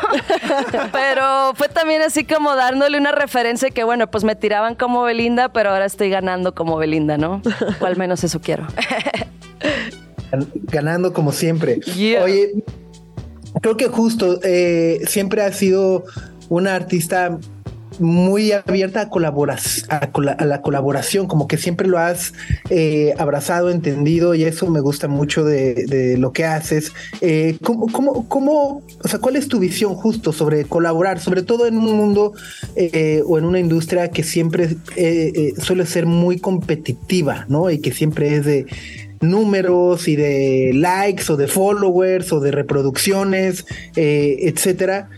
pero 0.92 1.54
fue 1.56 1.70
también 1.70 2.02
así 2.02 2.24
como 2.24 2.56
dándole 2.56 2.98
una 2.98 3.12
referencia 3.12 3.70
que, 3.70 3.84
bueno, 3.84 4.08
pues 4.08 4.24
me 4.24 4.36
tiraban 4.48 4.76
como 4.76 5.04
Belinda, 5.04 5.52
pero 5.52 5.72
ahora 5.72 5.84
estoy 5.84 6.10
ganando 6.10 6.56
como 6.56 6.78
Belinda, 6.78 7.18
¿no? 7.18 7.42
O 7.82 7.86
al 7.86 7.98
menos 7.98 8.24
eso 8.24 8.40
quiero. 8.40 8.66
ganando 10.72 11.12
como 11.12 11.34
siempre. 11.34 11.82
Oye, 12.24 12.54
creo 13.62 13.76
que 13.76 13.88
justo 13.90 14.40
eh, 14.44 15.02
siempre 15.06 15.42
ha 15.42 15.52
sido 15.52 16.06
una 16.48 16.76
artista 16.76 17.38
muy 18.00 18.52
abierta 18.52 19.02
a, 19.02 19.10
colaborar, 19.10 19.60
a, 19.90 20.46
la 20.46 20.62
colaboración, 20.62 21.28
como 21.28 21.48
que 21.48 21.58
siempre 21.58 21.88
lo 21.88 21.98
has 21.98 22.34
eh, 22.70 23.14
abrazado, 23.18 23.70
entendido, 23.70 24.36
y 24.36 24.44
eso 24.44 24.68
me 24.68 24.80
gusta 24.80 25.08
mucho 25.08 25.44
de, 25.44 26.16
lo 26.18 26.32
que 26.32 26.46
haces. 26.46 26.92
Eh, 27.22 27.58
¿cómo, 27.64 27.88
cómo, 28.28 28.84
o 29.04 29.08
sea, 29.08 29.20
¿Cuál 29.20 29.36
es 29.36 29.48
tu 29.48 29.60
visión 29.60 29.96
justo 29.96 30.34
sobre 30.34 30.66
colaborar, 30.66 31.20
sobre 31.20 31.44
todo 31.44 31.68
en 31.68 31.78
un 31.78 31.96
mundo 31.96 32.34
eh, 32.76 33.22
o 33.26 33.38
en 33.38 33.46
una 33.46 33.60
industria 33.60 34.10
que 34.10 34.24
siempre 34.24 34.78
suele 35.58 35.86
ser 35.86 36.06
muy 36.06 36.40
competitiva, 36.40 37.46
¿no? 37.50 37.70
Y 37.70 37.80
que 37.80 37.92
siempre 37.92 38.36
es 38.36 38.46
de 38.46 38.66
números 39.20 40.08
y 40.08 40.16
de 40.16 40.72
likes 40.74 41.32
o 41.32 41.38
de 41.38 41.48
followers 41.48 42.32
o 42.32 42.40
de 42.40 42.52
reproducciones, 42.52 43.66
etcétera 43.96 45.10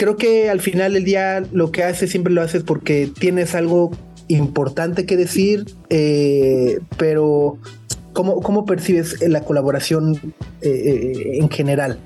creo 0.00 0.16
que 0.16 0.48
al 0.48 0.60
final 0.60 0.94
del 0.94 1.04
día 1.04 1.42
lo 1.52 1.72
que 1.72 1.84
haces 1.84 2.10
siempre 2.10 2.32
lo 2.32 2.40
haces 2.40 2.62
porque 2.62 3.10
tienes 3.18 3.54
algo 3.54 3.90
importante 4.28 5.04
que 5.04 5.14
decir, 5.14 5.66
eh, 5.90 6.78
pero 6.96 7.58
¿cómo, 8.14 8.40
¿cómo, 8.40 8.64
percibes 8.64 9.20
la 9.28 9.42
colaboración 9.42 10.18
eh, 10.62 10.70
eh, 10.70 11.38
en 11.38 11.50
general? 11.50 11.98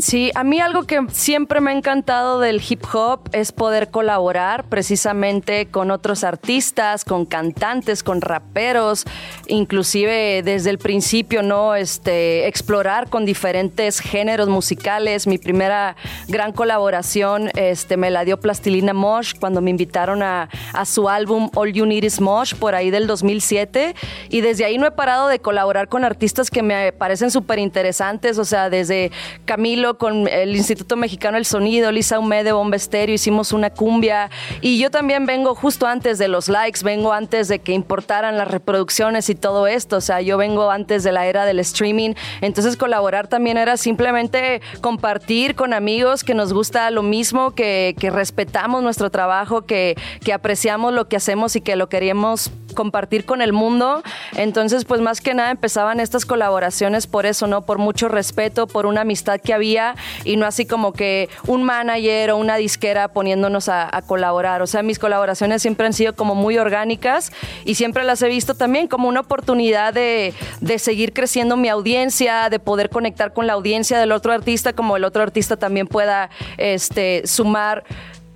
Sí, 0.00 0.30
a 0.36 0.44
mí 0.44 0.60
algo 0.60 0.84
que 0.84 1.04
siempre 1.10 1.60
me 1.60 1.72
ha 1.72 1.74
encantado 1.74 2.38
del 2.38 2.62
hip 2.66 2.84
hop 2.92 3.28
es 3.32 3.50
poder 3.50 3.90
colaborar 3.90 4.62
precisamente 4.62 5.66
con 5.66 5.90
otros 5.90 6.22
artistas, 6.22 7.04
con 7.04 7.26
cantantes, 7.26 8.04
con 8.04 8.20
raperos, 8.20 9.04
inclusive 9.48 10.44
desde 10.44 10.70
el 10.70 10.78
principio, 10.78 11.42
¿no? 11.42 11.74
Este, 11.74 12.46
explorar 12.46 13.10
con 13.10 13.26
diferentes 13.26 13.98
géneros 13.98 14.48
musicales. 14.48 15.26
Mi 15.26 15.36
primera 15.36 15.96
gran 16.28 16.52
colaboración 16.52 17.50
este, 17.56 17.96
me 17.96 18.12
la 18.12 18.24
dio 18.24 18.38
Plastilina 18.38 18.92
Mosh 18.92 19.34
cuando 19.40 19.60
me 19.60 19.70
invitaron 19.70 20.22
a, 20.22 20.48
a 20.74 20.84
su 20.84 21.08
álbum 21.08 21.50
All 21.56 21.72
You 21.72 21.86
Need 21.86 22.04
Is 22.04 22.20
Mosh 22.20 22.54
por 22.54 22.76
ahí 22.76 22.90
del 22.92 23.08
2007 23.08 23.96
y 24.28 24.42
desde 24.42 24.64
ahí 24.64 24.78
no 24.78 24.86
he 24.86 24.92
parado 24.92 25.26
de 25.26 25.40
colaborar 25.40 25.88
con 25.88 26.04
artistas 26.04 26.50
que 26.50 26.62
me 26.62 26.92
parecen 26.92 27.32
súper 27.32 27.58
interesantes, 27.58 28.38
o 28.38 28.44
sea, 28.44 28.70
desde 28.70 29.10
Camilo 29.44 29.87
con 29.96 30.28
el 30.28 30.54
Instituto 30.56 30.96
Mexicano 30.96 31.36
del 31.36 31.46
Sonido, 31.46 31.90
Lisa 31.92 32.18
Humede, 32.18 32.52
Bomba 32.52 32.76
Estéreo, 32.76 33.14
hicimos 33.14 33.52
una 33.52 33.70
cumbia. 33.70 34.30
Y 34.60 34.78
yo 34.78 34.90
también 34.90 35.24
vengo 35.24 35.54
justo 35.54 35.86
antes 35.86 36.18
de 36.18 36.28
los 36.28 36.48
likes, 36.48 36.80
vengo 36.84 37.12
antes 37.12 37.48
de 37.48 37.60
que 37.60 37.72
importaran 37.72 38.36
las 38.36 38.48
reproducciones 38.48 39.30
y 39.30 39.34
todo 39.34 39.66
esto. 39.66 39.96
O 39.96 40.00
sea, 40.00 40.20
yo 40.20 40.36
vengo 40.36 40.70
antes 40.70 41.04
de 41.04 41.12
la 41.12 41.26
era 41.26 41.46
del 41.46 41.60
streaming. 41.60 42.14
Entonces 42.40 42.76
colaborar 42.76 43.28
también 43.28 43.56
era 43.56 43.76
simplemente 43.76 44.60
compartir 44.80 45.54
con 45.54 45.72
amigos 45.72 46.24
que 46.24 46.34
nos 46.34 46.52
gusta 46.52 46.90
lo 46.90 47.02
mismo, 47.02 47.54
que, 47.54 47.94
respetamos 48.08 48.82
nuestro 48.82 49.10
trabajo, 49.10 49.62
que, 49.62 49.94
que 50.24 50.32
apreciamos 50.32 50.92
lo 50.92 51.08
que 51.08 51.16
hacemos 51.16 51.54
y 51.56 51.60
que 51.60 51.76
lo 51.76 51.88
queríamos 51.88 52.50
compartir 52.78 53.24
con 53.24 53.42
el 53.42 53.52
mundo. 53.52 54.04
Entonces, 54.36 54.84
pues 54.84 55.00
más 55.00 55.20
que 55.20 55.34
nada 55.34 55.50
empezaban 55.50 55.98
estas 55.98 56.24
colaboraciones 56.24 57.08
por 57.08 57.26
eso, 57.26 57.48
¿no? 57.48 57.62
Por 57.62 57.78
mucho 57.78 58.06
respeto, 58.06 58.68
por 58.68 58.86
una 58.86 59.00
amistad 59.00 59.40
que 59.40 59.52
había 59.52 59.96
y 60.22 60.36
no 60.36 60.46
así 60.46 60.64
como 60.64 60.92
que 60.92 61.28
un 61.48 61.64
manager 61.64 62.30
o 62.30 62.36
una 62.36 62.54
disquera 62.54 63.08
poniéndonos 63.08 63.68
a, 63.68 63.90
colaborar. 64.06 64.62
O 64.62 64.68
sea, 64.68 64.84
mis 64.84 65.00
colaboraciones 65.00 65.60
siempre 65.60 65.86
han 65.86 65.92
sido 65.92 66.14
como 66.14 66.36
muy 66.36 66.56
orgánicas 66.56 67.32
y 67.64 67.74
siempre 67.74 68.04
las 68.04 68.22
he 68.22 68.28
visto 68.28 68.54
también 68.54 68.86
como 68.86 69.08
una 69.08 69.20
oportunidad 69.20 69.92
de, 69.92 70.32
de 70.60 70.78
seguir 70.78 71.12
creciendo 71.12 71.56
mi 71.56 71.68
audiencia, 71.68 72.48
de 72.48 72.60
poder 72.60 72.90
conectar 72.90 73.32
con 73.32 73.48
la 73.48 73.54
audiencia 73.54 73.98
del 73.98 74.12
otro 74.12 74.32
artista, 74.32 74.72
como 74.72 74.96
el 74.96 75.02
otro 75.02 75.24
artista 75.24 75.56
también 75.56 75.88
pueda 75.88 76.30
este, 76.58 77.26
sumar 77.26 77.82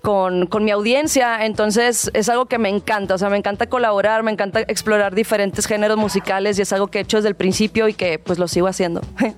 con, 0.03 0.47
con, 0.47 0.65
mi 0.65 0.71
audiencia. 0.71 1.45
Entonces 1.47 2.11
es 2.13 2.29
algo 2.29 2.47
que 2.47 2.59
me 2.59 2.69
encanta. 2.69 3.15
O 3.15 3.19
sea, 3.19 3.31
me 3.31 3.39
encanta 3.39 3.67
colaborar, 3.67 4.23
me 4.23 4.33
encanta 4.33 4.61
explorar 4.61 5.15
diferentes 5.15 5.67
géneros 5.67 5.97
musicales 5.97 6.59
y 6.59 6.63
es 6.63 6.73
algo 6.73 6.89
que 6.89 6.99
he 6.99 7.03
hecho 7.03 7.19
desde 7.19 7.29
el 7.29 7.37
principio 7.37 7.89
y 7.89 7.95
que 7.95 8.19
pues 8.19 8.39
lo 8.39 8.49
sigo 8.49 8.67
haciendo. 8.67 9.01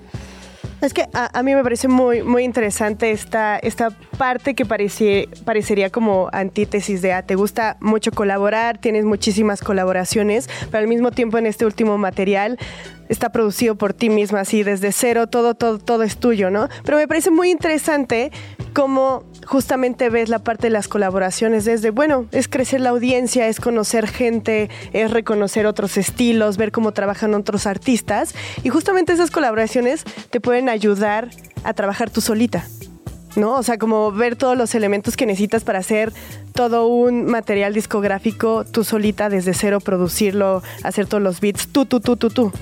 Es 0.80 0.92
que 0.92 1.06
a, 1.14 1.38
a, 1.38 1.42
mí 1.42 1.54
me 1.54 1.62
parece 1.62 1.88
muy, 1.88 2.22
muy 2.22 2.44
interesante 2.44 3.10
esta, 3.10 3.56
esta 3.58 3.88
parte 4.14 4.54
que 4.54 4.64
parece, 4.64 5.28
parecería 5.44 5.90
como 5.90 6.28
antítesis 6.32 7.02
de, 7.02 7.12
ah, 7.12 7.22
te 7.22 7.34
gusta 7.34 7.76
mucho 7.80 8.10
colaborar, 8.12 8.78
tienes 8.78 9.04
muchísimas 9.04 9.60
colaboraciones, 9.60 10.48
pero 10.70 10.78
al 10.78 10.88
mismo 10.88 11.10
tiempo 11.10 11.38
en 11.38 11.46
este 11.46 11.66
último 11.66 11.98
material 11.98 12.58
está 13.08 13.30
producido 13.30 13.74
por 13.76 13.92
ti 13.92 14.08
misma, 14.08 14.40
así 14.40 14.62
desde 14.62 14.92
cero, 14.92 15.26
todo, 15.26 15.54
todo, 15.54 15.78
todo 15.78 16.02
es 16.02 16.16
tuyo, 16.16 16.50
¿no? 16.50 16.68
Pero 16.84 16.96
me 16.96 17.06
parece 17.08 17.30
muy 17.30 17.50
interesante 17.50 18.32
cómo 18.72 19.24
justamente 19.46 20.08
ves 20.10 20.28
la 20.28 20.38
parte 20.38 20.68
de 20.68 20.70
las 20.70 20.88
colaboraciones 20.88 21.64
desde, 21.64 21.90
bueno, 21.90 22.26
es 22.32 22.48
crecer 22.48 22.80
la 22.80 22.90
audiencia, 22.90 23.48
es 23.48 23.60
conocer 23.60 24.08
gente, 24.08 24.70
es 24.92 25.10
reconocer 25.10 25.66
otros 25.66 25.96
estilos, 25.96 26.56
ver 26.56 26.72
cómo 26.72 26.92
trabajan 26.92 27.34
otros 27.34 27.66
artistas 27.66 28.34
y 28.62 28.70
justamente 28.70 29.12
esas 29.12 29.30
colaboraciones 29.30 30.04
te 30.30 30.40
pueden 30.40 30.68
ayudar 30.68 31.30
a 31.62 31.74
trabajar 31.74 32.10
tú 32.10 32.20
solita. 32.20 32.64
¿No? 33.36 33.54
O 33.54 33.62
sea, 33.62 33.78
como 33.78 34.12
ver 34.12 34.36
todos 34.36 34.56
los 34.56 34.74
elementos 34.74 35.16
que 35.16 35.26
necesitas 35.26 35.64
para 35.64 35.78
hacer 35.78 36.12
todo 36.52 36.86
un 36.86 37.26
material 37.26 37.74
discográfico 37.74 38.64
tú 38.64 38.84
solita 38.84 39.28
desde 39.28 39.54
cero, 39.54 39.80
producirlo, 39.80 40.62
hacer 40.82 41.06
todos 41.06 41.22
los 41.22 41.40
beats, 41.40 41.68
tú, 41.68 41.86
tú, 41.86 42.00
tú, 42.00 42.16
tú, 42.16 42.30
tú. 42.30 42.52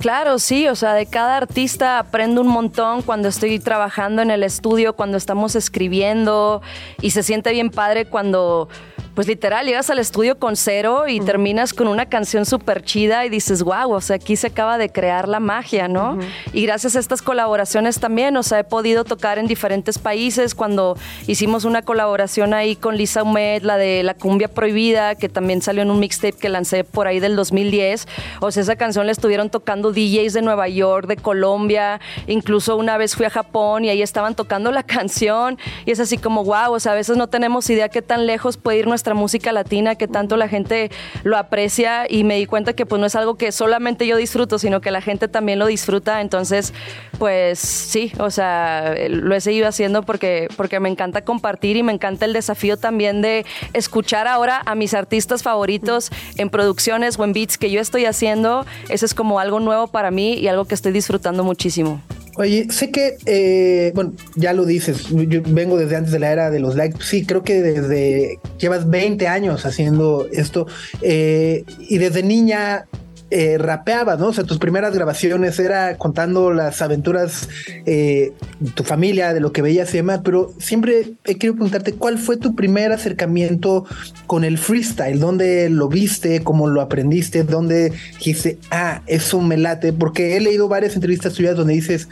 Claro, 0.00 0.38
sí, 0.38 0.66
o 0.66 0.74
sea, 0.74 0.94
de 0.94 1.04
cada 1.04 1.36
artista 1.36 1.98
aprendo 1.98 2.40
un 2.40 2.48
montón 2.48 3.02
cuando 3.02 3.28
estoy 3.28 3.58
trabajando 3.58 4.22
en 4.22 4.30
el 4.30 4.42
estudio, 4.42 4.94
cuando 4.94 5.18
estamos 5.18 5.54
escribiendo 5.54 6.62
y 7.02 7.10
se 7.10 7.22
siente 7.22 7.52
bien 7.52 7.68
padre 7.68 8.06
cuando 8.06 8.70
pues 9.14 9.26
literal, 9.26 9.66
llegas 9.66 9.90
al 9.90 9.98
estudio 9.98 10.38
con 10.38 10.56
cero 10.56 11.08
y 11.08 11.20
terminas 11.20 11.74
con 11.74 11.88
una 11.88 12.06
canción 12.06 12.46
súper 12.46 12.82
chida 12.82 13.26
y 13.26 13.28
dices, 13.28 13.62
wow, 13.62 13.92
o 13.92 14.00
sea, 14.00 14.16
aquí 14.16 14.36
se 14.36 14.46
acaba 14.46 14.78
de 14.78 14.90
crear 14.90 15.28
la 15.28 15.40
magia, 15.40 15.88
¿no? 15.88 16.18
Y 16.52 16.64
gracias 16.64 16.96
a 16.96 17.00
estas 17.00 17.20
colaboraciones 17.20 17.98
también, 17.98 18.36
o 18.36 18.42
sea, 18.42 18.60
he 18.60 18.64
podido 18.64 19.04
tocar 19.04 19.38
en 19.38 19.46
diferentes 19.46 19.98
países. 19.98 20.54
Cuando 20.54 20.96
hicimos 21.26 21.64
una 21.64 21.82
colaboración 21.82 22.54
ahí 22.54 22.76
con 22.76 22.96
Lisa 22.96 23.22
Humed, 23.24 23.62
la 23.62 23.76
de 23.76 24.02
La 24.04 24.14
Cumbia 24.14 24.48
Prohibida, 24.48 25.16
que 25.16 25.28
también 25.28 25.60
salió 25.60 25.82
en 25.82 25.90
un 25.90 25.98
mixtape 25.98 26.38
que 26.38 26.48
lancé 26.48 26.84
por 26.84 27.06
ahí 27.06 27.20
del 27.20 27.36
2010. 27.36 28.06
O 28.40 28.50
sea, 28.50 28.62
esa 28.62 28.76
canción 28.76 29.06
la 29.06 29.12
estuvieron 29.12 29.50
tocando 29.50 29.89
DJs 29.92 30.32
de 30.32 30.42
Nueva 30.42 30.68
York, 30.68 31.06
de 31.06 31.16
Colombia. 31.16 32.00
Incluso 32.26 32.76
una 32.76 32.96
vez 32.96 33.16
fui 33.16 33.26
a 33.26 33.30
Japón 33.30 33.84
y 33.84 33.90
ahí 33.90 34.02
estaban 34.02 34.34
tocando 34.34 34.72
la 34.72 34.82
canción. 34.84 35.58
Y 35.86 35.90
es 35.90 36.00
así 36.00 36.18
como, 36.18 36.44
wow, 36.44 36.72
o 36.72 36.80
sea, 36.80 36.92
a 36.92 36.94
veces 36.94 37.16
no 37.16 37.28
tenemos 37.28 37.68
idea 37.70 37.88
qué 37.88 38.02
tan 38.02 38.26
lejos 38.26 38.56
puede 38.56 38.78
ir 38.78 38.86
nuestra 38.86 39.14
música 39.14 39.52
latina, 39.52 39.94
que 39.94 40.08
tanto 40.08 40.36
la 40.36 40.48
gente 40.48 40.90
lo 41.24 41.36
aprecia 41.36 42.06
y 42.08 42.24
me 42.24 42.36
di 42.36 42.46
cuenta 42.46 42.72
que 42.72 42.86
pues 42.86 43.00
no 43.00 43.06
es 43.06 43.14
algo 43.14 43.36
que 43.36 43.52
solamente 43.52 44.06
yo 44.06 44.16
disfruto, 44.16 44.58
sino 44.58 44.80
que 44.80 44.90
la 44.90 45.00
gente 45.00 45.28
también 45.28 45.58
lo 45.58 45.66
disfruta. 45.66 46.20
Entonces, 46.20 46.72
pues 47.18 47.58
sí, 47.58 48.12
o 48.18 48.30
sea, 48.30 48.94
lo 49.08 49.34
he 49.34 49.40
seguido 49.40 49.68
haciendo 49.68 50.02
porque, 50.02 50.48
porque 50.56 50.80
me 50.80 50.88
encanta 50.88 51.22
compartir 51.22 51.76
y 51.76 51.82
me 51.82 51.92
encanta 51.92 52.24
el 52.24 52.32
desafío 52.32 52.76
también 52.76 53.22
de 53.22 53.44
escuchar 53.72 54.26
ahora 54.26 54.62
a 54.64 54.74
mis 54.74 54.94
artistas 54.94 55.42
favoritos 55.42 56.10
en 56.36 56.50
producciones 56.50 57.18
o 57.18 57.24
en 57.24 57.32
beats 57.32 57.58
que 57.58 57.70
yo 57.70 57.80
estoy 57.80 58.04
haciendo. 58.04 58.66
Eso 58.88 59.06
es 59.06 59.14
como 59.14 59.38
algo 59.38 59.60
nuevo 59.60 59.79
para 59.88 60.10
mí 60.10 60.34
y 60.34 60.48
algo 60.48 60.64
que 60.64 60.74
estoy 60.74 60.92
disfrutando 60.92 61.44
muchísimo. 61.44 62.02
Oye, 62.36 62.68
sé 62.70 62.90
que, 62.90 63.18
eh, 63.26 63.92
bueno, 63.94 64.14
ya 64.34 64.52
lo 64.52 64.64
dices, 64.64 65.08
yo 65.10 65.42
vengo 65.44 65.76
desde 65.76 65.96
antes 65.96 66.12
de 66.12 66.18
la 66.20 66.32
era 66.32 66.50
de 66.50 66.60
los 66.60 66.74
likes. 66.74 66.98
Sí, 67.02 67.26
creo 67.26 67.42
que 67.42 67.60
desde 67.60 68.38
llevas 68.58 68.88
20 68.88 69.28
años 69.28 69.66
haciendo 69.66 70.26
esto 70.32 70.66
eh, 71.02 71.64
y 71.78 71.98
desde 71.98 72.22
niña 72.22 72.86
eh, 73.30 73.58
rapeabas, 73.58 74.18
¿no? 74.18 74.28
O 74.28 74.32
sea, 74.32 74.42
tus 74.42 74.58
primeras 74.58 74.92
grabaciones 74.92 75.58
era 75.60 75.96
contando 75.96 76.52
las 76.52 76.82
aventuras 76.82 77.48
eh, 77.86 78.32
de 78.58 78.70
tu 78.72 78.82
familia, 78.82 79.32
de 79.32 79.38
lo 79.38 79.52
que 79.52 79.62
veías 79.62 79.94
y 79.94 79.98
demás, 79.98 80.22
pero 80.24 80.52
siempre 80.58 81.14
he 81.24 81.34
querido 81.34 81.54
preguntarte 81.54 81.92
cuál 81.92 82.18
fue 82.18 82.36
tu 82.36 82.56
primer 82.56 82.90
acercamiento 82.90 83.86
con 84.26 84.42
el 84.42 84.58
freestyle, 84.58 85.20
dónde 85.20 85.70
lo 85.70 85.88
viste, 85.88 86.42
cómo 86.42 86.66
lo 86.66 86.80
aprendiste, 86.80 87.44
dónde 87.44 87.92
dijiste, 88.18 88.58
ah, 88.72 89.02
eso 89.06 89.40
me 89.40 89.56
late, 89.56 89.92
porque 89.92 90.36
he 90.36 90.40
leído 90.40 90.66
varias 90.66 90.96
entrevistas 90.96 91.34
tuyas 91.34 91.56
donde 91.56 91.74
dices, 91.74 92.08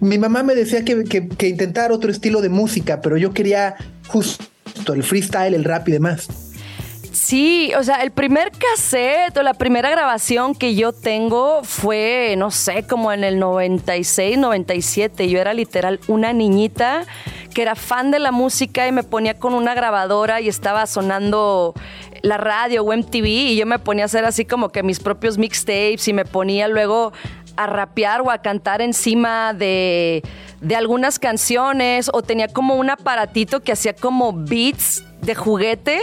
mi 0.00 0.18
mamá 0.18 0.42
me 0.42 0.54
decía 0.54 0.84
que, 0.84 1.04
que, 1.04 1.48
intentar 1.48 1.92
otro 1.92 2.10
estilo 2.10 2.40
de 2.40 2.48
música, 2.48 3.00
pero 3.02 3.16
yo 3.18 3.32
quería 3.34 3.76
justo 4.08 4.42
el 4.94 5.02
freestyle, 5.02 5.54
el 5.54 5.64
rap 5.64 5.88
y 5.88 5.92
demás. 5.92 6.51
Sí, 7.12 7.72
o 7.78 7.82
sea, 7.82 7.96
el 7.96 8.10
primer 8.10 8.52
cassette 8.52 9.36
o 9.36 9.42
la 9.42 9.52
primera 9.52 9.90
grabación 9.90 10.54
que 10.54 10.74
yo 10.74 10.92
tengo 10.94 11.62
fue, 11.62 12.34
no 12.38 12.50
sé, 12.50 12.84
como 12.86 13.12
en 13.12 13.22
el 13.22 13.38
96, 13.38 14.38
97. 14.38 15.28
Yo 15.28 15.38
era 15.38 15.52
literal 15.52 16.00
una 16.08 16.32
niñita 16.32 17.04
que 17.52 17.60
era 17.60 17.74
fan 17.74 18.10
de 18.10 18.18
la 18.18 18.32
música 18.32 18.88
y 18.88 18.92
me 18.92 19.02
ponía 19.02 19.38
con 19.38 19.52
una 19.52 19.74
grabadora 19.74 20.40
y 20.40 20.48
estaba 20.48 20.86
sonando 20.86 21.74
la 22.22 22.38
radio 22.38 22.82
o 22.82 22.96
MTV 22.96 23.26
y 23.26 23.56
yo 23.56 23.66
me 23.66 23.78
ponía 23.78 24.04
a 24.04 24.06
hacer 24.06 24.24
así 24.24 24.46
como 24.46 24.70
que 24.70 24.82
mis 24.82 24.98
propios 24.98 25.36
mixtapes 25.36 26.08
y 26.08 26.14
me 26.14 26.24
ponía 26.24 26.66
luego 26.66 27.12
a 27.56 27.66
rapear 27.66 28.22
o 28.22 28.30
a 28.30 28.38
cantar 28.38 28.80
encima 28.80 29.52
de, 29.52 30.22
de 30.62 30.76
algunas 30.76 31.18
canciones 31.18 32.10
o 32.10 32.22
tenía 32.22 32.48
como 32.48 32.76
un 32.76 32.88
aparatito 32.88 33.60
que 33.60 33.72
hacía 33.72 33.92
como 33.92 34.32
beats 34.32 35.04
de 35.22 35.34
juguete 35.34 36.00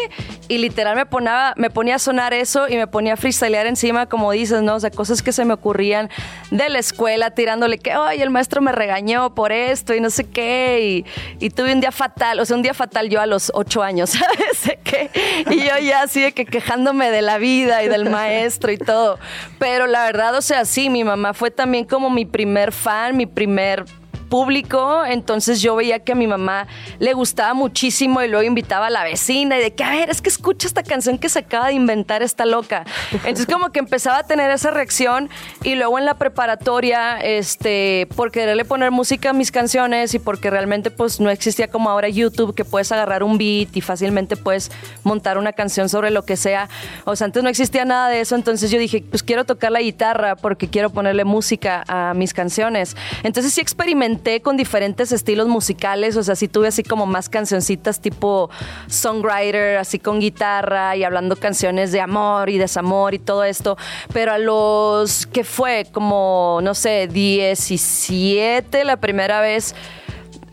y 0.47 0.57
literal 0.57 0.95
me 0.95 1.05
ponía, 1.05 1.53
me 1.57 1.70
ponía 1.70 1.95
a 1.95 1.99
sonar 1.99 2.34
eso 2.34 2.67
y 2.67 2.76
me 2.76 2.88
ponía 2.88 3.13
a 3.13 3.17
freestylear 3.17 3.67
encima, 3.67 4.07
como 4.07 4.32
dices, 4.32 4.61
¿no? 4.61 4.76
O 4.76 4.80
sea, 4.80 4.89
cosas 4.89 5.22
que 5.22 5.32
se 5.32 5.45
me 5.45 5.53
ocurrían 5.53 6.09
de 6.51 6.70
la 6.70 6.80
escuela, 6.80 7.32
tirándole 7.32 7.78
que, 7.78 7.91
ay, 7.91 8.22
el 8.22 8.30
maestro 8.30 8.61
me 8.61 8.72
regañó 8.72 9.36
por 9.36 9.51
esto 9.51 9.93
y 9.93 9.99
no 9.99 10.09
sé 10.09 10.24
qué. 10.24 11.05
Y, 11.39 11.45
y 11.45 11.49
tuve 11.49 11.74
un 11.74 11.82
día 11.82 11.91
fatal, 11.91 12.39
o 12.39 12.45
sea, 12.45 12.55
un 12.55 12.63
día 12.63 12.74
fatal 12.74 13.09
yo 13.09 13.20
a 13.20 13.26
los 13.26 13.51
ocho 13.53 13.84
años, 13.84 14.09
¿sabes? 14.11 14.78
¿Qué? 14.84 15.11
Y 15.49 15.65
yo 15.65 15.78
ya 15.80 16.03
así 16.03 16.22
de 16.22 16.32
que 16.32 16.45
quejándome 16.45 17.11
de 17.11 17.22
la 17.22 17.38
vida 17.38 17.84
y 17.84 17.89
del 17.89 18.09
maestro 18.09 18.72
y 18.72 18.78
todo. 18.78 19.20
Pero 19.59 19.86
la 19.86 20.05
verdad, 20.05 20.36
o 20.36 20.41
sea, 20.41 20.63
sí, 20.63 20.89
mi 20.89 21.03
mamá 21.03 21.34
fue 21.34 21.51
también 21.51 21.86
como 21.86 22.09
mi 22.09 22.26
primer 22.26 22.72
fan, 22.72 23.17
mi 23.17 23.26
primer 23.26 23.86
público, 24.30 25.03
entonces 25.05 25.61
yo 25.61 25.75
veía 25.75 25.99
que 25.99 26.13
a 26.13 26.15
mi 26.15 26.27
mamá 26.27 26.67
le 26.99 27.13
gustaba 27.13 27.53
muchísimo 27.53 28.21
y 28.21 28.27
luego 28.27 28.43
invitaba 28.43 28.88
a 28.88 28.89
la 28.89 29.03
vecina 29.03 29.57
y 29.57 29.61
de 29.61 29.73
que, 29.73 29.84
a 29.84 29.91
ver, 29.91 30.09
es 30.09 30.21
que 30.21 30.30
escucha 30.30 30.67
esta 30.67 30.84
canción 30.84 31.17
que 31.17 31.27
se 31.27 31.39
acaba 31.39 31.67
de 31.67 31.73
inventar 31.73 32.21
esta 32.21 32.45
loca. 32.45 32.86
Entonces 33.11 33.47
como 33.47 33.71
que 33.71 33.80
empezaba 33.80 34.19
a 34.19 34.23
tener 34.23 34.51
esa 34.51 34.71
reacción 34.71 35.30
y 35.63 35.75
luego 35.75 35.97
en 35.97 36.05
la 36.05 36.13
preparatoria, 36.13 37.17
este, 37.19 38.07
por 38.15 38.32
quererle 38.32 38.65
poner 38.65 38.91
música 38.91 39.32
a 39.32 39.34
mis 39.34 39.51
canciones 39.51 40.13
y 40.13 40.19
porque 40.19 40.49
realmente 40.49 40.91
pues 40.91 41.19
no 41.19 41.30
existía 41.30 41.67
como 41.67 41.89
ahora 41.89 42.07
YouTube 42.07 42.53
que 42.55 42.63
puedes 42.63 42.91
agarrar 42.91 43.23
un 43.23 43.38
beat 43.38 43.75
y 43.75 43.82
fácilmente 43.82 44.38
puedes 44.38 44.71
montar 45.03 45.38
una 45.38 45.53
canción 45.53 45.89
sobre 45.89 46.11
lo 46.11 46.23
que 46.23 46.38
sea. 46.38 46.69
O 47.05 47.15
sea, 47.15 47.25
antes 47.25 47.41
no 47.41 47.49
existía 47.49 47.84
nada 47.84 48.09
de 48.09 48.21
eso, 48.21 48.36
entonces 48.36 48.69
yo 48.69 48.80
dije, 48.80 49.03
pues 49.09 49.23
quiero 49.23 49.45
tocar 49.45 49.71
la 49.71 49.82
guitarra 49.82 50.36
porque 50.36 50.67
quiero 50.67 50.91
ponerle 50.91 51.23
música 51.23 51.84
a 51.88 52.13
mis 52.13 52.34
canciones. 52.34 52.95
Entonces 53.23 53.53
sí 53.53 53.61
experimenté 53.61 54.18
con 54.41 54.57
diferentes 54.57 55.11
estilos 55.11 55.47
musicales, 55.47 56.15
o 56.17 56.24
sea, 56.24 56.36
sí 56.36 56.47
tuve 56.47 56.67
así 56.67 56.84
como 56.84 57.05
más 57.05 57.30
cancioncitas 57.30 57.99
tipo 57.99 58.49
songwriter, 58.88 59.78
así 59.78 59.99
con 59.99 60.20
guitarra 60.20 60.95
y 60.95 61.03
hablando 61.03 61.36
canciones 61.36 61.91
de 61.91 62.01
amor 62.01 62.49
y 62.49 62.57
desamor 62.57 63.13
y 63.13 63.20
todo 63.20 63.43
esto, 63.43 63.78
pero 64.13 64.34
a 64.34 64.38
los 64.38 65.26
que 65.28 65.43
fue 65.43 65.88
como, 65.91 66.59
no 66.61 66.76
sé, 66.76 67.07
17 67.07 68.84
la 68.86 68.97
primera 68.97 69.41
vez, 69.41 69.74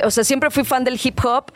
o 0.05 0.11
sea, 0.11 0.25
siempre 0.25 0.51
fui 0.51 0.64
fan 0.64 0.85
del 0.85 0.99
hip 1.03 1.19
hop 1.25 1.51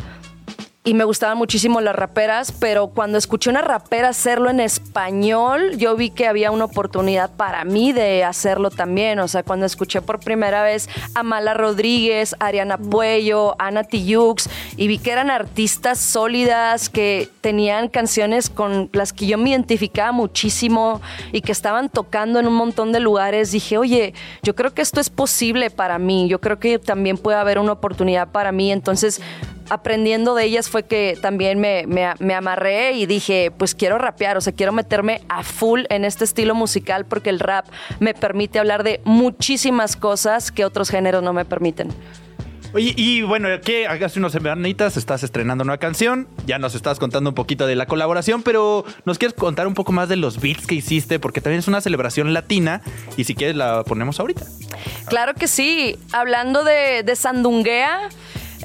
y 0.91 0.95
me 0.95 1.05
gustaban 1.05 1.39
muchísimo 1.39 1.81
las 1.81 1.95
raperas, 1.95 2.51
pero 2.51 2.89
cuando 2.89 3.17
escuché 3.17 3.49
una 3.49 3.63
rapera 3.63 4.09
hacerlo 4.09 4.51
en 4.51 4.59
español, 4.59 5.77
yo 5.77 5.95
vi 5.95 6.11
que 6.11 6.27
había 6.27 6.51
una 6.51 6.65
oportunidad 6.65 7.31
para 7.31 7.65
mí 7.65 7.93
de 7.93 8.25
hacerlo 8.25 8.71
también. 8.71 9.21
O 9.21 9.29
sea, 9.29 9.45
cuando 9.45 9.67
escuché 9.67 10.03
por 10.03 10.19
primera 10.19 10.65
vez 10.65 10.89
a 11.15 11.23
Mala 11.23 11.55
Rodríguez, 11.55 12.35
Ariana 12.41 12.77
Puello, 12.77 13.55
Ana 13.61 13.85
Tijoux, 13.85 14.51
y 14.77 14.89
vi 14.89 14.99
que 14.99 15.13
eran 15.13 15.31
artistas 15.31 16.01
sólidas, 16.01 16.89
que 16.89 17.29
tenían 17.41 17.87
canciones 17.87 18.51
con 18.51 18.91
las 18.93 19.13
que 19.13 19.27
yo 19.27 19.39
me 19.39 19.51
identificaba 19.51 20.11
muchísimo 20.11 21.01
y 21.31 21.43
que 21.43 21.53
estaban 21.53 21.89
tocando 21.89 22.41
en 22.41 22.49
un 22.49 22.55
montón 22.55 22.91
de 22.91 22.99
lugares, 22.99 23.53
dije, 23.53 23.79
oye, 23.79 24.13
yo 24.43 24.57
creo 24.57 24.75
que 24.75 24.83
esto 24.83 24.99
es 24.99 25.09
posible 25.09 25.71
para 25.71 26.01
mí, 26.01 26.27
yo 26.27 26.41
creo 26.41 26.59
que 26.59 26.81
también 26.81 27.17
puede 27.17 27.39
haber 27.39 27.61
una 27.61 27.71
oportunidad 27.71 28.33
para 28.33 28.51
mí. 28.51 28.73
Entonces, 28.73 29.21
aprendiendo 29.71 30.35
de 30.35 30.45
ellas 30.45 30.69
fue 30.69 30.83
que 30.83 31.17
también 31.21 31.59
me, 31.61 31.87
me, 31.87 32.35
amarré 32.35 32.93
y 32.93 33.07
dije, 33.07 33.53
pues 33.57 33.75
quiero 33.75 33.99
rapear, 33.99 34.37
o 34.37 34.41
sea, 34.41 34.53
quiero 34.53 34.73
meterme 34.73 35.23
a 35.29 35.43
full 35.43 35.83
en 35.89 36.05
este 36.05 36.25
estilo 36.25 36.55
musical 36.55 37.07
porque 37.07 37.31
el 37.31 37.41
rap 37.41 37.67
me 38.01 38.13
permite 38.15 38.59
hablar 38.59 38.83
de 38.83 39.01
muchísimas 39.05 39.97
cosas 39.97 40.53
que 40.53 40.65
otros 40.65 40.91
géneros 40.91 41.23
no 41.23 41.33
me 41.33 41.45
permiten. 41.45 41.89
Oye, 42.73 42.95
y 42.97 43.23
bueno, 43.23 43.49
que 43.61 43.89
hace 43.89 44.21
unos 44.21 44.31
semanitas 44.31 44.97
estás 44.97 45.25
estrenando 45.25 45.65
una 45.65 45.79
canción, 45.79 46.29
ya 46.47 46.59
nos 46.61 46.77
estás 46.77 47.01
contando 47.01 47.31
un 47.31 47.35
poquito 47.35 47.67
de 47.67 47.75
la 47.75 47.87
colaboración, 47.87 48.45
pero 48.45 48.85
nos 49.05 49.19
quieres 49.19 49.37
contar 49.37 49.67
un 49.67 49.75
poco 49.75 49.91
más 49.91 50.09
de 50.09 50.15
los 50.15 50.41
beats 50.41 50.69
que 50.69 50.77
hiciste, 50.77 51.19
porque 51.19 51.41
también 51.41 51.59
es 51.59 51.67
una 51.67 51.81
celebración 51.81 52.33
latina 52.33 52.81
y 53.17 53.25
si 53.25 53.35
quieres 53.35 53.57
la 53.57 53.83
ponemos 53.83 54.21
ahorita. 54.21 54.45
Claro 55.09 55.35
que 55.35 55.49
sí, 55.49 55.99
hablando 56.13 56.63
de, 56.63 57.03
de 57.03 57.17
Sandunguea. 57.17 58.09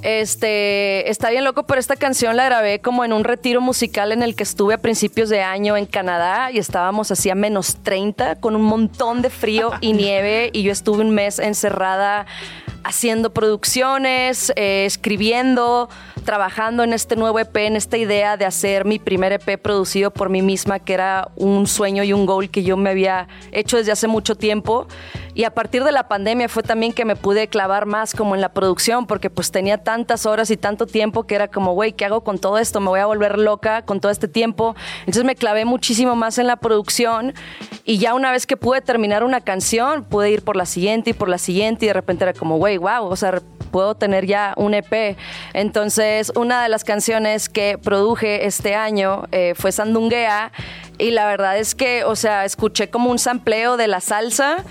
Este, 0.06 1.10
está 1.10 1.32
bien 1.32 1.44
loco, 1.44 1.64
pero 1.64 1.80
esta 1.80 1.96
canción 1.96 2.38
la 2.38 2.46
grabé 2.46 2.80
como 2.80 3.04
en 3.04 3.12
un 3.12 3.24
retiro 3.24 3.60
musical 3.60 4.12
en 4.12 4.22
el 4.22 4.36
que 4.36 4.44
estuve 4.44 4.76
a 4.76 4.78
principios 4.78 5.30
de 5.30 5.42
año 5.42 5.76
en 5.78 5.88
Canadá 5.88 6.52
y 6.52 6.60
estábamos 6.60 7.10
así 7.10 7.32
a 7.32 7.36
menos 7.36 7.78
30 7.78 8.36
con 8.36 8.56
un 8.56 8.62
montón 8.62 9.24
de 9.24 9.32
frío 9.32 9.72
y 9.82 9.94
nieve 9.94 10.52
y 10.54 10.62
yo 10.62 10.72
estuve 10.72 11.02
un 11.02 11.10
mes 11.10 11.40
encerrada 11.40 12.28
haciendo 12.86 13.34
producciones, 13.34 14.54
eh, 14.56 14.86
escribiendo, 14.86 15.90
trabajando 16.24 16.84
en 16.84 16.94
este 16.94 17.16
nuevo 17.16 17.40
EP, 17.40 17.56
en 17.66 17.76
esta 17.76 17.98
idea 17.98 18.38
de 18.38 18.46
hacer 18.46 18.86
mi 18.86 19.00
primer 19.00 19.34
EP 19.34 19.60
producido 19.60 20.12
por 20.12 20.30
mí 20.30 20.44
misma, 20.44 20.78
que 20.80 20.94
era 20.94 21.30
un 21.36 21.66
sueño 21.66 22.04
y 22.04 22.14
un 22.14 22.28
goal 22.28 22.52
que 22.52 22.64
yo 22.64 22.78
me 22.78 22.92
había 22.92 23.28
hecho 23.52 23.78
desde 23.78 23.92
hace 23.92 24.08
mucho 24.08 24.36
tiempo. 24.36 24.88
Y 25.34 25.44
a 25.44 25.54
partir 25.54 25.84
de 25.84 25.92
la 25.92 26.08
pandemia 26.08 26.48
fue 26.48 26.64
también 26.64 26.94
que 26.94 27.04
me 27.06 27.16
pude 27.16 27.48
clavar 27.48 27.86
más 27.88 28.14
como 28.14 28.36
en 28.36 28.42
la 28.42 28.54
producción, 28.54 29.06
porque 29.06 29.30
pues 29.30 29.52
tenía 29.52 29.80
tantas 29.80 30.26
horas 30.26 30.50
y 30.52 30.56
tanto 30.56 30.86
tiempo 30.86 31.24
que 31.24 31.36
era 31.36 31.50
como, 31.50 31.74
güey, 31.74 31.92
¿qué 31.92 32.06
hago 32.06 32.22
con 32.22 32.38
todo 32.38 32.58
esto? 32.58 32.80
Me 32.80 32.88
voy 32.88 33.02
a 33.02 33.06
volver 33.06 33.38
loca 33.38 33.82
con 33.82 34.00
todo 34.00 34.12
este 34.12 34.28
tiempo. 34.28 34.76
Entonces 35.00 35.26
me 35.26 35.36
clavé 35.36 35.66
muchísimo 35.66 36.16
más 36.16 36.38
en 36.38 36.48
la 36.48 36.56
producción 36.56 37.34
y 37.84 37.98
ya 37.98 38.14
una 38.14 38.32
vez 38.32 38.48
que 38.48 38.56
pude 38.56 38.80
terminar 38.82 39.24
una 39.24 39.42
canción, 39.42 40.06
pude 40.06 40.32
ir 40.32 40.42
por 40.42 40.56
la 40.56 40.66
siguiente 40.66 41.10
y 41.10 41.14
por 41.14 41.28
la 41.28 41.38
siguiente 41.38 41.86
y 41.86 41.88
de 41.90 41.94
repente 41.94 42.24
era 42.24 42.34
como, 42.34 42.58
güey, 42.58 42.75
wow, 42.78 43.06
o 43.06 43.16
sea, 43.16 43.42
puedo 43.72 43.96
tener 43.96 44.26
ya 44.26 44.54
un 44.56 44.74
EP. 44.74 45.18
Entonces, 45.54 46.32
una 46.36 46.64
de 46.64 46.70
las 46.70 46.84
canciones 46.84 47.50
que 47.50 47.78
produje 47.78 48.46
este 48.46 48.76
año 48.76 49.28
eh, 49.32 49.54
fue 49.56 49.72
Sandunguea 49.72 50.52
y 50.98 51.12
la 51.12 51.28
verdad 51.28 51.58
es 51.58 51.76
que, 51.76 52.04
o 52.06 52.16
sea, 52.16 52.46
escuché 52.46 52.90
como 52.90 53.12
un 53.12 53.20
sampleo 53.20 53.76
de 53.76 53.88
la 53.88 54.00
salsa. 54.00 54.64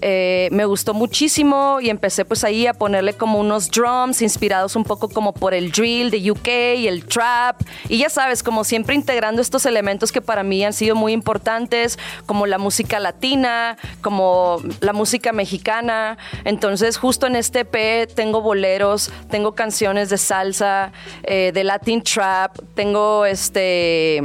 Eh, 0.00 0.48
me 0.52 0.64
gustó 0.64 0.94
muchísimo 0.94 1.78
y 1.80 1.90
empecé 1.90 2.24
pues 2.24 2.44
ahí 2.44 2.66
a 2.66 2.74
ponerle 2.74 3.14
como 3.14 3.38
unos 3.38 3.70
drums 3.70 4.22
inspirados 4.22 4.76
un 4.76 4.84
poco 4.84 5.08
como 5.08 5.32
por 5.32 5.54
el 5.54 5.70
drill 5.70 6.10
de 6.10 6.30
UK 6.30 6.48
y 6.78 6.88
el 6.88 7.04
trap 7.04 7.60
y 7.88 7.98
ya 7.98 8.10
sabes, 8.10 8.42
como 8.42 8.64
siempre 8.64 8.94
integrando 8.94 9.40
estos 9.40 9.66
elementos 9.66 10.12
que 10.12 10.20
para 10.20 10.42
mí 10.42 10.64
han 10.64 10.72
sido 10.72 10.94
muy 10.94 11.12
importantes, 11.12 11.98
como 12.26 12.46
la 12.46 12.58
música 12.58 13.00
latina, 13.00 13.76
como 14.00 14.62
la 14.80 14.92
música 14.92 15.32
mexicana. 15.32 16.18
Entonces 16.44 16.96
justo 16.96 17.26
en 17.26 17.36
este 17.36 17.60
EP 17.60 18.12
tengo 18.14 18.40
boleros, 18.40 19.10
tengo 19.30 19.54
canciones 19.54 20.08
de 20.10 20.18
salsa, 20.18 20.92
eh, 21.22 21.52
de 21.52 21.64
Latin 21.64 22.02
trap, 22.02 22.58
tengo 22.74 23.26
este 23.26 24.22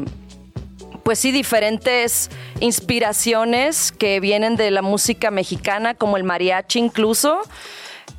pues 1.09 1.17
sí, 1.17 1.31
diferentes 1.31 2.29
inspiraciones 2.59 3.91
que 3.91 4.19
vienen 4.19 4.57
de 4.57 4.69
la 4.69 4.83
música 4.83 5.31
mexicana, 5.31 5.95
como 5.95 6.17
el 6.17 6.23
mariachi 6.23 6.77
incluso. 6.77 7.41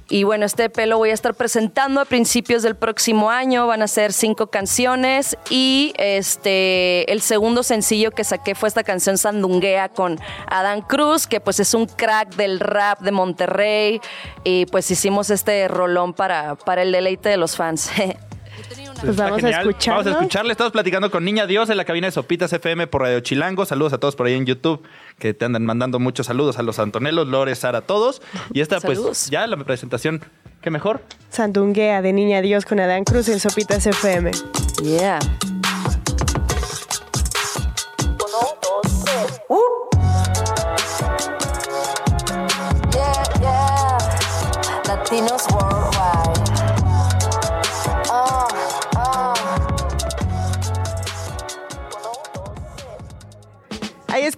Y 0.08 0.24
bueno, 0.24 0.44
este 0.44 0.64
EP 0.64 0.76
lo 0.86 0.98
voy 0.98 1.10
a 1.10 1.14
estar 1.14 1.34
presentando 1.34 2.00
a 2.00 2.04
principios 2.04 2.64
del 2.64 2.74
próximo 2.74 3.30
año. 3.30 3.68
Van 3.68 3.82
a 3.82 3.86
ser 3.86 4.12
cinco 4.12 4.48
canciones. 4.48 5.38
Y 5.50 5.92
este 5.98 7.12
el 7.12 7.20
segundo 7.20 7.62
sencillo 7.62 8.10
que 8.10 8.24
saqué 8.24 8.56
fue 8.56 8.68
esta 8.68 8.82
canción 8.82 9.18
Sandunguea 9.18 9.88
con 9.90 10.18
Adán 10.48 10.80
Cruz, 10.80 11.28
que 11.28 11.38
pues 11.38 11.60
es 11.60 11.74
un 11.74 11.86
crack 11.86 12.34
del 12.34 12.58
rap 12.58 13.02
de 13.02 13.12
Monterrey. 13.12 14.00
Y 14.42 14.66
pues 14.66 14.90
hicimos 14.90 15.30
este 15.30 15.68
rolón 15.68 16.12
para, 16.12 16.56
para 16.56 16.82
el 16.82 16.90
deleite 16.90 17.28
de 17.28 17.36
los 17.36 17.54
fans. 17.54 17.88
Pues 19.00 19.16
vamos 19.16 19.42
a 19.42 19.50
escuchar. 19.50 19.96
Vamos 19.96 20.06
a 20.06 20.10
escucharle. 20.18 20.52
Estamos 20.52 20.72
platicando 20.72 21.10
con 21.10 21.24
Niña 21.24 21.46
Dios 21.46 21.70
en 21.70 21.76
la 21.76 21.84
cabina 21.84 22.06
de 22.06 22.12
Sopitas 22.12 22.52
FM 22.52 22.86
por 22.86 23.02
Radio 23.02 23.20
Chilango. 23.20 23.64
Saludos 23.64 23.92
a 23.92 23.98
todos 23.98 24.16
por 24.16 24.26
ahí 24.26 24.34
en 24.34 24.46
YouTube 24.46 24.82
que 25.18 25.34
te 25.34 25.44
andan 25.44 25.64
mandando 25.64 25.98
muchos 25.98 26.26
saludos 26.26 26.58
a 26.58 26.62
los 26.62 26.78
Antonelos, 26.78 27.26
Lores, 27.26 27.60
Sara, 27.60 27.78
a 27.78 27.82
todos. 27.82 28.20
Y 28.52 28.60
esta, 28.60 28.80
pues, 28.80 29.30
ya 29.30 29.46
la 29.46 29.56
presentación. 29.58 30.22
¿Qué 30.60 30.70
mejor? 30.70 31.02
Sandunguea 31.30 32.02
de 32.02 32.12
Niña 32.12 32.42
Dios 32.42 32.66
con 32.66 32.80
Adán 32.80 33.04
Cruz 33.04 33.28
en 33.28 33.40
Sopitas 33.40 33.86
FM. 33.86 34.30
Yeah. 34.82 35.18
Yeah, 42.92 43.22
yeah. 43.40 43.98
Latinos 44.86 45.46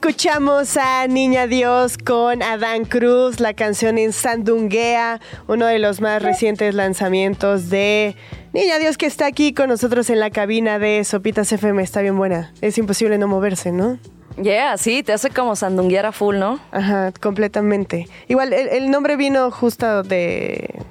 escuchamos 0.04 0.76
a 0.78 1.06
Niña 1.06 1.46
Dios 1.46 1.96
con 1.96 2.42
Adán 2.42 2.86
Cruz, 2.86 3.38
la 3.38 3.54
canción 3.54 3.98
en 3.98 4.12
Sandunguea, 4.12 5.20
uno 5.46 5.66
de 5.66 5.78
los 5.78 6.00
más 6.00 6.20
recientes 6.20 6.74
lanzamientos 6.74 7.70
de 7.70 8.16
Niña 8.52 8.80
Dios 8.80 8.98
que 8.98 9.06
está 9.06 9.26
aquí 9.26 9.54
con 9.54 9.68
nosotros 9.68 10.10
en 10.10 10.18
la 10.18 10.30
cabina 10.30 10.80
de 10.80 11.04
Sopitas 11.04 11.52
FM. 11.52 11.80
Está 11.84 12.00
bien 12.00 12.16
buena. 12.16 12.52
Es 12.60 12.78
imposible 12.78 13.16
no 13.16 13.28
moverse, 13.28 13.70
¿no? 13.70 13.96
Yeah, 14.42 14.76
sí, 14.76 15.04
te 15.04 15.12
hace 15.12 15.30
como 15.30 15.54
sandunguear 15.54 16.06
a 16.06 16.10
full, 16.10 16.36
¿no? 16.36 16.58
Ajá, 16.72 17.12
completamente. 17.12 18.08
Igual, 18.26 18.52
el, 18.54 18.70
el 18.70 18.90
nombre 18.90 19.14
vino 19.14 19.52
justo 19.52 20.02
de 20.02 20.82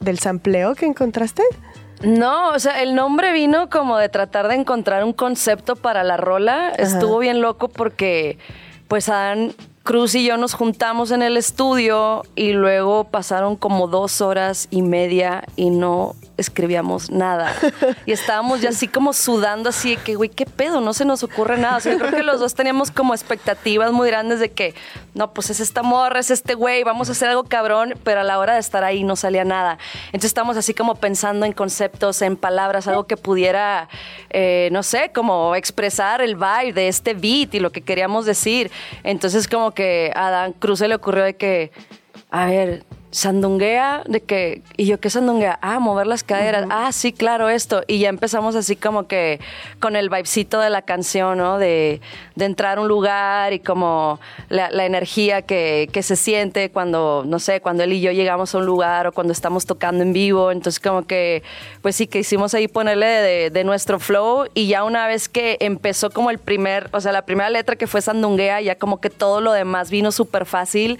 del 0.00 0.18
sampleo 0.18 0.74
que 0.74 0.86
encontraste. 0.86 1.42
No, 2.04 2.50
o 2.50 2.58
sea, 2.58 2.82
el 2.82 2.94
nombre 2.94 3.32
vino 3.32 3.68
como 3.70 3.96
de 3.98 4.08
tratar 4.08 4.48
de 4.48 4.54
encontrar 4.54 5.04
un 5.04 5.12
concepto 5.12 5.76
para 5.76 6.04
la 6.04 6.16
rola. 6.16 6.70
Estuvo 6.70 7.18
bien 7.18 7.40
loco 7.40 7.68
porque, 7.68 8.38
pues, 8.88 9.08
Adán 9.08 9.54
Cruz 9.82 10.14
y 10.14 10.24
yo 10.24 10.38
nos 10.38 10.54
juntamos 10.54 11.10
en 11.10 11.22
el 11.22 11.36
estudio 11.36 12.22
y 12.34 12.52
luego 12.52 13.04
pasaron 13.04 13.56
como 13.56 13.86
dos 13.86 14.22
horas 14.22 14.66
y 14.70 14.80
media 14.80 15.44
y 15.56 15.68
no 15.68 16.14
escribíamos 16.36 17.10
nada. 17.10 17.52
Y 18.06 18.12
estábamos 18.12 18.60
ya 18.60 18.70
así 18.70 18.88
como 18.88 19.12
sudando, 19.12 19.68
así 19.68 19.96
de 19.96 20.02
que, 20.02 20.14
güey, 20.14 20.28
¿qué 20.28 20.46
pedo? 20.46 20.80
No 20.80 20.92
se 20.92 21.04
nos 21.04 21.22
ocurre 21.22 21.56
nada. 21.56 21.76
O 21.76 21.80
sea, 21.80 21.92
yo 21.92 21.98
creo 21.98 22.10
que 22.10 22.22
los 22.22 22.40
dos 22.40 22.54
teníamos 22.54 22.90
como 22.90 23.14
expectativas 23.14 23.92
muy 23.92 24.08
grandes 24.08 24.40
de 24.40 24.50
que, 24.50 24.74
no, 25.14 25.32
pues 25.32 25.50
es 25.50 25.60
esta 25.60 25.82
morra, 25.82 26.20
es 26.20 26.30
este 26.30 26.54
güey, 26.54 26.82
vamos 26.82 27.08
a 27.08 27.12
hacer 27.12 27.28
algo 27.28 27.44
cabrón, 27.44 27.94
pero 28.04 28.20
a 28.20 28.24
la 28.24 28.38
hora 28.38 28.54
de 28.54 28.60
estar 28.60 28.84
ahí 28.84 29.04
no 29.04 29.16
salía 29.16 29.44
nada. 29.44 29.78
Entonces 30.06 30.26
estábamos 30.26 30.56
así 30.56 30.74
como 30.74 30.96
pensando 30.96 31.46
en 31.46 31.52
conceptos, 31.52 32.20
en 32.22 32.36
palabras, 32.36 32.88
algo 32.88 33.04
que 33.04 33.16
pudiera, 33.16 33.88
eh, 34.30 34.68
no 34.72 34.82
sé, 34.82 35.10
como 35.14 35.54
expresar 35.54 36.20
el 36.20 36.36
vibe 36.36 36.72
de 36.72 36.88
este 36.88 37.14
beat 37.14 37.54
y 37.54 37.60
lo 37.60 37.70
que 37.70 37.82
queríamos 37.82 38.26
decir. 38.26 38.70
Entonces 39.02 39.48
como 39.48 39.72
que 39.72 40.12
a 40.14 40.30
Dan 40.30 40.52
Cruz 40.52 40.80
se 40.80 40.88
le 40.88 40.94
ocurrió 40.94 41.24
de 41.24 41.36
que, 41.36 41.72
a 42.30 42.46
ver, 42.46 42.84
sandunguea, 43.14 44.02
de 44.08 44.22
que, 44.22 44.62
y 44.76 44.86
yo, 44.86 44.98
¿qué 44.98 45.08
sandunguea? 45.08 45.56
Ah, 45.62 45.78
mover 45.78 46.08
las 46.08 46.24
caderas. 46.24 46.66
Ah, 46.70 46.90
sí, 46.90 47.12
claro, 47.12 47.48
esto. 47.48 47.84
Y 47.86 48.00
ya 48.00 48.08
empezamos 48.08 48.56
así 48.56 48.74
como 48.74 49.06
que 49.06 49.38
con 49.78 49.94
el 49.94 50.10
vibecito 50.10 50.58
de 50.58 50.68
la 50.68 50.82
canción, 50.82 51.38
¿no? 51.38 51.58
De, 51.58 52.00
de 52.34 52.44
entrar 52.44 52.78
a 52.78 52.80
un 52.80 52.88
lugar 52.88 53.52
y 53.52 53.60
como 53.60 54.18
la, 54.48 54.68
la 54.70 54.84
energía 54.84 55.42
que, 55.42 55.88
que, 55.92 56.02
se 56.02 56.16
siente 56.16 56.72
cuando, 56.72 57.22
no 57.24 57.38
sé, 57.38 57.60
cuando 57.60 57.84
él 57.84 57.92
y 57.92 58.00
yo 58.00 58.10
llegamos 58.10 58.52
a 58.52 58.58
un 58.58 58.66
lugar 58.66 59.06
o 59.06 59.12
cuando 59.12 59.32
estamos 59.32 59.64
tocando 59.64 60.02
en 60.02 60.12
vivo. 60.12 60.50
Entonces, 60.50 60.80
como 60.80 61.06
que, 61.06 61.44
pues 61.82 61.94
sí, 61.94 62.08
que 62.08 62.18
hicimos 62.18 62.52
ahí 62.54 62.66
ponerle 62.66 63.06
de, 63.06 63.50
de 63.50 63.62
nuestro 63.62 64.00
flow 64.00 64.46
y 64.54 64.66
ya 64.66 64.82
una 64.82 65.06
vez 65.06 65.28
que 65.28 65.56
empezó 65.60 66.10
como 66.10 66.30
el 66.30 66.38
primer, 66.38 66.88
o 66.90 67.00
sea, 67.00 67.12
la 67.12 67.22
primera 67.22 67.48
letra 67.48 67.76
que 67.76 67.86
fue 67.86 68.02
sandunguea, 68.02 68.60
ya 68.60 68.74
como 68.74 69.00
que 69.00 69.08
todo 69.08 69.40
lo 69.40 69.52
demás 69.52 69.88
vino 69.88 70.10
súper 70.10 70.46
fácil 70.46 70.98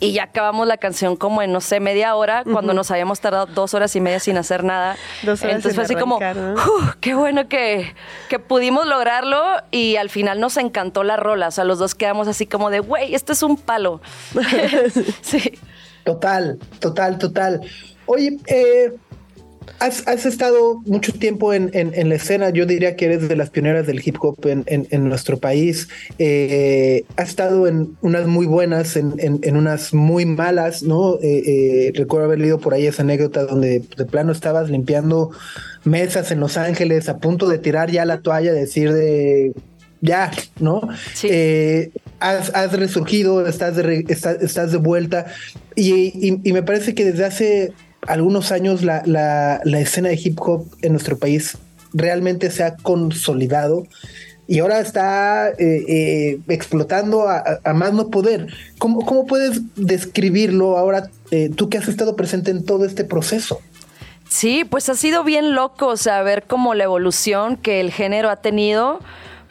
y 0.00 0.12
ya 0.12 0.24
acabamos 0.24 0.66
la 0.66 0.76
canción 0.76 1.16
como 1.16 1.40
en, 1.42 1.52
no 1.52 1.60
sé, 1.60 1.80
media 1.80 2.14
hora, 2.16 2.44
cuando 2.44 2.74
nos 2.74 2.90
habíamos 2.90 3.20
tardado 3.20 3.46
dos 3.46 3.74
horas 3.74 3.94
y 3.96 4.00
media 4.00 4.20
sin 4.20 4.36
hacer 4.36 4.64
nada. 4.64 4.96
Dos 5.22 5.42
horas 5.42 5.56
Entonces 5.56 5.70
en 5.70 5.74
fue 5.76 5.84
así 5.84 5.94
como, 5.94 6.16
arrancar, 6.16 6.36
¿no? 6.36 6.54
"Uf, 6.54 6.94
qué 7.00 7.14
bueno 7.14 7.48
que, 7.48 7.94
que 8.28 8.38
pudimos 8.38 8.86
lograrlo 8.86 9.42
y 9.70 9.96
al 9.96 10.10
final 10.10 10.40
nos 10.40 10.56
encantó 10.56 11.04
la 11.04 11.16
rola. 11.16 11.48
O 11.48 11.50
sea, 11.50 11.64
los 11.64 11.78
dos 11.78 11.94
quedamos 11.94 12.28
así 12.28 12.46
como 12.46 12.70
de, 12.70 12.80
güey, 12.80 13.14
este 13.14 13.32
es 13.32 13.42
un 13.42 13.56
palo. 13.56 14.00
sí. 15.22 15.58
Total, 16.04 16.58
total, 16.80 17.18
total. 17.18 17.60
Oye, 18.06 18.36
eh, 18.46 18.92
has, 19.80 20.06
has 20.06 20.26
estado 20.26 20.80
mucho 20.86 21.12
tiempo 21.12 21.52
en, 21.52 21.70
en- 21.72 21.92
en 21.94 22.08
la 22.08 22.14
escena, 22.16 22.50
yo 22.50 22.66
diría 22.66 22.96
que 22.96 23.06
eres 23.06 23.28
de 23.28 23.36
las 23.36 23.50
pioneras 23.50 23.86
del 23.86 24.00
hip 24.04 24.16
hop 24.20 24.46
en, 24.46 24.64
en- 24.66 25.08
nuestro 25.08 25.38
país. 25.38 25.88
Eh, 26.18 27.04
has 27.16 27.28
estado 27.28 27.66
en 27.66 27.96
unas 28.00 28.26
muy 28.26 28.46
buenas, 28.46 28.96
en, 28.96 29.56
unas 29.56 29.92
muy 29.94 30.26
malas, 30.26 30.82
¿no? 30.82 31.16
Eh, 31.22 31.42
eh, 31.46 31.92
recuerdo 31.94 32.26
haber 32.26 32.38
leído 32.40 32.58
por 32.58 32.74
ahí 32.74 32.86
esa 32.86 33.02
anécdota 33.02 33.44
donde 33.44 33.82
de 33.96 34.04
plano 34.06 34.32
estabas 34.32 34.70
limpiando 34.70 35.30
mesas 35.84 36.30
en 36.30 36.40
Los 36.40 36.56
Ángeles 36.56 37.08
a 37.08 37.18
punto 37.18 37.48
de 37.48 37.58
tirar 37.58 37.90
ya 37.90 38.04
la 38.04 38.20
toalla, 38.20 38.52
decir 38.52 38.92
de 38.92 39.52
ya, 40.00 40.30
¿no? 40.60 40.82
Sí. 41.14 41.28
Eh, 41.30 41.90
has, 42.20 42.54
has 42.54 42.72
resurgido, 42.72 43.46
estás 43.46 43.76
de, 43.76 43.82
re- 43.82 44.04
estás, 44.08 44.42
estás 44.42 44.70
de 44.72 44.78
vuelta 44.78 45.26
y, 45.74 45.92
y- 45.94 46.40
y 46.44 46.52
me 46.52 46.62
parece 46.62 46.94
que 46.94 47.04
desde 47.06 47.24
hace 47.24 47.72
algunos 48.06 48.52
años 48.52 48.82
la, 48.82 49.02
la- 49.06 49.60
la 49.64 49.80
escena 49.80 50.08
de 50.10 50.20
hip 50.22 50.38
hop 50.40 50.66
en 50.82 50.92
nuestro 50.92 51.18
país 51.18 51.56
realmente 51.92 52.50
se 52.50 52.62
ha 52.64 52.76
consolidado 52.76 53.86
y 54.46 54.58
ahora 54.58 54.80
está 54.80 55.48
eh, 55.50 55.54
eh, 55.88 56.38
explotando 56.48 57.28
a, 57.28 57.42
a- 57.64 57.72
más 57.72 57.92
no 57.94 58.10
poder. 58.10 58.48
¿Cómo, 58.78 59.04
cómo 59.06 59.26
puedes 59.26 59.60
describirlo 59.76 60.76
ahora 60.76 61.08
eh, 61.30 61.50
tú 61.54 61.68
que 61.70 61.78
has 61.78 61.88
estado 61.88 62.14
presente 62.16 62.50
en 62.50 62.64
todo 62.64 62.84
este 62.84 63.04
proceso? 63.04 63.60
Sí, 64.28 64.64
pues 64.68 64.88
ha 64.88 64.94
sido 64.96 65.22
bien 65.24 65.54
loco, 65.54 65.86
o 65.86 65.96
sea, 65.96 66.22
ver 66.22 66.42
como 66.42 66.74
la 66.74 66.84
evolución 66.84 67.56
que 67.56 67.80
el 67.80 67.92
género 67.92 68.30
ha 68.30 68.36
tenido, 68.36 68.98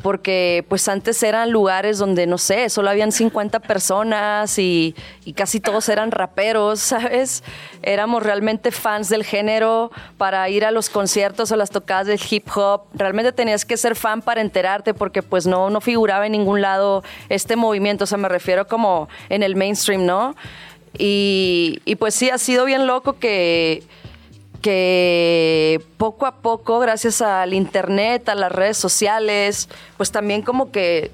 porque 0.04 0.66
pues 0.68 0.88
antes 0.90 1.24
eran 1.24 1.50
lugares 1.50 1.98
donde, 1.98 2.28
no 2.28 2.38
sé, 2.38 2.70
solo 2.70 2.90
habían 2.90 3.14
50 3.14 3.62
personas 3.62 4.60
y, 4.60 4.94
casi 5.34 5.62
todos 5.62 5.88
eran 5.88 6.12
raperos, 6.12 6.80
¿sabes? 6.82 7.42
Éramos 7.82 8.22
realmente 8.22 8.72
fans 8.72 9.08
del 9.08 9.24
género 9.24 9.92
para 10.18 10.48
ir 10.50 10.66
a 10.66 10.72
los 10.72 10.90
conciertos 10.90 11.52
o 11.54 11.56
las 11.56 11.70
tocadas 11.72 12.06
del 12.06 12.20
hip 12.30 12.46
hop. 12.54 12.82
Realmente 12.94 13.32
tenías 13.32 13.64
que 13.64 13.78
ser 13.78 13.96
fan 13.96 14.22
para 14.22 14.42
enterarte 14.42 14.94
porque 14.94 15.24
pues 15.24 15.48
no, 15.48 15.70
no 15.70 15.80
figuraba 15.80 16.26
en 16.26 16.34
ningún 16.34 16.62
lado 16.62 17.02
este 17.30 17.56
movimiento, 17.56 18.04
o 18.04 18.08
sea, 18.08 18.18
me 18.18 18.28
refiero 18.28 18.68
como 18.68 19.08
en 19.30 19.42
el 19.42 19.56
mainstream, 19.56 20.06
¿no? 20.06 20.36
Y, 20.98 21.82
y 21.86 21.96
pues 21.96 22.14
sí, 22.14 22.30
ha 22.30 22.38
sido 22.38 22.66
bien 22.66 22.88
loco 22.88 23.14
que 23.14 23.84
que 24.64 25.82
poco 25.98 26.26
a 26.26 26.38
poco, 26.38 26.80
gracias 26.80 27.22
al 27.22 27.54
internet, 27.54 28.30
a 28.30 28.36
las 28.36 28.52
redes 28.52 28.78
sociales, 28.78 29.68
pues 29.98 30.12
también 30.12 30.42
como 30.42 30.72
que 30.72 31.12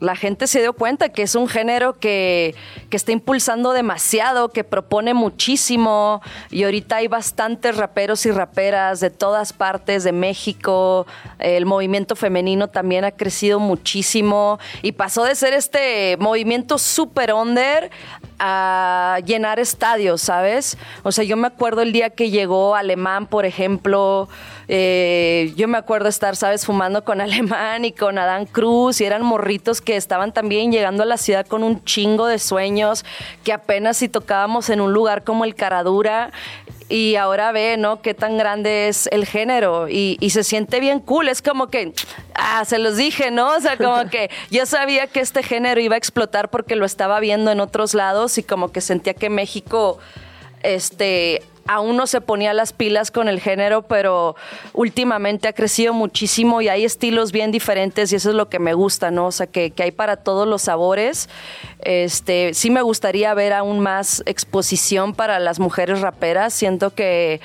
la 0.00 0.16
gente 0.16 0.46
se 0.46 0.60
dio 0.60 0.72
cuenta 0.72 1.08
que 1.08 1.22
es 1.22 1.34
un 1.34 1.48
género 1.48 1.98
que, 1.98 2.54
que 2.90 2.96
está 2.96 3.12
impulsando 3.12 3.72
demasiado, 3.72 4.50
que 4.50 4.64
propone 4.64 5.14
muchísimo 5.14 6.22
y 6.50 6.64
ahorita 6.64 6.96
hay 6.96 7.08
bastantes 7.08 7.76
raperos 7.76 8.24
y 8.26 8.30
raperas 8.30 9.00
de 9.00 9.10
todas 9.10 9.52
partes 9.52 10.04
de 10.04 10.12
México. 10.12 11.06
El 11.38 11.66
movimiento 11.66 12.16
femenino 12.16 12.68
también 12.68 13.04
ha 13.04 13.12
crecido 13.12 13.58
muchísimo 13.58 14.58
y 14.82 14.92
pasó 14.92 15.24
de 15.24 15.34
ser 15.34 15.52
este 15.52 16.16
movimiento 16.18 16.78
super 16.78 17.32
under 17.32 17.90
a 18.38 19.18
llenar 19.24 19.58
estadios, 19.58 20.22
¿sabes? 20.22 20.78
O 21.02 21.12
sea, 21.12 21.24
yo 21.24 21.36
me 21.36 21.48
acuerdo 21.48 21.82
el 21.82 21.92
día 21.92 22.10
que 22.10 22.30
llegó 22.30 22.76
Alemán, 22.76 23.26
por 23.26 23.44
ejemplo, 23.44 24.28
eh, 24.68 25.54
yo 25.56 25.66
me 25.66 25.78
acuerdo 25.78 26.10
estar, 26.10 26.36
¿sabes? 26.36 26.66
Fumando 26.66 27.02
con 27.02 27.20
Alemán 27.22 27.84
y 27.84 27.92
con 27.92 28.18
Adán 28.18 28.46
Cruz 28.46 29.00
y 29.00 29.04
eran 29.04 29.22
morritos 29.22 29.80
que 29.80 29.96
estaban 29.96 30.32
también 30.32 30.70
llegando 30.70 31.02
a 31.02 31.06
la 31.06 31.16
ciudad 31.16 31.46
con 31.46 31.64
un 31.64 31.82
chingo 31.84 32.26
de 32.26 32.38
sueños, 32.38 33.04
que 33.44 33.52
apenas 33.52 33.96
si 33.96 34.08
tocábamos 34.08 34.68
en 34.70 34.80
un 34.80 34.92
lugar 34.92 35.24
como 35.24 35.44
el 35.44 35.54
Caradura 35.54 36.30
y 36.90 37.16
ahora 37.16 37.52
ve, 37.52 37.76
¿no? 37.76 38.00
Qué 38.00 38.14
tan 38.14 38.38
grande 38.38 38.88
es 38.88 39.08
el 39.12 39.26
género 39.26 39.88
y, 39.88 40.16
y 40.20 40.30
se 40.30 40.42
siente 40.42 40.80
bien 40.80 41.00
cool. 41.00 41.28
Es 41.28 41.42
como 41.42 41.68
que, 41.68 41.92
ah, 42.34 42.64
se 42.64 42.78
los 42.78 42.96
dije, 42.96 43.30
¿no? 43.30 43.56
O 43.56 43.60
sea, 43.60 43.76
como 43.76 44.08
que 44.08 44.30
yo 44.50 44.64
sabía 44.64 45.06
que 45.06 45.20
este 45.20 45.42
género 45.42 45.80
iba 45.80 45.96
a 45.96 45.98
explotar 45.98 46.48
porque 46.50 46.76
lo 46.76 46.86
estaba 46.86 47.20
viendo 47.20 47.50
en 47.50 47.60
otros 47.60 47.94
lados 47.94 48.38
y 48.38 48.42
como 48.42 48.72
que 48.72 48.80
sentía 48.80 49.12
que 49.12 49.28
México, 49.28 49.98
este 50.62 51.42
aún 51.68 51.96
no 51.96 52.06
se 52.06 52.20
ponía 52.20 52.52
las 52.54 52.72
pilas 52.72 53.10
con 53.10 53.28
el 53.28 53.40
género, 53.40 53.82
pero 53.82 54.34
últimamente 54.72 55.46
ha 55.48 55.52
crecido 55.52 55.92
muchísimo 55.92 56.60
y 56.60 56.68
hay 56.68 56.84
estilos 56.84 57.30
bien 57.30 57.52
diferentes 57.52 58.10
y 58.12 58.16
eso 58.16 58.30
es 58.30 58.34
lo 58.34 58.48
que 58.48 58.58
me 58.58 58.74
gusta, 58.74 59.10
¿no? 59.10 59.26
O 59.26 59.32
sea, 59.32 59.46
que, 59.46 59.72
hay 59.78 59.92
para 59.92 60.16
todos 60.16 60.48
los 60.48 60.62
sabores. 60.62 61.28
Este, 61.80 62.54
sí 62.54 62.70
me 62.70 62.82
gustaría 62.82 63.32
ver 63.34 63.52
aún 63.52 63.80
más 63.80 64.22
exposición 64.26 65.14
para 65.14 65.38
las 65.38 65.60
mujeres 65.60 66.00
raperas. 66.00 66.54
Siento 66.54 66.94
que 66.94 67.40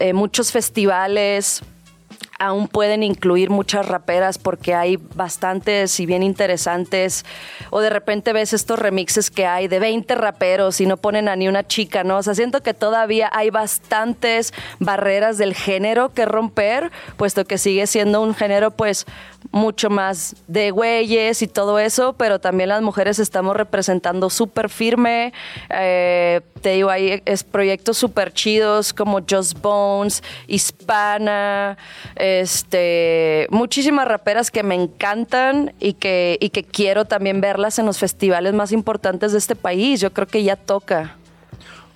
eh, 0.00 0.14
muchos 0.14 0.50
festivales 0.50 1.62
aún 2.38 2.68
pueden 2.68 3.02
incluir 3.02 3.50
muchas 3.50 3.86
raperas 3.86 4.38
porque 4.38 4.74
hay 4.74 4.96
bastantes 4.96 5.98
y 5.98 6.06
bien 6.06 6.22
interesantes. 6.22 7.24
O 7.70 7.80
de 7.80 7.90
repente 7.90 8.32
ves 8.32 8.52
estos 8.52 8.78
remixes 8.78 9.30
que 9.30 9.46
hay 9.46 9.68
de 9.68 9.78
20 9.80 10.14
raperos 10.14 10.80
y 10.80 10.86
no 10.86 10.96
ponen 10.96 11.28
a 11.28 11.36
ni 11.36 11.48
una 11.48 11.66
chica, 11.66 12.04
¿no? 12.04 12.18
O 12.18 12.22
sea, 12.22 12.34
siento 12.34 12.62
que 12.62 12.74
todavía 12.74 13.28
hay 13.32 13.50
bastantes 13.50 14.54
barreras 14.78 15.38
del 15.38 15.54
género 15.54 16.10
que 16.10 16.26
romper, 16.26 16.92
puesto 17.16 17.44
que 17.44 17.58
sigue 17.58 17.86
siendo 17.86 18.22
un 18.22 18.34
género 18.34 18.70
pues 18.70 19.06
mucho 19.50 19.90
más 19.90 20.36
de 20.46 20.70
güeyes 20.70 21.42
y 21.42 21.48
todo 21.48 21.78
eso, 21.78 22.12
pero 22.12 22.38
también 22.38 22.68
las 22.68 22.82
mujeres 22.82 23.18
estamos 23.18 23.56
representando 23.56 24.30
súper 24.30 24.68
firme. 24.68 25.32
Eh, 25.70 26.40
te 26.60 26.70
digo, 26.70 26.90
hay 26.90 27.22
es 27.24 27.44
proyectos 27.44 27.98
súper 27.98 28.32
chidos 28.32 28.92
como 28.92 29.20
Just 29.28 29.60
Bones, 29.60 30.22
Hispana, 30.46 31.76
este, 32.28 33.46
muchísimas 33.50 34.06
raperas 34.06 34.50
que 34.50 34.62
me 34.62 34.74
encantan 34.74 35.72
y 35.80 35.94
que, 35.94 36.38
y 36.40 36.50
que 36.50 36.64
quiero 36.64 37.04
también 37.04 37.40
verlas 37.40 37.78
en 37.78 37.86
los 37.86 37.98
festivales 37.98 38.54
más 38.54 38.72
importantes 38.72 39.32
de 39.32 39.38
este 39.38 39.56
país. 39.56 40.00
Yo 40.00 40.12
creo 40.12 40.26
que 40.26 40.42
ya 40.42 40.56
toca. 40.56 41.16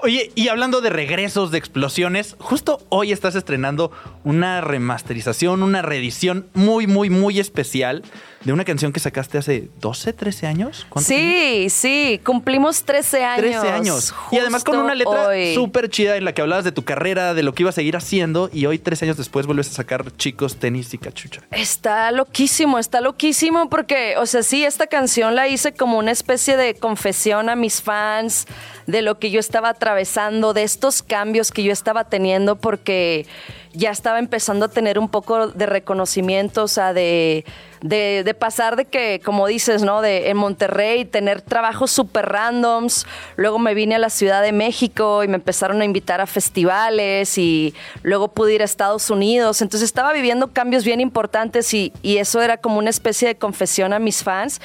Oye, 0.04 0.32
y 0.34 0.48
hablando 0.48 0.80
de 0.80 0.90
regresos, 0.90 1.52
de 1.52 1.58
explosiones, 1.58 2.34
justo 2.40 2.80
hoy 2.88 3.12
estás 3.12 3.36
estrenando 3.36 3.92
una 4.24 4.60
remasterización, 4.60 5.62
una 5.62 5.80
reedición 5.80 6.48
muy, 6.54 6.88
muy, 6.88 7.08
muy 7.08 7.38
especial 7.38 8.02
de 8.44 8.52
una 8.52 8.64
canción 8.64 8.92
que 8.92 9.00
sacaste 9.00 9.38
hace 9.38 9.68
12, 9.80 10.12
13 10.12 10.46
años. 10.46 10.86
Sí, 11.00 11.68
sí, 11.70 12.20
cumplimos 12.24 12.84
13 12.84 13.24
años. 13.24 13.60
13 13.60 13.68
años. 13.70 14.14
Y 14.30 14.38
además 14.38 14.64
con 14.64 14.78
una 14.78 14.94
letra 14.94 15.28
súper 15.54 15.88
chida 15.88 16.16
en 16.16 16.24
la 16.24 16.32
que 16.32 16.42
hablabas 16.42 16.64
de 16.64 16.72
tu 16.72 16.84
carrera, 16.84 17.34
de 17.34 17.42
lo 17.42 17.54
que 17.54 17.62
ibas 17.62 17.74
a 17.74 17.76
seguir 17.76 17.96
haciendo. 17.96 18.50
Y 18.52 18.66
hoy, 18.66 18.78
13 18.78 19.06
años 19.06 19.16
después, 19.16 19.46
vuelves 19.46 19.70
a 19.70 19.74
sacar 19.74 20.16
chicos, 20.16 20.56
tenis 20.56 20.92
y 20.94 20.98
cachucha. 20.98 21.42
Está 21.50 22.10
loquísimo, 22.10 22.78
está 22.78 23.00
loquísimo 23.00 23.68
porque, 23.68 24.16
o 24.18 24.26
sea, 24.26 24.42
sí, 24.42 24.64
esta 24.64 24.86
canción 24.86 25.34
la 25.34 25.48
hice 25.48 25.72
como 25.72 25.98
una 25.98 26.10
especie 26.10 26.56
de 26.56 26.74
confesión 26.74 27.48
a 27.48 27.56
mis 27.56 27.82
fans 27.82 28.46
de 28.86 29.02
lo 29.02 29.18
que 29.18 29.30
yo 29.30 29.40
estaba 29.40 29.70
atravesando, 29.70 30.52
de 30.52 30.64
estos 30.64 31.02
cambios 31.02 31.52
que 31.52 31.62
yo 31.62 31.72
estaba 31.72 32.04
teniendo 32.04 32.56
porque 32.56 33.26
ya 33.74 33.90
estaba 33.90 34.18
empezando 34.18 34.66
a 34.66 34.68
tener 34.68 34.98
un 34.98 35.08
poco 35.08 35.48
de 35.48 35.66
reconocimiento, 35.66 36.64
o 36.64 36.68
sea, 36.68 36.92
de, 36.92 37.44
de, 37.80 38.36
pasar 38.38 38.76
de 38.76 38.84
que, 38.84 39.20
como 39.24 39.46
dices, 39.46 39.82
¿no? 39.82 40.02
De 40.02 40.28
en 40.30 40.36
Monterrey 40.36 41.04
tener 41.04 41.40
trabajos 41.40 41.90
súper 41.90 42.26
randoms, 42.26 43.06
luego 43.36 43.58
me 43.58 43.74
vine 43.74 43.94
a 43.94 43.98
la 43.98 44.10
Ciudad 44.10 44.42
de 44.42 44.52
México 44.52 45.24
y 45.24 45.28
me 45.28 45.36
empezaron 45.36 45.80
a 45.80 45.84
invitar 45.84 46.20
a 46.20 46.26
festivales 46.26 47.38
y 47.38 47.74
luego 48.02 48.28
pude 48.28 48.54
ir 48.54 48.62
a 48.62 48.64
Estados 48.64 49.10
Unidos, 49.10 49.62
entonces 49.62 49.86
estaba 49.86 50.12
viviendo 50.12 50.52
cambios 50.52 50.84
bien 50.84 51.00
importantes 51.00 51.72
y, 51.72 51.92
y 52.02 52.18
eso 52.18 52.42
era 52.42 52.58
como 52.58 52.78
una 52.78 52.90
especie 52.90 53.26
de 53.26 53.36
confesión 53.36 53.92
a 53.92 53.98
mis 53.98 54.22
fans 54.22 54.60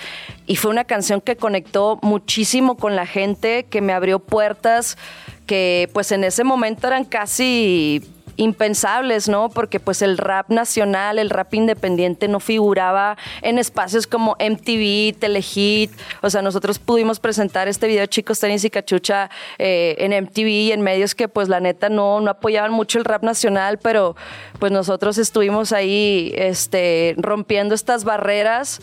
y 0.46 0.58
fue 0.58 0.72
una 0.72 0.84
canción 0.84 1.22
que 1.22 1.38
conectó 1.38 2.00
muchísimo 2.02 2.76
con 2.76 2.96
la 2.96 3.06
gente, 3.06 3.66
que 3.66 3.82
me 3.82 3.94
abrió 3.94 4.20
puertas 4.20 4.98
que 5.46 5.90
pues 5.94 6.12
en 6.12 6.26
ese 6.26 6.44
momento 6.44 6.88
eran 6.88 7.06
casi 7.06 8.04
impensables, 8.38 9.28
¿no? 9.28 9.50
Porque 9.50 9.80
pues 9.80 10.02
el 10.02 10.18
rap 10.18 10.50
nacional, 10.50 11.20
el 11.20 11.30
rap 11.30 11.54
independiente 11.54 12.28
no 12.28 12.40
figuraba 12.40 13.18
en 13.42 13.58
espacios 13.58 14.08
como 14.08 14.36
MTV, 14.40 15.18
Telehit. 15.20 15.92
O 16.22 16.30
sea, 16.30 16.42
nosotros 16.42 16.80
pudimos 16.80 17.20
presentar 17.20 17.68
este 17.68 17.88
video 17.88 18.06
Chicos 18.06 18.40
Tenis 18.40 18.64
y 18.64 18.70
Cachucha 18.70 19.30
eh, 19.58 19.96
en 20.00 20.12
MTV 20.24 20.48
y 20.48 20.72
en 20.72 20.82
medios 20.82 21.16
que 21.16 21.28
pues 21.28 21.50
la 21.50 21.60
neta 21.60 21.90
no, 21.90 22.22
no 22.22 22.32
apoyaban 22.32 22.72
mucho 22.72 23.00
el 23.00 23.06
rap 23.06 23.24
nacional, 23.24 23.80
pero 23.80 24.16
pues 24.60 24.72
nosotros 24.72 25.18
estuvimos 25.18 25.72
ahí 25.72 26.32
este, 26.36 27.16
rompiendo 27.18 27.76
estas 27.76 28.04
barreras 28.04 28.80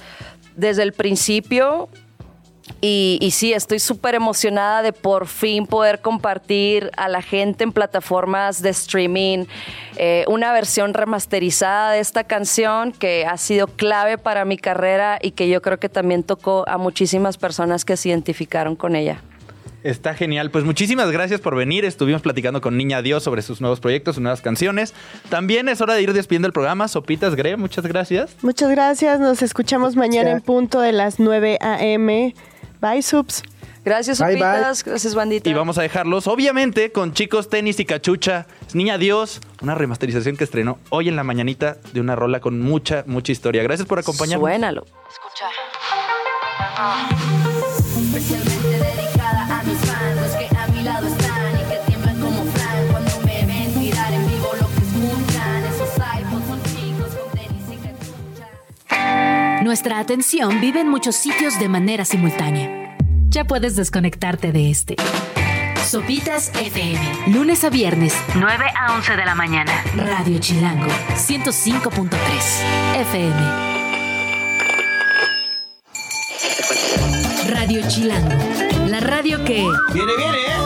desde 0.56 0.82
el 0.82 0.92
principio 0.92 1.88
Y, 2.80 3.18
y 3.20 3.30
sí, 3.30 3.52
estoy 3.52 3.78
súper 3.78 4.14
emocionada 4.14 4.82
de 4.82 4.92
por 4.92 5.26
fin 5.26 5.66
poder 5.66 6.00
compartir 6.00 6.90
a 6.96 7.08
la 7.08 7.22
gente 7.22 7.64
en 7.64 7.72
plataformas 7.72 8.62
de 8.62 8.70
streaming 8.70 9.46
eh, 9.96 10.24
una 10.28 10.52
versión 10.52 10.92
remasterizada 10.92 11.92
de 11.92 12.00
esta 12.00 12.24
canción 12.24 12.92
que 12.92 13.26
ha 13.26 13.36
sido 13.36 13.68
clave 13.68 14.18
para 14.18 14.44
mi 14.44 14.58
carrera 14.58 15.18
y 15.22 15.32
que 15.32 15.48
yo 15.48 15.62
creo 15.62 15.78
que 15.78 15.88
también 15.88 16.22
tocó 16.22 16.64
a 16.68 16.78
muchísimas 16.78 17.38
personas 17.38 17.84
que 17.84 17.96
se 17.96 18.08
identificaron 18.08 18.76
con 18.76 18.96
ella. 18.96 19.22
Está 19.84 20.14
genial. 20.14 20.50
Pues 20.50 20.64
muchísimas 20.64 21.10
gracias 21.10 21.42
por 21.42 21.54
venir. 21.54 21.84
Estuvimos 21.84 22.22
platicando 22.22 22.62
con 22.62 22.76
Niña 22.76 23.02
Dios 23.02 23.22
sobre 23.22 23.42
sus 23.42 23.60
nuevos 23.60 23.80
proyectos, 23.80 24.14
sus 24.14 24.22
nuevas 24.22 24.40
canciones. 24.40 24.94
También 25.28 25.68
es 25.68 25.82
hora 25.82 25.94
de 25.94 26.00
ir 26.00 26.14
despidiendo 26.14 26.46
el 26.46 26.54
programa. 26.54 26.88
Sopitas 26.88 27.34
Gre, 27.34 27.58
muchas 27.58 27.86
gracias. 27.86 28.34
Muchas 28.40 28.70
gracias. 28.70 29.20
Nos 29.20 29.42
escuchamos 29.42 29.94
mañana 29.94 30.30
en 30.30 30.40
punto 30.40 30.80
de 30.80 30.92
las 30.92 31.20
9 31.20 31.58
a.m. 31.60 32.34
Bye, 32.84 33.02
subs. 33.02 33.42
Gracias, 33.82 34.18
Bye, 34.18 34.32
Sopitas. 34.32 34.84
Gracias, 34.84 35.14
bandita. 35.14 35.48
Y 35.48 35.54
vamos 35.54 35.78
a 35.78 35.82
dejarlos, 35.82 36.26
obviamente, 36.26 36.92
con 36.92 37.14
Chicos 37.14 37.48
Tenis 37.48 37.80
y 37.80 37.86
Cachucha. 37.86 38.46
Niña 38.74 38.98
Dios, 38.98 39.40
una 39.62 39.74
remasterización 39.74 40.36
que 40.36 40.44
estrenó 40.44 40.78
hoy 40.90 41.08
en 41.08 41.16
la 41.16 41.24
mañanita 41.24 41.78
de 41.94 42.00
una 42.02 42.14
rola 42.14 42.40
con 42.40 42.60
mucha, 42.60 43.04
mucha 43.06 43.32
historia. 43.32 43.62
Gracias 43.62 43.88
por 43.88 43.98
acompañarnos. 43.98 44.46
Suénalo. 44.46 44.84
Escucha. 45.10 45.46
Especialmente 48.02 48.53
Nuestra 59.64 59.98
atención 59.98 60.60
vive 60.60 60.80
en 60.82 60.88
muchos 60.90 61.16
sitios 61.16 61.58
de 61.58 61.70
manera 61.70 62.04
simultánea. 62.04 62.98
Ya 63.30 63.46
puedes 63.46 63.76
desconectarte 63.76 64.52
de 64.52 64.70
este. 64.70 64.96
Sopitas 65.86 66.52
FM. 66.60 67.00
Lunes 67.28 67.64
a 67.64 67.70
viernes, 67.70 68.14
9 68.34 68.66
a 68.78 68.94
11 68.94 69.16
de 69.16 69.24
la 69.24 69.34
mañana. 69.34 69.72
Radio 69.96 70.38
Chilango, 70.38 70.90
105.3 71.14 72.10
FM. 73.00 73.40
Radio 77.48 77.88
Chilango. 77.88 78.36
La 78.86 79.00
radio 79.00 79.42
que... 79.44 79.66
Viene, 79.94 80.12
viene, 80.18 80.36
¿eh? 80.46 80.63